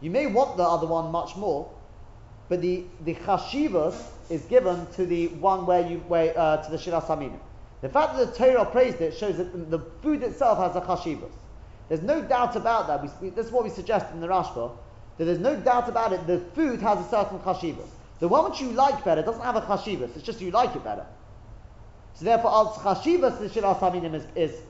you 0.00 0.10
may 0.10 0.26
want 0.26 0.56
the 0.56 0.64
other 0.64 0.86
one 0.86 1.10
much 1.12 1.36
more, 1.36 1.72
but 2.48 2.60
the, 2.60 2.84
the 3.04 3.14
chashivas 3.14 3.94
is 4.30 4.42
given 4.46 4.86
to 4.94 5.06
the 5.06 5.28
one 5.28 5.64
where 5.64 5.86
you, 5.88 5.98
where, 6.08 6.36
uh, 6.36 6.56
to 6.58 6.70
the 6.70 6.76
Shivas 6.76 7.06
Haminim. 7.06 7.38
The 7.82 7.88
fact 7.88 8.16
that 8.16 8.32
the 8.32 8.36
Torah 8.36 8.64
praised 8.64 9.00
it 9.00 9.16
shows 9.16 9.36
that 9.36 9.70
the, 9.70 9.78
food 10.02 10.24
itself 10.24 10.58
has 10.58 10.74
a 10.74 10.84
chashivas. 10.84 11.30
There's 11.88 12.02
no 12.02 12.20
doubt 12.20 12.56
about 12.56 12.88
that. 12.88 13.02
We, 13.02 13.28
we, 13.28 13.30
this 13.30 13.46
is 13.46 13.52
what 13.52 13.62
we 13.62 13.70
suggest 13.70 14.12
in 14.12 14.20
the 14.20 14.26
Rashba, 14.26 14.72
that 15.18 15.24
there's 15.24 15.38
no 15.38 15.54
doubt 15.54 15.88
about 15.88 16.12
it, 16.12 16.26
the 16.26 16.40
food 16.56 16.80
has 16.80 16.98
a 16.98 17.08
certain 17.08 17.38
chashivas. 17.38 17.88
The 18.18 18.26
one 18.26 18.50
which 18.50 18.60
you 18.60 18.72
like 18.72 19.04
better 19.04 19.22
doesn't 19.22 19.42
have 19.42 19.54
a 19.54 19.60
chashivas, 19.60 20.16
it's 20.16 20.24
just 20.24 20.40
you 20.40 20.50
like 20.50 20.74
it 20.74 20.82
better. 20.82 21.06
So 22.14 22.24
therefore, 22.24 22.50
al 22.50 22.72
chashivas, 22.74 23.38
the 23.38 23.48
Haminim 23.60 24.14
is, 24.14 24.24
is 24.34 24.60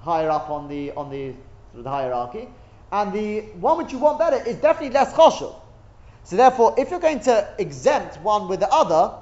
higher 0.00 0.30
up 0.30 0.50
on 0.50 0.68
the 0.68 0.92
on 0.92 1.10
the 1.10 1.32
sort 1.72 1.78
of 1.78 1.84
the 1.84 1.90
hierarchy, 1.90 2.48
and 2.92 3.12
the 3.12 3.40
one 3.60 3.78
which 3.78 3.92
you 3.92 3.98
want 3.98 4.18
better 4.18 4.36
is 4.48 4.56
definitely 4.56 4.90
less 4.90 5.12
choshev. 5.12 5.54
So 6.24 6.36
therefore, 6.36 6.74
if 6.76 6.90
you're 6.90 7.00
going 7.00 7.20
to 7.20 7.48
exempt 7.58 8.20
one 8.20 8.48
with 8.48 8.60
the 8.60 8.68
other, 8.70 9.14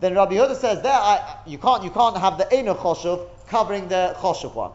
then 0.00 0.14
Rabbi 0.14 0.34
Yehuda 0.34 0.56
says 0.56 0.82
there 0.82 0.92
I, 0.92 1.36
you 1.46 1.58
can't 1.58 1.84
you 1.84 1.90
can't 1.90 2.16
have 2.16 2.38
the 2.38 2.52
eno 2.52 2.74
choshev 2.74 3.28
covering 3.48 3.88
the 3.88 4.14
choshev 4.18 4.54
one. 4.54 4.72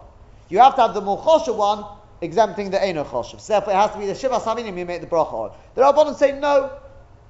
You 0.49 0.59
have 0.59 0.75
to 0.75 0.81
have 0.81 0.93
the 0.93 1.01
more 1.01 1.21
choshev 1.21 1.55
one 1.55 1.85
exempting 2.21 2.69
the 2.69 2.83
eno 2.83 3.03
choshev. 3.03 3.39
So 3.39 3.53
therefore, 3.53 3.73
it 3.73 3.77
has 3.77 3.91
to 3.91 3.97
be 3.97 4.05
the 4.05 4.15
shiva 4.15 4.39
saminim 4.39 4.77
you 4.77 4.85
make 4.85 5.01
the 5.01 5.07
bracha 5.07 5.33
on. 5.33 5.51
The 5.75 5.81
Rabbanon 5.81 6.15
say 6.15 6.39
no, 6.39 6.71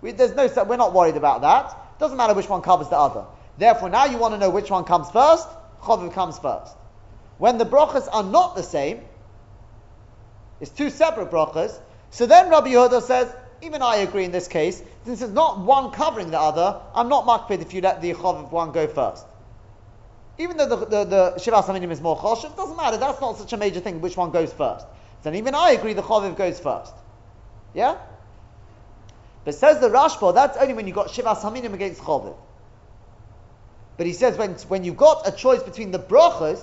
we, 0.02 0.12
there's 0.12 0.36
no 0.36 0.48
we're 0.66 0.78
not 0.78 0.94
worried 0.94 1.18
about 1.18 1.42
that. 1.42 2.00
Doesn't 2.00 2.18
matter 2.18 2.34
which 2.34 2.50
one 2.50 2.62
covers 2.62 2.90
the 2.90 2.98
other. 2.98 3.26
Therefore, 3.58 3.90
now 3.90 4.06
you 4.06 4.18
want 4.18 4.34
to 4.34 4.38
know 4.38 4.50
which 4.50 4.70
one 4.70 4.84
comes 4.84 5.10
first. 5.12 5.48
Choviv 5.82 6.14
comes 6.14 6.38
first. 6.40 6.76
When 7.38 7.58
the 7.58 7.66
brachas 7.66 8.08
are 8.12 8.24
not 8.24 8.56
the 8.56 8.64
same, 8.64 9.02
it's 10.60 10.72
two 10.72 10.90
separate 10.90 11.32
brachas. 11.32 11.78
So 12.12 12.26
then 12.26 12.50
Rabbi 12.50 12.70
Yehuda 12.70 13.02
says, 13.02 13.34
even 13.62 13.82
I 13.82 13.98
agree 13.98 14.26
in 14.26 14.32
this 14.32 14.48
case, 14.48 14.82
since 15.06 15.22
it's 15.22 15.32
not 15.32 15.60
one 15.60 15.92
covering 15.92 16.32
the 16.32 16.40
other, 16.40 16.80
I'm 16.94 17.10
not 17.10 17.26
makpid 17.26 17.62
if 17.62 17.74
you 17.74 17.82
let 17.82 18.02
the 18.02 18.14
choviv 18.14 18.52
one 18.52 18.72
go 18.72 18.88
first. 18.88 19.26
Even 20.38 20.58
though 20.58 20.68
the, 20.68 20.76
the, 20.78 21.04
the 21.06 21.34
Shivas 21.38 21.66
Haminim 21.66 21.92
is 21.92 22.02
more 22.02 22.18
choshev, 22.18 22.56
doesn't 22.58 22.76
matter, 22.76 22.98
that's 22.98 23.22
not 23.22 23.38
such 23.38 23.54
a 23.54 23.58
major 23.58 23.80
thing, 23.80 24.02
which 24.02 24.18
one 24.18 24.32
goes 24.32 24.52
first. 24.52 24.86
Then 25.24 25.36
even 25.36 25.56
I 25.56 25.72
agree 25.72 25.94
the 25.94 26.02
choviv 26.02 26.36
goes 26.38 26.60
first. 26.60 26.94
Yeah? 27.74 27.98
But 29.46 29.56
says 29.56 29.80
the 29.80 29.90
Rashba, 29.90 30.34
that's 30.34 30.58
only 30.58 30.74
when 30.74 30.88
you've 30.88 30.96
got 30.96 31.10
Shiva 31.10 31.36
Haminim 31.36 31.74
against 31.74 32.02
choviv. 32.02 32.36
But 33.98 34.06
he 34.06 34.14
says 34.14 34.38
when, 34.38 34.54
when 34.68 34.84
you've 34.84 34.98
got 34.98 35.28
a 35.28 35.32
choice 35.32 35.64
between 35.64 35.92
the 35.92 36.00
brachas, 36.00 36.62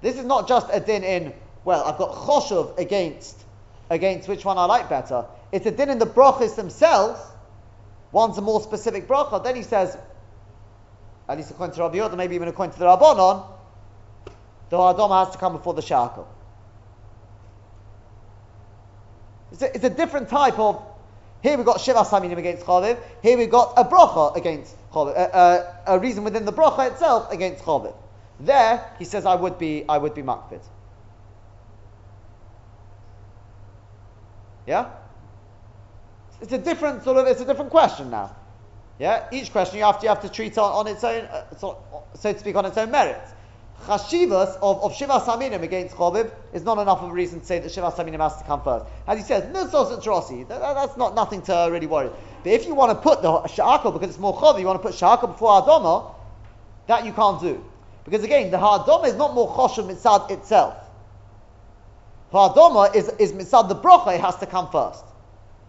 this 0.00 0.16
is 0.16 0.24
not 0.24 0.48
just 0.48 0.68
a 0.72 0.80
din 0.80 1.04
in, 1.04 1.34
well, 1.64 1.84
I've 1.84 1.98
got 1.98 2.12
choshev 2.12 2.78
against, 2.78 3.42
against 3.90 4.28
which 4.28 4.44
one 4.44 4.58
I 4.58 4.64
like 4.64 4.88
better. 4.88 5.26
It's 5.52 5.66
a 5.66 5.70
din 5.70 5.90
in 5.90 5.98
the 5.98 6.06
brachas 6.06 6.56
themselves. 6.56 7.20
One's 8.12 8.38
a 8.38 8.42
more 8.42 8.60
specific 8.60 9.08
bracha. 9.08 9.42
Then 9.42 9.56
he 9.56 9.62
says, 9.62 9.96
at 11.28 11.36
least 11.36 11.50
according 11.50 11.74
to 11.76 11.82
Rabbi 11.82 11.96
Yehuda, 11.96 12.16
maybe 12.16 12.34
even 12.34 12.48
according 12.48 12.72
to 12.74 12.78
the 12.78 12.86
Rabbanon, 12.86 13.46
the 14.70 14.76
Adama 14.76 15.24
has 15.24 15.34
to 15.34 15.38
come 15.38 15.52
before 15.52 15.74
the 15.74 15.82
Shakal. 15.82 16.26
It's 19.52 19.62
a, 19.62 19.74
it's 19.74 19.84
a 19.84 19.90
different 19.90 20.28
type 20.28 20.58
of. 20.58 20.82
Here 21.44 21.58
we've 21.58 21.66
got 21.66 21.78
Shiva 21.78 21.98
Saminim 22.04 22.38
against 22.38 22.64
Chaviv. 22.64 22.98
Here 23.22 23.36
we've 23.36 23.50
got 23.50 23.74
a 23.76 23.84
bracha 23.84 24.34
against 24.34 24.74
Chaviv. 24.90 25.14
Uh, 25.14 25.20
uh, 25.20 25.74
a 25.88 25.98
reason 25.98 26.24
within 26.24 26.46
the 26.46 26.52
bracha 26.54 26.90
itself 26.90 27.30
against 27.30 27.62
Chaviv. 27.62 27.94
There, 28.40 28.82
he 28.98 29.04
says, 29.04 29.26
I 29.26 29.34
would 29.34 29.58
be, 29.58 29.84
I 29.86 29.98
would 29.98 30.14
be 30.14 30.22
makpid. 30.22 30.62
Yeah? 34.66 34.88
It's 36.40 36.54
a 36.54 36.58
different 36.58 37.04
sort 37.04 37.18
of, 37.18 37.26
it's 37.26 37.42
a 37.42 37.44
different 37.44 37.70
question 37.70 38.08
now. 38.08 38.34
Yeah? 38.98 39.28
Each 39.30 39.52
question 39.52 39.76
you 39.76 39.84
have 39.84 39.98
to, 39.98 40.04
you 40.04 40.08
have 40.08 40.22
to 40.22 40.30
treat 40.30 40.56
on, 40.56 40.72
on 40.72 40.86
its 40.86 41.04
own, 41.04 41.26
uh, 41.26 41.54
so, 41.58 41.76
so 42.14 42.32
to 42.32 42.38
speak, 42.38 42.56
on 42.56 42.64
its 42.64 42.78
own 42.78 42.90
merits. 42.90 43.33
Chashivas 43.84 44.56
of, 44.62 44.82
of 44.82 44.94
Shiva 44.94 45.20
Saminim 45.20 45.62
against 45.62 45.94
Chobib 45.94 46.30
is 46.52 46.62
not 46.62 46.78
enough 46.78 47.02
of 47.02 47.10
a 47.10 47.12
reason 47.12 47.40
to 47.40 47.46
say 47.46 47.58
that 47.58 47.70
Shiva 47.70 47.90
Saminim 47.92 48.20
has 48.20 48.36
to 48.38 48.44
come 48.44 48.62
first. 48.62 48.86
As 49.06 49.18
he 49.18 49.24
says, 49.24 49.44
Nilsos 49.54 49.92
and 49.92 50.02
Trossi, 50.02 50.48
that, 50.48 50.60
that- 50.60 50.74
that's 50.74 50.96
not 50.96 51.14
nothing 51.14 51.42
to 51.42 51.68
really 51.70 51.86
worry. 51.86 52.10
But 52.42 52.52
if 52.52 52.66
you 52.66 52.74
want 52.74 52.90
to 52.92 52.96
put 52.96 53.22
the 53.22 53.28
Sha'akal, 53.28 53.92
because 53.92 54.08
it's 54.10 54.18
more 54.18 54.36
Chobi, 54.36 54.60
you 54.60 54.66
want 54.66 54.80
to 54.82 54.88
put 54.88 54.94
Sha'akal 54.96 55.28
before 55.32 55.62
Adoma, 55.62 56.14
that 56.86 57.04
you 57.04 57.12
can't 57.12 57.40
do. 57.40 57.62
Because 58.04 58.24
again, 58.24 58.50
the 58.50 58.58
Ha'adoma 58.58 59.06
is 59.06 59.14
not 59.14 59.34
more 59.34 59.48
Choshev 59.54 59.90
Mitzad 59.90 60.30
itself. 60.30 60.74
Ha'adoma 62.32 62.94
is, 62.94 63.08
is 63.18 63.32
Mitzad 63.32 63.68
the 63.68 63.76
Brocha, 63.76 64.14
it 64.14 64.20
has 64.20 64.36
to 64.38 64.46
come 64.46 64.68
first. 64.70 65.04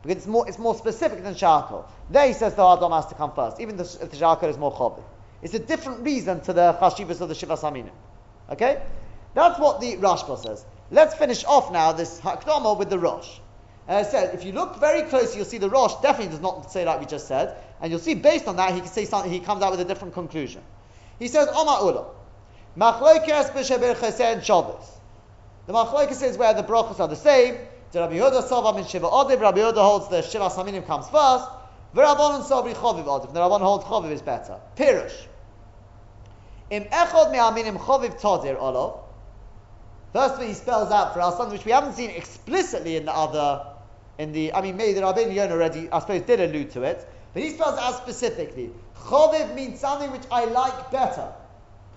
Because 0.02 0.18
it's 0.18 0.28
more, 0.28 0.48
it's 0.48 0.60
more 0.60 0.76
specific 0.76 1.24
than 1.24 1.34
Sha'akal. 1.34 1.86
There 2.10 2.28
he 2.28 2.34
says 2.34 2.56
the 2.56 2.62
Ha'adoma 2.62 3.02
has 3.02 3.08
to 3.08 3.16
come 3.16 3.34
first, 3.34 3.60
even 3.60 3.80
if 3.80 4.00
the 4.00 4.18
Sha'akal 4.18 4.50
is 4.50 4.58
more 4.58 4.74
Chobi. 4.74 5.04
It's 5.42 5.54
a 5.54 5.60
different 5.60 6.02
reason 6.02 6.42
to 6.42 6.54
the 6.54 6.74
Chashivas 6.80 7.22
of 7.22 7.30
the 7.30 7.36
Shiva 7.36 7.56
Saminim. 7.56 7.92
Okay? 8.50 8.82
That's 9.34 9.60
what 9.60 9.82
the 9.82 9.98
Rashba 9.98 10.42
says. 10.42 10.66
Let's 10.92 11.16
finish 11.16 11.44
off 11.46 11.72
now 11.72 11.92
this 11.92 12.20
Hakdama 12.22 12.78
with 12.78 12.90
the 12.90 13.00
Rosh. 13.00 13.30
And 13.88 13.98
I 13.98 14.04
said, 14.04 14.34
if 14.34 14.44
you 14.44 14.52
look 14.52 14.80
very 14.80 15.04
closely, 15.04 15.38
you'll 15.38 15.46
see 15.46 15.58
the 15.58 15.70
Rosh 15.70 15.94
definitely 16.02 16.32
does 16.32 16.42
not 16.42 16.72
say 16.72 16.86
like 16.86 17.00
we 17.00 17.06
just 17.06 17.28
said, 17.28 17.56
and 17.82 17.92
you'll 17.92 18.00
see 18.00 18.16
based 18.16 18.48
on 18.48 18.56
that 18.56 18.74
he 18.74 18.80
can 18.80 18.90
say 18.90 19.06
something. 19.06 19.32
He 19.32 19.40
comes 19.40 19.62
out 19.62 19.72
with 19.72 19.80
a 19.80 19.86
different 19.86 20.14
conclusion. 20.14 20.62
He 21.20 21.28
says, 21.28 21.48
Omar 21.54 21.82
Ula, 21.82 22.06
Machlokes 22.78 23.52
b'shabir 23.52 23.96
chesed 23.96 24.44
Shabbos. 24.44 24.92
The 25.66 25.74
machlokes 25.74 26.22
is 26.24 26.38
where 26.38 26.54
the 26.54 26.64
brachos 26.64 27.00
are 27.00 27.08
the 27.08 27.16
same. 27.16 27.58
The 27.92 28.02
Rabbi 28.02 28.16
Yehuda 28.16 28.44
Sova 28.48 28.76
min 28.76 28.86
Shiva 28.86 29.08
Odiv. 29.08 29.40
Rabbi 29.40 29.60
Yehuda 29.60 29.78
holds 29.78 30.10
the 30.10 30.22
Shiva 30.22 30.50
Saminim 30.50 30.86
comes 30.86 31.08
first. 31.10 31.46
V'Rabbanon 31.96 32.44
Sabri 32.44 32.74
Choviv 32.74 33.06
Odiv. 33.06 33.34
The 33.34 33.40
Rabbanon 33.40 33.62
holds 33.62 33.86
Choviv 33.86 34.12
is 34.12 34.22
better. 34.22 34.60
Pirush. 34.76 35.28
Im 36.70 36.84
echod 36.84 37.32
me'aminim 37.32 37.78
Choviv 37.78 38.20
Todir 38.20 38.58
Olav. 38.60 39.00
Firstly, 40.12 40.48
he 40.48 40.54
spells 40.54 40.92
out 40.92 41.14
for 41.14 41.22
us 41.22 41.38
something 41.38 41.58
which 41.58 41.66
we 41.66 41.72
haven't 41.72 41.94
seen 41.94 42.10
explicitly 42.10 42.98
in 42.98 43.06
the 43.06 43.14
other, 43.14 43.66
in 44.18 44.34
the, 44.34 44.54
I 44.54 44.62
mean, 44.62 44.76
maybe 44.76 44.94
the 44.94 45.02
Rabbeinu 45.02 45.34
Yonah 45.34 45.54
already, 45.54 45.90
I 45.90 46.00
suppose, 46.00 46.22
did 46.24 46.40
allude 46.40 46.72
to 46.72 46.84
it, 46.84 47.08
but 47.34 47.44
he 47.44 47.52
spells 47.52 47.78
out 47.80 47.96
specifically. 47.96 48.72
Choviv 48.98 49.54
means 49.56 49.80
something 49.80 50.12
which 50.12 50.24
I 50.32 50.46
like 50.46 50.92
better. 50.92 51.32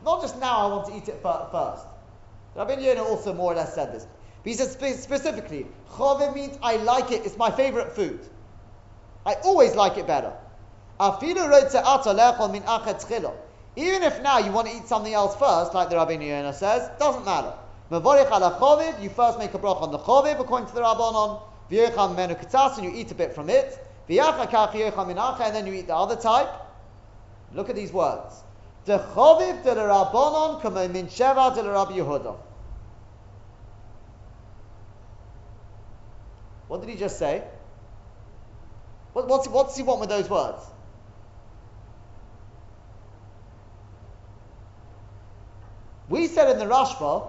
Not 0.04 0.20
just 0.20 0.38
now 0.38 0.58
I 0.58 0.66
want 0.66 0.86
to 0.88 0.96
eat 0.96 1.08
it 1.08 1.20
fir- 1.22 1.46
first. 1.50 1.86
Rabbeinu 2.56 2.84
Yonah 2.84 3.02
also 3.02 3.34
more 3.34 3.52
or 3.52 3.56
less 3.56 3.74
said 3.74 3.92
this. 3.92 4.06
But 4.42 4.50
he 4.50 4.54
says 4.54 4.72
spe- 4.72 5.00
specifically, 5.00 5.66
Choviv 5.90 6.34
means 6.34 6.56
I 6.62 6.76
like 6.76 7.10
it, 7.10 7.24
it's 7.24 7.36
my 7.36 7.50
favorite 7.50 7.92
food. 7.92 8.20
I 9.28 9.34
always 9.44 9.74
like 9.76 9.98
it 9.98 10.06
better. 10.06 10.32
Even 13.76 14.02
if 14.02 14.22
now 14.22 14.38
you 14.38 14.50
want 14.50 14.68
to 14.68 14.74
eat 14.74 14.88
something 14.88 15.12
else 15.12 15.36
first, 15.36 15.74
like 15.74 15.90
the 15.90 15.96
Rabbeinu 15.96 16.26
Yonah 16.26 16.54
says, 16.54 16.88
doesn't 16.98 17.26
matter. 17.26 17.52
You 17.90 19.10
first 19.10 19.38
make 19.38 19.52
a 19.52 19.58
brach 19.58 19.82
on 19.82 19.92
the 19.92 19.98
choviv, 19.98 20.40
according 20.40 20.68
to 20.68 20.74
the 20.74 20.80
Rabbanon. 20.80 21.42
And 21.70 22.84
you 22.84 22.92
eat 22.94 23.10
a 23.10 23.14
bit 23.14 23.34
from 23.34 23.50
it. 23.50 23.86
And 24.08 24.18
then 24.18 25.66
you 25.66 25.74
eat 25.74 25.88
the 25.88 25.94
other 25.94 26.16
type. 26.16 26.48
Look 27.52 27.68
at 27.68 27.76
these 27.76 27.92
words. 27.92 28.42
Rabbi. 28.86 30.14
What 36.68 36.80
did 36.80 36.88
he 36.88 36.96
just 36.96 37.18
say? 37.18 37.42
What, 39.12 39.28
what's, 39.28 39.48
what's 39.48 39.76
he 39.76 39.82
want 39.82 40.00
with 40.00 40.08
those 40.08 40.28
words? 40.28 40.62
We 46.08 46.26
said 46.26 46.50
in 46.50 46.58
the 46.58 46.64
Rashba, 46.64 47.28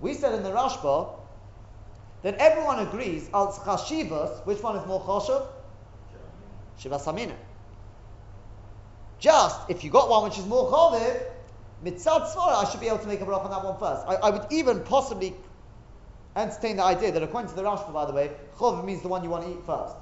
we 0.00 0.14
said 0.14 0.34
in 0.34 0.42
the 0.42 0.50
Rashba 0.50 1.10
that 2.22 2.36
everyone 2.36 2.78
agrees 2.80 3.28
al 3.34 3.52
chashivas, 3.52 4.44
which 4.46 4.62
one 4.62 4.76
is 4.76 4.86
more 4.86 5.00
choshev? 5.00 5.46
Shiva 6.78 6.96
Samina. 6.96 7.34
Just 9.18 9.58
if 9.68 9.84
you 9.84 9.90
got 9.90 10.08
one 10.08 10.24
which 10.24 10.38
is 10.38 10.46
more 10.46 10.70
choviv, 10.70 11.22
mitzad 11.84 12.26
svara, 12.32 12.64
I 12.64 12.70
should 12.70 12.80
be 12.80 12.88
able 12.88 12.98
to 12.98 13.06
make 13.06 13.20
a 13.20 13.24
bracha 13.24 13.44
on 13.44 13.50
that 13.50 13.64
one 13.64 13.78
first. 13.78 14.06
I, 14.08 14.14
I 14.26 14.30
would 14.30 14.46
even 14.50 14.80
possibly 14.80 15.34
entertain 16.36 16.76
the 16.76 16.82
idea 16.82 17.12
that 17.12 17.22
according 17.22 17.50
to 17.50 17.56
the 17.56 17.62
Rashba, 17.62 17.92
by 17.92 18.06
the 18.06 18.12
way, 18.12 18.30
choviv 18.56 18.84
means 18.84 19.02
the 19.02 19.08
one 19.08 19.22
you 19.22 19.30
want 19.30 19.44
to 19.44 19.50
eat 19.50 19.64
first. 19.66 19.94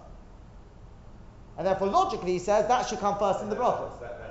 And 1.59 1.67
therefore, 1.67 1.89
logically, 1.89 2.33
he 2.33 2.39
says 2.39 2.67
that 2.69 2.87
should 2.89 3.01
come 3.01 3.19
first 3.19 3.43
in 3.43 3.51
the 3.51 3.57
brachas. 3.57 4.01
That. 4.01 4.23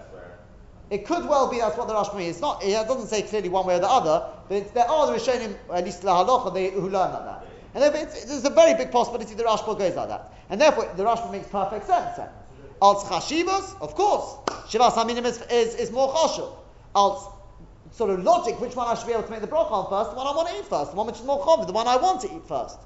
It 0.92 1.06
could 1.06 1.26
well 1.26 1.50
be 1.50 1.60
that's 1.60 1.78
what 1.78 1.88
the 1.88 1.94
Rashba 1.94 2.18
means. 2.18 2.32
It's 2.32 2.42
not. 2.42 2.62
It 2.62 2.72
doesn't 2.72 3.08
say 3.08 3.22
clearly 3.22 3.48
one 3.48 3.66
way 3.66 3.76
or 3.76 3.80
the 3.80 3.88
other, 3.88 4.28
but 4.50 4.56
it's, 4.56 4.72
there 4.72 4.86
are 4.90 5.08
the 5.08 5.14
Rishonim, 5.14 5.56
at 5.74 5.86
least 5.86 6.04
la 6.04 6.26
halacha, 6.26 6.54
they 6.54 6.70
who 6.70 6.82
learn 6.82 7.14
like 7.14 7.24
that. 7.24 7.46
And 7.74 7.84
therefore, 7.84 8.02
it's, 8.02 8.26
there's 8.26 8.44
a 8.44 8.50
very 8.50 8.74
big 8.74 8.92
possibility 8.92 9.34
the 9.34 9.44
Rashba 9.44 9.80
goes 9.80 9.96
like 9.96 10.10
that. 10.10 10.34
And 10.50 10.60
therefore, 10.60 10.92
the 10.98 11.04
Rashba 11.04 11.32
makes 11.32 11.48
perfect 11.48 11.88
sense. 11.88 12.18
Then. 12.18 12.28
Al 12.82 12.96
chashivas, 12.96 13.80
of 13.80 13.96
course, 13.96 14.36
shiva 14.70 14.90
saminim 14.90 15.24
is, 15.24 15.42
is, 15.44 15.76
is 15.76 15.92
more 15.92 16.14
chashuv. 16.14 16.54
Al 16.94 17.41
sort 17.92 18.10
of 18.10 18.24
logic, 18.24 18.60
which 18.60 18.76
one 18.76 18.88
I 18.88 18.96
should 18.96 19.08
be 19.08 19.14
able 19.14 19.24
to 19.24 19.30
make 19.30 19.42
the 19.42 19.48
bracha 19.48 19.72
on 19.72 19.90
first? 19.90 20.12
The 20.12 20.18
one 20.18 20.28
I 20.28 20.36
want 20.36 20.50
to 20.50 20.56
eat 20.58 20.66
first. 20.66 20.92
The 20.92 20.98
one 20.98 21.08
which 21.08 21.18
is 21.18 21.26
more 21.26 21.44
chaviv, 21.46 21.68
the 21.68 21.74
one 21.74 21.88
I 21.88 21.98
want 21.98 22.22
to 22.22 22.34
eat 22.34 22.44
first. 22.48 22.80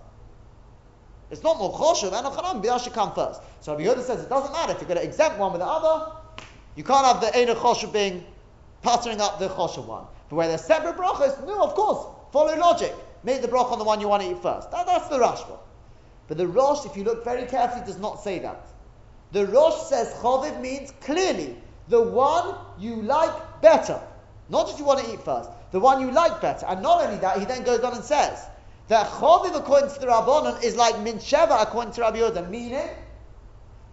It's 1.31 1.43
not 1.43 1.57
more 1.57 1.73
choshev, 1.73 2.13
and 2.13 2.27
a 2.27 2.67
that 2.67 2.81
should 2.81 2.93
come 2.93 3.13
first. 3.13 3.41
So 3.61 3.73
Rabbi 3.73 3.85
Yehuda 3.85 4.03
says 4.03 4.23
it 4.23 4.29
doesn't 4.29 4.51
matter 4.51 4.73
if 4.73 4.79
you're 4.79 4.87
going 4.87 4.99
to 4.99 5.03
exempt 5.03 5.39
one 5.39 5.51
with 5.51 5.61
the 5.61 5.67
other. 5.67 6.11
You 6.75 6.83
can't 6.83 7.05
have 7.05 7.21
the 7.21 7.27
Eina 7.27 7.55
choshev 7.55 7.91
being 7.93 8.23
pattering 8.81 9.21
up 9.21 9.39
the 9.39 9.49
choshev 9.49 9.85
one. 9.85 10.05
But 10.29 10.35
where 10.35 10.47
there's 10.47 10.63
separate 10.63 10.97
brachas, 10.97 11.45
no, 11.45 11.63
of 11.63 11.73
course, 11.73 12.05
follow 12.31 12.55
logic. 12.57 12.93
Make 13.23 13.41
the 13.41 13.47
bracha 13.47 13.71
on 13.71 13.79
the 13.79 13.85
one 13.85 13.99
you 13.99 14.07
want 14.07 14.21
to 14.23 14.31
eat 14.31 14.41
first. 14.41 14.69
That, 14.71 14.85
that's 14.85 15.07
the 15.07 15.17
Rashba. 15.17 15.57
But 16.27 16.37
the 16.37 16.47
Rosh, 16.47 16.85
if 16.85 16.95
you 16.95 17.03
look 17.03 17.23
very 17.23 17.45
carefully, 17.45 17.85
does 17.85 17.97
not 17.97 18.23
say 18.23 18.39
that. 18.39 18.67
The 19.31 19.47
Rosh 19.47 19.75
says 19.89 20.13
chaviv 20.21 20.61
means 20.61 20.91
clearly 21.01 21.57
the 21.87 22.01
one 22.01 22.55
you 22.79 23.01
like 23.01 23.61
better. 23.61 23.99
Not 24.49 24.67
just 24.67 24.79
you 24.79 24.85
want 24.85 25.03
to 25.03 25.11
eat 25.11 25.21
first, 25.21 25.49
the 25.71 25.79
one 25.79 26.01
you 26.01 26.11
like 26.11 26.41
better. 26.41 26.65
And 26.65 26.81
not 26.81 27.03
only 27.03 27.17
that, 27.17 27.39
he 27.39 27.45
then 27.45 27.63
goes 27.63 27.79
on 27.81 27.93
and 27.93 28.03
says 28.03 28.45
that 28.87 29.07
chaviv 29.07 29.55
according 29.55 29.89
to 29.89 29.99
the 29.99 30.07
Rabbanon 30.07 30.63
is 30.63 30.75
like 30.75 30.99
min 30.99 31.17
sheva 31.17 31.61
according 31.61 31.93
to 31.93 32.01
Rabbi 32.01 32.17
Yehuda, 32.19 32.49
meaning 32.49 32.89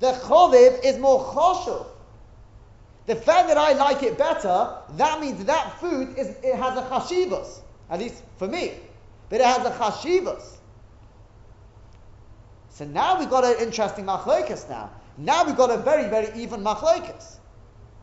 the 0.00 0.12
chaviv 0.12 0.84
is 0.84 0.98
more 0.98 1.24
choshev. 1.24 1.86
The 3.06 3.16
fact 3.16 3.48
that 3.48 3.56
I 3.56 3.72
like 3.72 4.02
it 4.02 4.16
better, 4.16 4.76
that 4.96 5.20
means 5.20 5.44
that 5.46 5.80
food 5.80 6.16
is 6.16 6.28
it 6.42 6.54
has 6.54 6.78
a 6.78 6.82
chashivas, 6.82 7.60
at 7.90 7.98
least 7.98 8.22
for 8.36 8.46
me, 8.46 8.74
but 9.28 9.40
it 9.40 9.46
has 9.46 9.66
a 9.66 9.70
chashivas. 9.70 10.58
So 12.68 12.84
now 12.84 13.18
we've 13.18 13.30
got 13.30 13.44
an 13.44 13.56
interesting 13.60 14.06
machlokas 14.06 14.68
now. 14.68 14.90
Now 15.18 15.44
we've 15.44 15.56
got 15.56 15.70
a 15.70 15.78
very, 15.78 16.08
very 16.08 16.28
even 16.40 16.62
machlokas. 16.62 17.36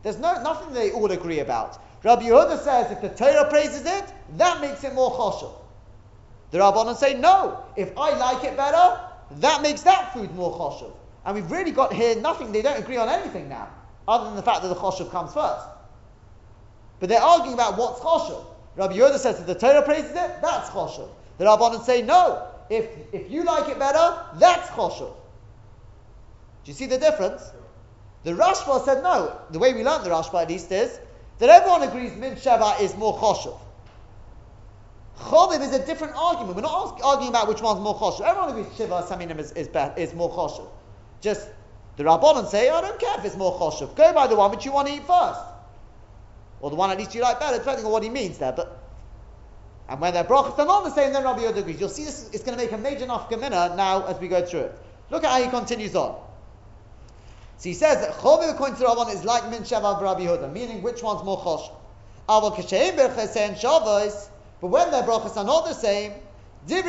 There's 0.02 0.18
no, 0.18 0.40
nothing 0.42 0.72
they 0.72 0.92
all 0.92 1.10
agree 1.10 1.40
about. 1.40 1.82
Rabbi 2.02 2.22
Yehuda 2.22 2.58
says 2.60 2.90
if 2.90 3.00
the 3.00 3.10
Torah 3.10 3.48
praises 3.50 3.84
it, 3.84 4.12
that 4.36 4.60
makes 4.60 4.84
it 4.84 4.94
more 4.94 5.10
choshev. 5.12 5.52
The 6.50 6.58
Rabbanon 6.58 6.96
say 6.96 7.14
no. 7.14 7.64
If 7.76 7.96
I 7.96 8.16
like 8.16 8.44
it 8.44 8.56
better, 8.56 9.00
that 9.32 9.62
makes 9.62 9.82
that 9.82 10.12
food 10.12 10.34
more 10.34 10.52
choshev. 10.52 10.92
And 11.24 11.34
we've 11.34 11.50
really 11.50 11.70
got 11.70 11.92
here 11.92 12.16
nothing. 12.16 12.52
They 12.52 12.62
don't 12.62 12.78
agree 12.78 12.96
on 12.96 13.08
anything 13.08 13.48
now, 13.48 13.68
other 14.08 14.24
than 14.24 14.36
the 14.36 14.42
fact 14.42 14.62
that 14.62 14.68
the 14.68 14.74
choshev 14.74 15.10
comes 15.10 15.34
first. 15.34 15.66
But 16.98 17.08
they're 17.08 17.22
arguing 17.22 17.54
about 17.54 17.76
what's 17.76 18.00
choshev. 18.00 18.44
Rabbi 18.76 18.94
Yehuda 18.94 19.18
says 19.18 19.38
if 19.40 19.46
the 19.46 19.54
Torah 19.54 19.82
praises 19.82 20.10
it, 20.10 20.42
that's 20.42 20.70
choshev. 20.70 21.08
The 21.38 21.44
Rabbanon 21.44 21.84
say 21.84 22.02
no. 22.02 22.46
If 22.70 22.86
if 23.12 23.30
you 23.30 23.44
like 23.44 23.68
it 23.68 23.78
better, 23.78 24.24
that's 24.38 24.68
choshev. 24.70 25.12
Do 26.64 26.70
you 26.70 26.74
see 26.74 26.86
the 26.86 26.98
difference? 26.98 27.50
The 28.24 28.32
Rashba 28.32 28.84
said 28.84 29.02
no. 29.02 29.38
The 29.50 29.58
way 29.58 29.72
we 29.72 29.82
learned 29.82 30.04
the 30.04 30.10
Rashba 30.10 30.42
at 30.42 30.48
least 30.48 30.70
is 30.70 30.98
that 31.40 31.50
everyone 31.50 31.82
agrees 31.82 32.14
min 32.16 32.34
sheva 32.36 32.80
is 32.80 32.96
more 32.96 33.18
choshev. 33.18 33.58
Choviv 35.18 35.60
is 35.60 35.74
a 35.74 35.84
different 35.84 36.14
argument. 36.16 36.54
We're 36.56 36.62
not 36.62 36.94
ask, 36.94 37.04
arguing 37.04 37.30
about 37.30 37.48
which 37.48 37.60
one's 37.60 37.80
more 37.80 37.94
choshev. 37.96 38.20
Everyone 38.20 38.50
agrees 38.50 38.66
shiva 38.76 39.02
saminim 39.02 39.38
is, 39.38 39.52
is, 39.52 39.68
is 39.96 40.14
more 40.14 40.30
choshev. 40.30 40.68
Just 41.20 41.48
the 41.96 42.04
Rabbanon 42.04 42.46
say, 42.46 42.70
I 42.70 42.80
don't 42.80 42.98
care 43.00 43.18
if 43.18 43.24
it's 43.24 43.36
more 43.36 43.58
choshev. 43.58 43.96
Go 43.96 44.12
by 44.12 44.26
the 44.26 44.36
one 44.36 44.50
which 44.50 44.64
you 44.64 44.72
want 44.72 44.88
to 44.88 44.94
eat 44.94 45.06
first, 45.06 45.40
or 46.60 46.70
the 46.70 46.76
one 46.76 46.90
at 46.90 46.98
least 46.98 47.14
you 47.14 47.22
like 47.22 47.40
better, 47.40 47.58
depending 47.58 47.84
on 47.84 47.92
what 47.92 48.02
he 48.02 48.08
means 48.08 48.38
there. 48.38 48.52
But 48.52 48.80
and 49.90 50.00
when 50.00 50.14
they're 50.14 50.22
their 50.22 50.36
are 50.36 50.66
not 50.66 50.84
the 50.84 50.90
same, 50.90 51.12
then 51.12 51.24
Rabbi 51.24 51.40
Yehuda 51.40 51.56
agrees. 51.56 51.80
You'll 51.80 51.88
see 51.88 52.04
this 52.04 52.30
is 52.30 52.42
going 52.42 52.56
to 52.56 52.64
make 52.64 52.70
a 52.70 52.78
major 52.78 53.06
nafkamina 53.06 53.76
now 53.76 54.06
as 54.06 54.20
we 54.20 54.28
go 54.28 54.44
through 54.46 54.60
it. 54.60 54.78
Look 55.10 55.24
at 55.24 55.30
how 55.30 55.42
he 55.42 55.50
continues 55.50 55.96
on. 55.96 56.29
So 57.60 57.68
he 57.68 57.74
says 57.74 58.00
that 58.00 58.14
Choviv 58.14 58.54
according 58.54 58.76
to 58.76 58.84
Rabban 58.84 59.12
is 59.12 59.22
like 59.22 59.50
Min 59.50 59.64
Sheva 59.64 59.96
of 59.96 60.00
Rabbi 60.00 60.22
Yehuda, 60.22 60.50
meaning 60.50 60.80
which 60.80 61.02
one's 61.02 61.22
more 61.22 61.38
chosh. 61.40 61.70
Aval 62.26 62.56
Kasheim 62.56 62.96
Berchesen 62.96 63.54
Shavos, 63.54 64.30
but 64.62 64.68
when 64.68 64.90
their 64.90 65.02
brachas 65.02 65.36
are 65.36 65.44
not 65.44 65.66
the 65.66 65.74
same, 65.74 66.14
then 66.66 66.86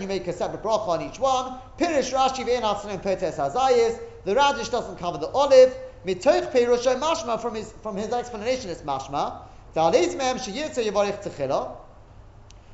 you 0.00 0.08
make 0.08 0.26
a 0.26 0.32
separate 0.32 0.62
bracha 0.62 0.88
on 0.88 1.02
each 1.02 1.18
one. 1.18 1.58
Pirish 1.78 2.10
Rashi 2.10 2.46
Ve'en 2.46 2.62
Atznim 2.62 3.02
Potes 3.02 3.36
Hazayis, 3.36 4.00
the 4.24 4.34
radish 4.34 4.70
doesn't 4.70 4.96
cover 4.96 5.18
the 5.18 5.28
olive. 5.28 5.76
Mitoich 6.06 6.50
Peirushay 6.50 6.98
Mashma, 6.98 7.38
from 7.38 7.54
his, 7.54 7.70
from 7.82 7.98
his 7.98 8.10
explanation 8.14 8.70
it's 8.70 8.80
Mashma. 8.80 9.42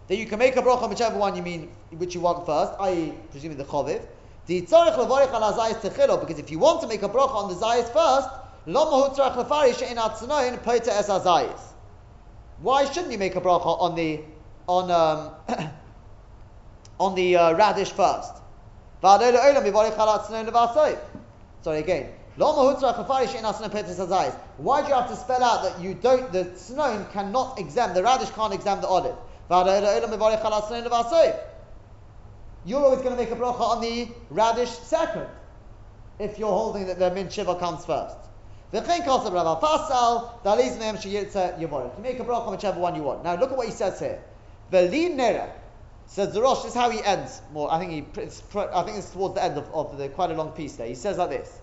That 0.07 0.19
you 0.19 0.27
can 0.27 0.39
make 0.39 0.55
a 0.55 0.63
bracha 0.63 0.83
on 0.83 0.91
whichever 0.91 1.19
one 1.19 1.35
you 1.35 1.43
mean, 1.43 1.73
which 1.91 2.15
you 2.15 2.21
want 2.21 2.47
first, 2.47 2.75
i.e., 2.79 3.13
presuming 3.33 3.59
the 3.59 3.65
Choviv. 3.65 4.01
Because 4.47 6.39
if 6.39 6.51
you 6.51 6.59
want 6.59 6.83
to 6.83 6.87
make 6.87 7.03
a 7.03 7.09
bracha 7.09 7.35
on 7.35 7.49
the 7.49 7.55
zayis 7.55 7.91
first. 7.93 8.29
Why 12.63 12.85
shouldn't 12.87 13.13
you 13.13 13.19
make 13.19 13.37
a 13.37 13.41
bracha 13.41 13.81
on 13.81 13.95
the 13.95 14.21
on 14.67 14.91
um, 14.91 15.31
on 17.01 17.15
the 17.15 17.37
uh, 17.37 17.55
radish 17.55 17.93
first? 17.93 18.33
Sorry 21.63 21.79
again. 21.79 22.09
Why 22.37 22.53
do 24.83 24.89
you 24.89 24.95
have 24.95 25.09
to 25.09 25.17
spell 25.17 25.43
out 25.43 25.63
that 25.63 25.81
you 25.81 25.95
don't? 25.95 26.33
The 26.33 26.45
tznoin 26.45 27.11
cannot 27.13 27.59
exempt 27.59 27.95
the 27.95 28.03
radish 28.03 28.31
can't 28.31 28.53
exempt 28.53 28.83
the 28.83 28.89
olive. 28.89 29.17
You're 32.65 32.81
always 32.81 33.01
going 33.01 33.17
to 33.17 33.21
make 33.23 33.31
a 33.31 33.37
bracha 33.37 33.61
on 33.61 33.81
the 33.81 34.09
radish 34.31 34.71
second, 34.71 35.27
if 36.19 36.39
you're 36.39 36.49
holding 36.49 36.87
that 36.87 36.99
the 36.99 37.11
min 37.11 37.29
shiva 37.29 37.55
comes 37.57 37.85
first. 37.85 38.17
V'chein 38.73 39.05
kosav 39.05 39.33
Rav 39.33 39.61
Pasal, 39.61 40.43
daliz 40.43 40.79
mehem 40.79 40.97
sheyitza 40.97 41.59
yivorech. 41.59 41.97
You 41.97 42.03
make 42.03 42.19
a 42.19 42.25
bracha 42.25 42.47
on 42.47 42.53
whichever 42.53 42.81
one 42.81 42.95
you 42.95 43.03
want. 43.03 43.23
Now 43.25 43.37
look 43.37 43.51
at 43.51 43.57
what 43.57 43.67
he 43.67 43.73
says 43.73 43.99
here. 43.99 44.21
V'li 44.73 45.15
nera. 45.15 45.51
Says 46.07 46.35
the 46.35 46.43
Rosh, 46.43 46.63
this 46.63 46.73
is 46.73 46.75
how 46.75 46.91
he 46.91 47.03
ends 47.03 47.41
more. 47.53 47.73
I 47.73 47.79
think 47.79 47.91
he, 47.91 48.05
it's, 48.21 48.43
I 48.55 48.83
think 48.83 48.99
it's 48.99 49.11
towards 49.11 49.37
the 49.37 49.43
end 49.43 49.57
of, 49.57 49.73
of 49.73 49.97
the 49.97 50.11
quite 50.11 50.31
a 50.31 50.35
long 50.35 50.53
piece 50.53 50.77
there. 50.77 50.87
He 50.87 50.95
says 50.95 51.17
like 51.17 51.31
this. 51.31 51.61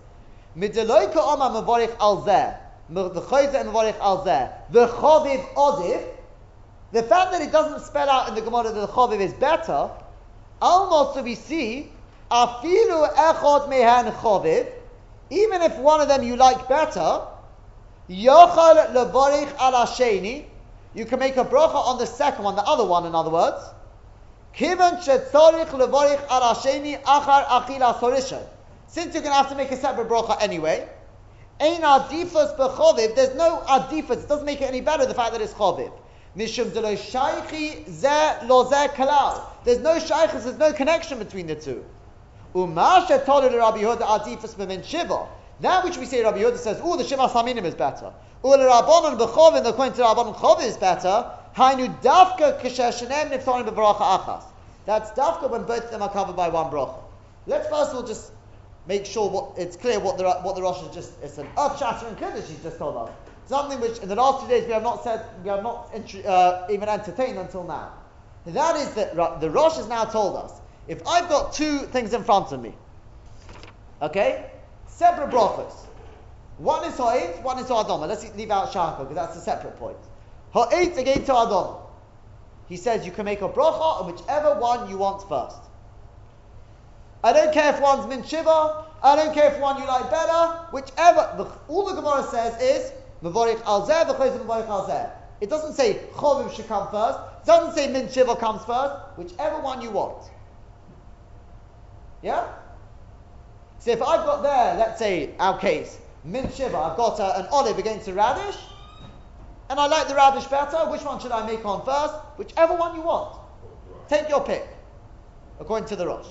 V'choyze 0.58 1.14
mevorich 1.14 1.96
al 2.00 2.24
zeh. 2.24 2.56
V'choviv 4.72 5.54
odiv. 5.54 6.04
The 6.92 7.02
fact 7.04 7.32
that 7.32 7.40
it 7.40 7.52
doesn't 7.52 7.80
spell 7.86 8.10
out 8.10 8.28
in 8.28 8.34
the 8.34 8.42
Gemara 8.42 8.64
that 8.64 8.74
the 8.74 8.86
choviv 8.86 9.20
is 9.20 9.32
better, 9.32 9.90
almost 10.62 11.20
we 11.22 11.34
see, 11.34 11.90
afilu 12.30 13.12
echot 13.14 13.68
mehan 13.68 14.10
choviv, 14.12 14.66
even 15.28 15.60
if 15.62 15.76
one 15.76 16.00
of 16.00 16.08
them 16.08 16.22
you 16.22 16.36
like 16.36 16.68
better, 16.68 17.20
yochal 18.08 18.94
levorich 18.94 19.54
al 19.58 19.86
hasheni, 19.86 20.44
you 20.94 21.04
can 21.04 21.18
make 21.18 21.36
a 21.36 21.44
bracha 21.44 21.74
on 21.74 21.98
the 21.98 22.06
second 22.06 22.44
one, 22.44 22.54
the 22.54 22.62
other 22.62 22.84
one, 22.84 23.04
in 23.06 23.14
other 23.14 23.30
words. 23.30 23.62
Kivan 24.56 25.02
shetzorich 25.02 25.68
levorich 25.68 26.24
al 26.30 26.54
hasheni 26.54 27.02
achar 27.02 27.44
achila 27.46 27.98
sorisha. 27.98 28.46
Since 28.86 29.14
you're 29.14 29.22
going 29.22 29.32
to 29.32 29.38
have 29.38 29.48
to 29.48 29.54
make 29.54 29.70
a 29.70 29.76
separate 29.76 30.08
bracha 30.08 30.40
anyway, 30.40 30.86
ein 31.60 31.80
adifus 31.80 32.56
bechoviv, 32.56 33.16
there's 33.16 33.34
no 33.34 33.62
adifus, 33.66 34.22
it 34.22 34.28
doesn't 34.28 34.44
make 34.44 34.60
it 34.60 34.68
any 34.68 34.80
better, 34.80 35.06
the 35.06 35.14
fact 35.14 35.32
that 35.32 35.40
it's 35.40 35.54
choviv. 35.54 35.92
Mishum 36.36 36.72
delo 36.72 36.94
shaychi 36.94 37.88
ze 37.88 38.46
lo 38.46 38.68
ze 38.68 38.88
kalal. 38.88 39.51
There's 39.64 39.78
no 39.78 39.98
shaychus, 39.98 40.44
there's 40.44 40.58
no 40.58 40.72
connection 40.72 41.18
between 41.18 41.46
the 41.46 41.54
two. 41.54 41.84
Umasha 42.54 43.24
told 43.24 43.44
Rabbi 43.52 43.78
Yehuda 43.78 44.00
adifus 44.00 44.54
b'min 44.54 44.84
shiva. 44.84 45.26
That 45.60 45.84
which 45.84 45.96
we 45.96 46.06
say 46.06 46.22
Rabbi 46.22 46.38
Yehuda 46.38 46.58
says, 46.58 46.80
oh, 46.82 46.96
the 46.96 47.04
shiva 47.04 47.28
saminim 47.28 47.64
is 47.64 47.74
better. 47.74 48.12
Ul 48.44 48.58
rabbanon 48.58 49.18
b'chovin, 49.18 49.66
according 49.68 49.94
to 49.94 50.02
rabbanon 50.02 50.34
chovin 50.36 50.66
is 50.66 50.76
better. 50.76 51.30
Hainu 51.56 52.00
dafka 52.02 52.60
k'sheshenem 52.60 53.30
niftonim 53.30 53.68
b'bracha 53.68 54.18
achas. 54.18 54.42
That's 54.84 55.12
dafka 55.12 55.48
when 55.48 55.62
both 55.62 55.84
of 55.84 55.90
them 55.90 56.02
are 56.02 56.10
covered 56.10 56.36
by 56.36 56.48
one 56.48 56.70
bracha. 56.70 56.98
Let's 57.46 57.68
first 57.68 57.90
of 57.90 57.96
all 57.96 58.02
just 58.02 58.32
make 58.86 59.06
sure 59.06 59.30
what, 59.30 59.52
it's 59.56 59.76
clear 59.76 60.00
what 60.00 60.18
the 60.18 60.24
what 60.24 60.56
the 60.56 60.62
Rosh 60.62 60.82
is 60.82 60.94
just 60.94 61.12
it's 61.22 61.38
an 61.38 61.46
earth 61.58 61.78
shattering 61.78 62.16
chiddush 62.16 62.48
he's 62.48 62.62
just 62.62 62.78
told 62.78 62.96
us. 62.96 63.10
Something 63.46 63.80
which 63.80 63.98
in 63.98 64.08
the 64.08 64.16
last 64.16 64.42
two 64.42 64.48
days 64.48 64.66
we 64.66 64.72
have 64.72 64.82
not 64.82 65.04
said 65.04 65.24
we 65.42 65.50
have 65.50 65.62
not 65.62 65.90
uh, 66.26 66.66
even 66.70 66.88
entertained 66.88 67.38
until 67.38 67.64
now. 67.64 67.92
That 68.46 68.76
is 68.76 68.94
that 68.94 69.40
the 69.40 69.50
Rosh 69.50 69.76
has 69.76 69.88
now 69.88 70.04
told 70.04 70.36
us 70.36 70.52
if 70.88 71.06
I've 71.06 71.28
got 71.28 71.52
two 71.52 71.78
things 71.78 72.12
in 72.12 72.24
front 72.24 72.52
of 72.52 72.60
me, 72.60 72.74
okay, 74.00 74.50
separate 74.86 75.30
brachas. 75.30 75.72
One 76.58 76.84
is 76.84 76.96
ha'et, 76.96 77.42
one 77.42 77.58
is 77.58 77.68
ha'adama. 77.68 78.08
Let's 78.08 78.34
leave 78.36 78.50
out 78.50 78.72
shaka 78.72 79.04
because 79.04 79.14
that's 79.14 79.36
a 79.36 79.40
separate 79.40 79.76
point. 79.76 79.96
Ha'et 80.54 80.98
against 80.98 81.28
ha'adama. 81.28 81.78
He 82.68 82.76
says 82.76 83.06
you 83.06 83.12
can 83.12 83.24
make 83.24 83.42
a 83.42 83.48
bracha 83.48 84.00
on 84.00 84.12
whichever 84.12 84.58
one 84.58 84.90
you 84.90 84.98
want 84.98 85.28
first. 85.28 85.58
I 87.24 87.32
don't 87.32 87.52
care 87.52 87.74
if 87.74 87.80
one's 87.80 88.06
min 88.08 88.24
shiva. 88.24 88.86
I 89.02 89.16
don't 89.16 89.34
care 89.34 89.52
if 89.52 89.60
one 89.60 89.80
you 89.80 89.86
like 89.86 90.10
better. 90.10 90.66
Whichever. 90.72 91.34
The, 91.36 91.44
all 91.68 91.86
the 91.86 92.00
Gemara 92.00 92.24
says 92.24 92.60
is 92.60 92.92
mevorich 93.22 93.62
al 93.64 93.86
zeh. 93.86 95.10
It 95.40 95.50
doesn't 95.50 95.74
say 95.74 96.00
chovim 96.14 96.52
should 96.54 96.66
come 96.66 96.90
first. 96.90 97.18
Doesn't 97.44 97.74
say 97.74 97.88
min 97.88 98.10
shiva 98.10 98.36
comes 98.36 98.64
first. 98.64 98.94
Whichever 99.16 99.60
one 99.60 99.82
you 99.82 99.90
want. 99.90 100.30
Yeah. 102.22 102.46
So 103.78 103.90
if 103.90 104.00
I've 104.00 104.24
got 104.24 104.42
there, 104.42 104.76
let's 104.76 104.98
say 104.98 105.34
our 105.40 105.58
case, 105.58 105.98
min 106.24 106.50
shiva, 106.52 106.76
I've 106.76 106.96
got 106.96 107.18
an 107.18 107.46
olive 107.50 107.78
against 107.78 108.06
a 108.06 108.12
radish, 108.12 108.56
and 109.68 109.80
I 109.80 109.86
like 109.88 110.06
the 110.06 110.14
radish 110.14 110.44
better. 110.44 110.88
Which 110.88 111.02
one 111.02 111.18
should 111.18 111.32
I 111.32 111.44
make 111.44 111.64
on 111.64 111.84
first? 111.84 112.14
Whichever 112.36 112.74
one 112.76 112.94
you 112.94 113.02
want. 113.02 113.40
Take 114.08 114.28
your 114.28 114.44
pick, 114.44 114.68
according 115.58 115.88
to 115.88 115.96
the 115.96 116.06
Rosh. 116.06 116.28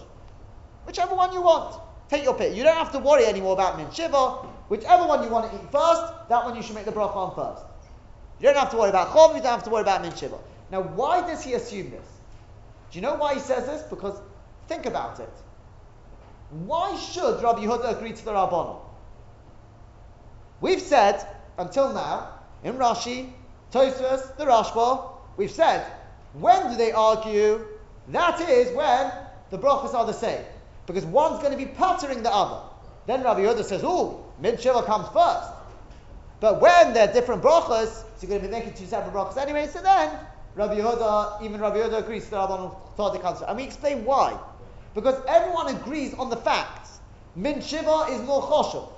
Whichever 0.86 1.14
one 1.16 1.34
you 1.34 1.41
want. 1.41 1.76
Take 2.09 2.24
your 2.24 2.36
pick. 2.36 2.55
You 2.55 2.64
don't 2.64 2.76
have 2.76 2.91
to 2.93 2.99
worry 2.99 3.26
anymore 3.26 3.53
about 3.53 3.78
min 3.78 3.91
shiva. 3.91 4.47
Whichever 4.70 5.05
one 5.05 5.24
you 5.24 5.30
want 5.30 5.51
to 5.51 5.57
eat 5.57 5.72
first, 5.72 6.30
that 6.30 6.45
one 6.45 6.55
you 6.55 6.62
should 6.62 6.76
make 6.76 6.86
the 6.86 6.91
bracha 6.91 7.16
on 7.16 7.36
first. 7.36 7.66
You 8.39 8.47
don't 8.47 8.57
have 8.57 8.72
to 8.72 8.78
worry 8.78 8.89
about 8.89 9.09
chov, 9.09 9.36
you 9.36 9.41
don't 9.41 9.51
have 9.51 9.64
to 9.64 9.70
worry 9.70 9.82
about 9.82 10.01
min 10.01 10.16
shiva. 10.16 10.38
Now, 10.72 10.82
why 10.82 11.22
does 11.28 11.43
he 11.43 11.53
assume 11.53 11.91
this? 11.91 12.07
Do 12.91 12.97
you 12.97 13.01
know 13.01 13.15
why 13.15 13.36
he 13.36 13.39
says 13.39 13.65
this? 13.65 13.84
Because 13.84 14.19
think 14.67 14.86
about 14.86 15.19
it. 15.19 15.30
Why 16.49 16.97
should 16.97 17.41
Rabbi 17.43 17.65
Yehuda 17.65 17.97
agree 17.97 18.13
to 18.13 18.26
the 18.26 18.32
Rabbanon? 18.32 18.80
We've 20.61 20.82
said 20.82 21.26
until 21.57 21.93
now 21.93 22.39
in 22.63 22.76
Rashi, 22.76 23.32
Tosfos, 23.72 24.36
the 24.38 24.45
Rashba, 24.45 25.11
we've 25.38 25.51
said 25.51 25.86
when 26.34 26.72
do 26.72 26.78
they 26.78 26.91
argue? 26.91 27.65
That 28.07 28.39
is 28.41 28.76
when 28.76 29.11
the 29.49 29.57
brachas 29.57 29.93
are 29.93 30.05
the 30.05 30.13
same 30.13 30.43
because 30.86 31.05
one's 31.05 31.39
going 31.39 31.51
to 31.51 31.57
be 31.57 31.65
puttering 31.65 32.24
the 32.24 32.32
other. 32.32 32.61
Then 33.05 33.24
Rabbi 33.24 33.41
Yehuda 33.41 33.63
says, 33.63 33.82
"Oh, 33.84 34.26
min 34.39 34.57
shiva 34.57 34.84
comes 34.84 35.07
first. 35.09 35.49
But 36.39 36.59
when 36.61 36.93
they're 36.93 37.11
different 37.11 37.41
brachas, 37.41 37.89
so 37.89 38.05
you're 38.22 38.30
going 38.30 38.41
to 38.41 38.47
be 38.47 38.51
making 38.51 38.74
two 38.74 38.86
separate 38.86 39.13
brachas 39.13 39.38
anyway. 39.38 39.67
So 39.67 39.82
then 39.82 40.11
Rabbi 40.56 40.76
Yehuda, 40.76 41.41
even 41.43 41.62
Rabbi 41.62 41.78
Yehuda 41.78 41.99
agrees 41.99 42.28
the 42.30 42.36
Rabbanon 42.36 42.76
thought 42.95 43.20
comes 43.22 43.39
first. 43.39 43.49
And 43.49 43.58
we 43.58 43.64
explain 43.64 44.04
why. 44.04 44.38
Because 44.93 45.22
everyone 45.28 45.74
agrees 45.76 46.14
on 46.16 46.30
the 46.30 46.36
facts. 46.36 46.99
Min 47.36 47.62
shiva 47.62 48.08
is 48.10 48.22
more 48.24 48.41
choshev. 48.41 48.89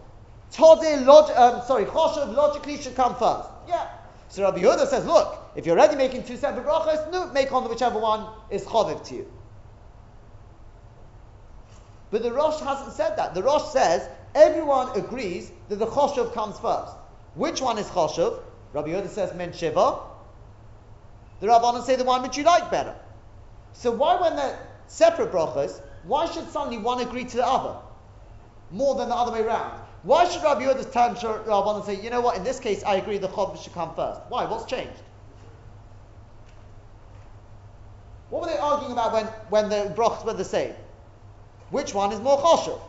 Todeh, 0.52 1.06
log- 1.06 1.32
um, 1.32 1.62
sorry, 1.68 1.86
choshev 1.86 2.34
logically 2.34 2.78
should 2.78 2.96
come 2.96 3.16
first. 3.16 3.48
Yeah. 3.68 3.88
So 4.30 4.44
Rabbi 4.44 4.62
Yehuda 4.62 4.88
says, 4.88 5.06
look, 5.06 5.38
if 5.56 5.66
you're 5.66 5.78
already 5.78 5.96
making 5.96 6.24
two 6.24 6.38
separate 6.38 6.66
brachas, 6.66 7.12
no, 7.12 7.32
make 7.34 7.52
on 7.52 7.70
whichever 7.70 8.00
one 8.00 8.28
is 8.50 8.64
choviv 8.64 9.06
to 9.08 9.16
you. 9.16 9.32
But 12.10 12.24
the 12.24 12.32
Rosh 12.32 12.60
hasn't 12.60 12.94
said 12.94 13.16
that. 13.18 13.36
The 13.36 13.44
Rosh 13.44 13.72
says 13.72 14.08
everyone 14.34 14.96
agrees 14.98 15.52
that 15.70 15.78
the 15.78 15.88
choshev 15.88 16.34
comes 16.34 16.58
first. 16.60 16.94
Which 17.36 17.62
one 17.62 17.78
is 17.78 17.88
choshev? 17.88 18.40
Rabbi 18.74 18.90
Yehuda 18.90 19.10
says 19.10 19.36
men 19.36 19.54
shiva. 19.54 20.00
The 21.44 21.50
Rabbanon 21.50 21.84
say 21.84 21.98
the 21.98 22.06
one 22.06 22.22
which 22.22 22.38
you 22.38 22.46
like 22.46 22.72
better. 22.72 22.96
So 23.74 23.92
why, 23.92 24.16
when 24.16 24.38
they're 24.38 24.58
separate 24.88 25.34
brachas, 25.34 25.82
why 26.04 26.26
should 26.26 26.50
suddenly 26.50 26.78
one 26.78 27.02
agree 27.02 27.26
to 27.26 27.36
the 27.36 27.46
other 27.46 27.76
more 28.72 28.96
than 28.96 29.10
the 29.10 29.16
other 29.16 29.34
way 29.34 29.42
around? 29.42 29.78
Why 30.04 30.24
should 30.24 30.42
Rabbi 30.42 30.62
Yehuda 30.62 30.94
turn 30.94 31.16
to 31.16 31.28
Rabbanon 31.28 31.76
and 31.76 31.84
say, 31.84 32.02
you 32.02 32.10
know 32.10 32.22
what? 32.22 32.38
In 32.38 32.46
this 32.46 32.62
case, 32.62 32.82
I 32.86 32.96
agree 32.96 33.18
the 33.18 33.28
choshev 33.28 33.62
should 33.62 33.74
come 33.74 33.94
first. 33.94 34.22
Why? 34.30 34.46
What's 34.46 34.64
changed? 34.64 35.02
What 38.30 38.44
were 38.44 38.48
they 38.48 38.58
arguing 38.58 38.94
about 38.94 39.12
when, 39.12 39.26
when 39.50 39.68
the 39.68 39.94
brachas 39.98 40.24
were 40.24 40.32
the 40.32 40.46
same? 40.46 40.74
Which 41.72 41.94
one 41.94 42.14
is 42.14 42.22
more 42.22 42.38
choshev? 42.38 42.80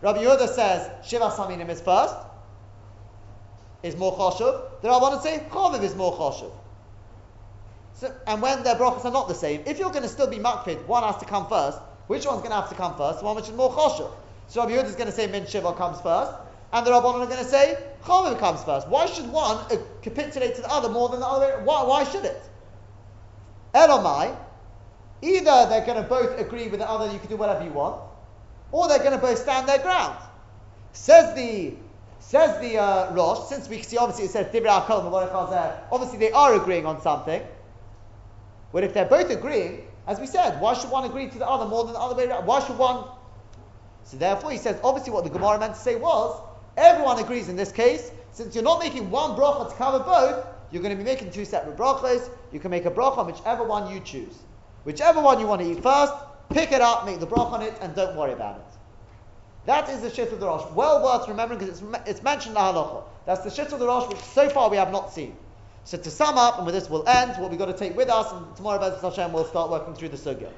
Rabbi 0.00 0.22
Yehuda 0.22 0.48
says 0.48 0.90
Shiva 1.06 1.28
Saminim 1.28 1.68
is 1.68 1.82
first, 1.82 2.14
is 3.82 3.94
more 3.94 4.16
choshev. 4.16 4.80
The 4.80 4.88
Rabbanon 4.88 5.20
say 5.20 5.44
Chaviv 5.50 5.82
is 5.82 5.94
more 5.94 6.14
choshev. 6.14 6.50
So, 7.94 8.12
and 8.26 8.40
when 8.40 8.62
their 8.62 8.76
brachas 8.76 9.04
are 9.04 9.12
not 9.12 9.28
the 9.28 9.34
same, 9.34 9.62
if 9.66 9.78
you're 9.78 9.90
going 9.90 10.02
to 10.02 10.08
still 10.08 10.26
be 10.26 10.38
makpid, 10.38 10.86
one 10.86 11.02
has 11.02 11.18
to 11.18 11.26
come 11.26 11.48
first. 11.48 11.78
Which 12.06 12.26
one's 12.26 12.38
going 12.38 12.50
to 12.50 12.56
have 12.56 12.68
to 12.70 12.74
come 12.74 12.96
first? 12.96 13.20
The 13.20 13.24
one 13.24 13.36
which 13.36 13.48
is 13.48 13.54
more 13.54 13.70
choshev. 13.70 14.10
So 14.48 14.60
Rabbi 14.60 14.72
Yehuda 14.72 14.86
is 14.86 14.96
going 14.96 15.06
to 15.06 15.12
say 15.12 15.26
Min 15.28 15.46
Shiva 15.46 15.72
comes 15.74 16.00
first, 16.00 16.32
and 16.72 16.86
the 16.86 16.90
Rabbanon 16.90 17.20
are 17.20 17.26
going 17.26 17.38
to 17.38 17.44
say 17.44 17.78
Chaviv 18.02 18.38
comes 18.38 18.64
first. 18.64 18.88
Why 18.88 19.06
should 19.06 19.30
one 19.30 19.58
uh, 19.58 19.76
capitulate 20.02 20.56
to 20.56 20.62
the 20.62 20.70
other 20.72 20.88
more 20.88 21.08
than 21.08 21.20
the 21.20 21.26
other? 21.26 21.60
Why, 21.62 21.84
why 21.84 22.04
should 22.04 22.24
it? 22.24 22.42
Elamai, 23.74 24.36
either 25.22 25.66
they're 25.68 25.86
going 25.86 26.02
to 26.02 26.08
both 26.08 26.38
agree 26.40 26.68
with 26.68 26.80
the 26.80 26.88
other, 26.90 27.12
you 27.12 27.18
can 27.18 27.28
do 27.28 27.36
whatever 27.36 27.64
you 27.64 27.70
want, 27.70 28.00
or 28.72 28.88
they're 28.88 28.98
going 28.98 29.12
to 29.12 29.18
both 29.18 29.38
stand 29.38 29.68
their 29.68 29.78
ground. 29.78 30.16
Says 30.92 31.34
the 31.36 31.74
says 32.18 32.60
the 32.60 32.78
uh, 32.78 33.14
Rosh, 33.14 33.48
since 33.48 33.68
we 33.68 33.82
see 33.82 33.96
obviously 33.96 34.26
it 34.26 34.30
says 34.30 34.46
Dibra 34.52 34.84
obviously 35.90 36.18
they 36.18 36.32
are 36.32 36.54
agreeing 36.54 36.86
on 36.86 37.00
something. 37.00 37.42
But 38.72 38.84
if 38.84 38.94
they're 38.94 39.04
both 39.04 39.30
agreeing, 39.30 39.86
as 40.06 40.18
we 40.20 40.26
said, 40.26 40.60
why 40.60 40.74
should 40.74 40.90
one 40.90 41.04
agree 41.04 41.28
to 41.28 41.38
the 41.38 41.48
other 41.48 41.66
more 41.66 41.84
than 41.84 41.92
the 41.92 41.98
other 41.98 42.14
way 42.14 42.26
around? 42.26 42.46
Why 42.46 42.60
should 42.60 42.78
one? 42.78 43.04
So 44.04 44.16
therefore, 44.16 44.50
he 44.50 44.58
says 44.58 44.80
obviously 44.82 45.12
what 45.12 45.24
the 45.24 45.30
Gemara 45.30 45.58
meant 45.58 45.74
to 45.74 45.80
say 45.80 45.96
was 45.96 46.40
everyone 46.76 47.18
agrees 47.18 47.48
in 47.48 47.56
this 47.56 47.72
case. 47.72 48.10
Since 48.32 48.54
you're 48.54 48.64
not 48.64 48.80
making 48.80 49.10
one 49.10 49.32
bracha 49.32 49.70
to 49.70 49.76
cover 49.76 49.98
both, 50.00 50.46
you're 50.70 50.82
going 50.82 50.96
to 50.96 51.02
be 51.02 51.08
making 51.08 51.32
two 51.32 51.44
separate 51.44 51.76
brachas. 51.76 52.30
You 52.52 52.60
can 52.60 52.70
make 52.70 52.86
a 52.86 52.90
bracha 52.90 53.18
on 53.18 53.26
whichever 53.26 53.64
one 53.64 53.92
you 53.92 54.00
choose. 54.00 54.36
Whichever 54.84 55.20
one 55.20 55.40
you 55.40 55.46
want 55.46 55.62
to 55.62 55.70
eat 55.70 55.82
first, 55.82 56.12
pick 56.48 56.72
it 56.72 56.80
up, 56.80 57.06
make 57.06 57.20
the 57.20 57.26
bracha 57.26 57.52
on 57.52 57.62
it, 57.62 57.74
and 57.80 57.94
don't 57.94 58.16
worry 58.16 58.32
about 58.32 58.56
it. 58.56 58.78
That 59.66 59.88
is 59.90 60.00
the 60.00 60.10
shit 60.10 60.32
of 60.32 60.40
the 60.40 60.46
Rosh. 60.46 60.70
Well 60.72 61.04
worth 61.04 61.28
remembering 61.28 61.60
because 61.60 61.80
it's, 61.80 61.98
it's 62.06 62.22
mentioned 62.22 62.50
in 62.50 62.54
the 62.54 62.60
halacha. 62.60 63.04
That's 63.26 63.42
the 63.42 63.50
shit 63.50 63.72
of 63.72 63.78
the 63.78 63.86
Rosh, 63.86 64.08
which 64.08 64.18
so 64.18 64.48
far 64.48 64.70
we 64.70 64.76
have 64.76 64.90
not 64.90 65.12
seen. 65.12 65.36
So 65.84 65.98
to 65.98 66.10
sum 66.10 66.36
up, 66.36 66.58
and 66.58 66.66
with 66.66 66.74
this 66.74 66.88
we'll 66.88 67.08
end, 67.08 67.40
what 67.40 67.50
we've 67.50 67.58
got 67.58 67.66
to 67.66 67.72
take 67.72 67.96
with 67.96 68.08
us, 68.08 68.30
and 68.32 68.54
tomorrow, 68.56 68.78
Bez 68.78 69.00
Hashem, 69.00 69.32
we'll 69.32 69.44
start 69.44 69.70
working 69.70 69.94
through 69.94 70.10
the 70.10 70.16
sugya. 70.16 70.50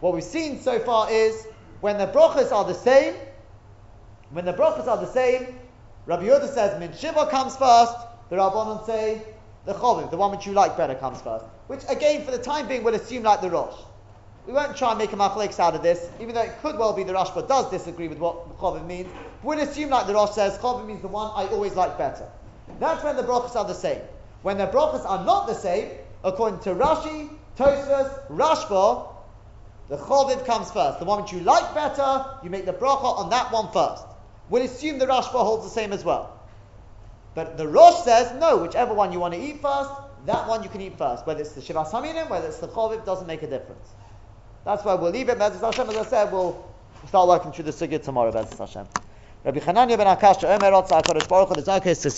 What 0.00 0.14
we've 0.14 0.22
seen 0.22 0.60
so 0.60 0.78
far 0.78 1.10
is 1.10 1.46
when 1.80 1.98
the 1.98 2.06
brachas 2.06 2.52
are 2.52 2.64
the 2.64 2.74
same, 2.74 3.14
when 4.30 4.44
the 4.44 4.52
brachas 4.52 4.86
are 4.86 4.98
the 4.98 5.10
same, 5.10 5.58
Rabbi 6.06 6.24
Yehuda 6.24 6.48
says 6.52 6.78
min 6.78 6.92
shiva 6.96 7.26
comes 7.26 7.56
first. 7.56 7.94
The 8.30 8.36
Rabbanon 8.36 8.86
say 8.86 9.22
the 9.64 9.74
choviv, 9.74 10.10
the 10.10 10.16
one 10.16 10.30
which 10.30 10.46
you 10.46 10.52
like 10.52 10.76
better, 10.76 10.94
comes 10.94 11.20
first. 11.20 11.44
Which 11.66 11.82
again, 11.88 12.24
for 12.24 12.30
the 12.30 12.38
time 12.38 12.68
being, 12.68 12.82
we'll 12.82 12.94
assume 12.94 13.24
like 13.24 13.40
the 13.40 13.50
Rosh. 13.50 13.74
We 14.46 14.52
won't 14.52 14.76
try 14.76 14.90
and 14.90 14.98
make 14.98 15.12
a 15.12 15.16
machlekes 15.16 15.58
out 15.58 15.74
of 15.74 15.82
this, 15.82 16.08
even 16.20 16.34
though 16.34 16.42
it 16.42 16.52
could 16.62 16.78
well 16.78 16.92
be 16.92 17.02
the 17.02 17.12
Rashba 17.12 17.46
does 17.46 17.70
disagree 17.70 18.08
with 18.08 18.18
what 18.18 18.56
choviv 18.58 18.86
means. 18.86 19.08
We'll 19.42 19.58
assume 19.60 19.90
like 19.90 20.06
the 20.06 20.14
Rosh 20.14 20.30
says 20.30 20.56
choviv 20.58 20.86
means 20.86 21.02
the 21.02 21.08
one 21.08 21.30
I 21.34 21.48
always 21.48 21.74
like 21.74 21.98
better. 21.98 22.26
That's 22.78 23.02
when 23.04 23.16
the 23.16 23.22
brachas 23.22 23.56
are 23.56 23.64
the 23.64 23.74
same. 23.74 24.00
When 24.42 24.58
the 24.58 24.66
brachas 24.66 25.04
are 25.04 25.24
not 25.24 25.46
the 25.46 25.54
same, 25.54 25.90
according 26.24 26.60
to 26.60 26.74
Rashi, 26.74 27.30
Tosfos, 27.56 28.28
Rashba, 28.28 29.08
the 29.88 29.96
choviv 29.96 30.46
comes 30.46 30.70
first. 30.70 30.98
The 30.98 31.04
one 31.04 31.22
which 31.22 31.32
you 31.32 31.40
like 31.40 31.74
better, 31.74 32.24
you 32.42 32.50
make 32.50 32.64
the 32.64 32.72
bracha 32.72 33.18
on 33.18 33.30
that 33.30 33.52
one 33.52 33.70
first. 33.72 34.04
We'll 34.48 34.62
assume 34.62 34.98
the 34.98 35.06
Rashba 35.06 35.32
holds 35.32 35.64
the 35.64 35.70
same 35.70 35.92
as 35.92 36.04
well. 36.04 36.40
But 37.34 37.56
the 37.58 37.68
Rosh 37.68 38.04
says, 38.04 38.32
no, 38.40 38.58
whichever 38.58 38.94
one 38.94 39.12
you 39.12 39.20
want 39.20 39.34
to 39.34 39.40
eat 39.40 39.60
first, 39.60 39.90
that 40.26 40.48
one 40.48 40.62
you 40.62 40.68
can 40.68 40.80
eat 40.80 40.96
first. 40.96 41.26
Whether 41.26 41.40
it's 41.40 41.52
the 41.52 41.60
Shivas 41.60 41.90
Haminim, 41.90 42.28
whether 42.30 42.48
it's 42.48 42.58
the 42.58 42.68
choviv, 42.68 43.04
doesn't 43.04 43.26
make 43.26 43.42
a 43.42 43.46
difference. 43.46 43.88
That's 44.64 44.84
why 44.84 44.94
we'll 44.94 45.12
leave 45.12 45.28
it. 45.28 45.38
Bezos 45.38 45.60
Hashem, 45.60 45.88
as 45.88 45.96
I 45.96 46.04
said, 46.04 46.32
we'll 46.32 46.68
start 47.08 47.28
working 47.28 47.52
through 47.52 47.64
the 47.64 47.72
sugya 47.72 48.02
tomorrow. 48.02 48.30
Bezos 48.32 48.58
Hashem. 48.58 48.86
Rabbi 49.42 49.58
Chananya 49.58 49.96
ben 49.96 50.06
Akash, 50.06 50.44
Omer 50.44 50.70
Baruch 51.28 51.50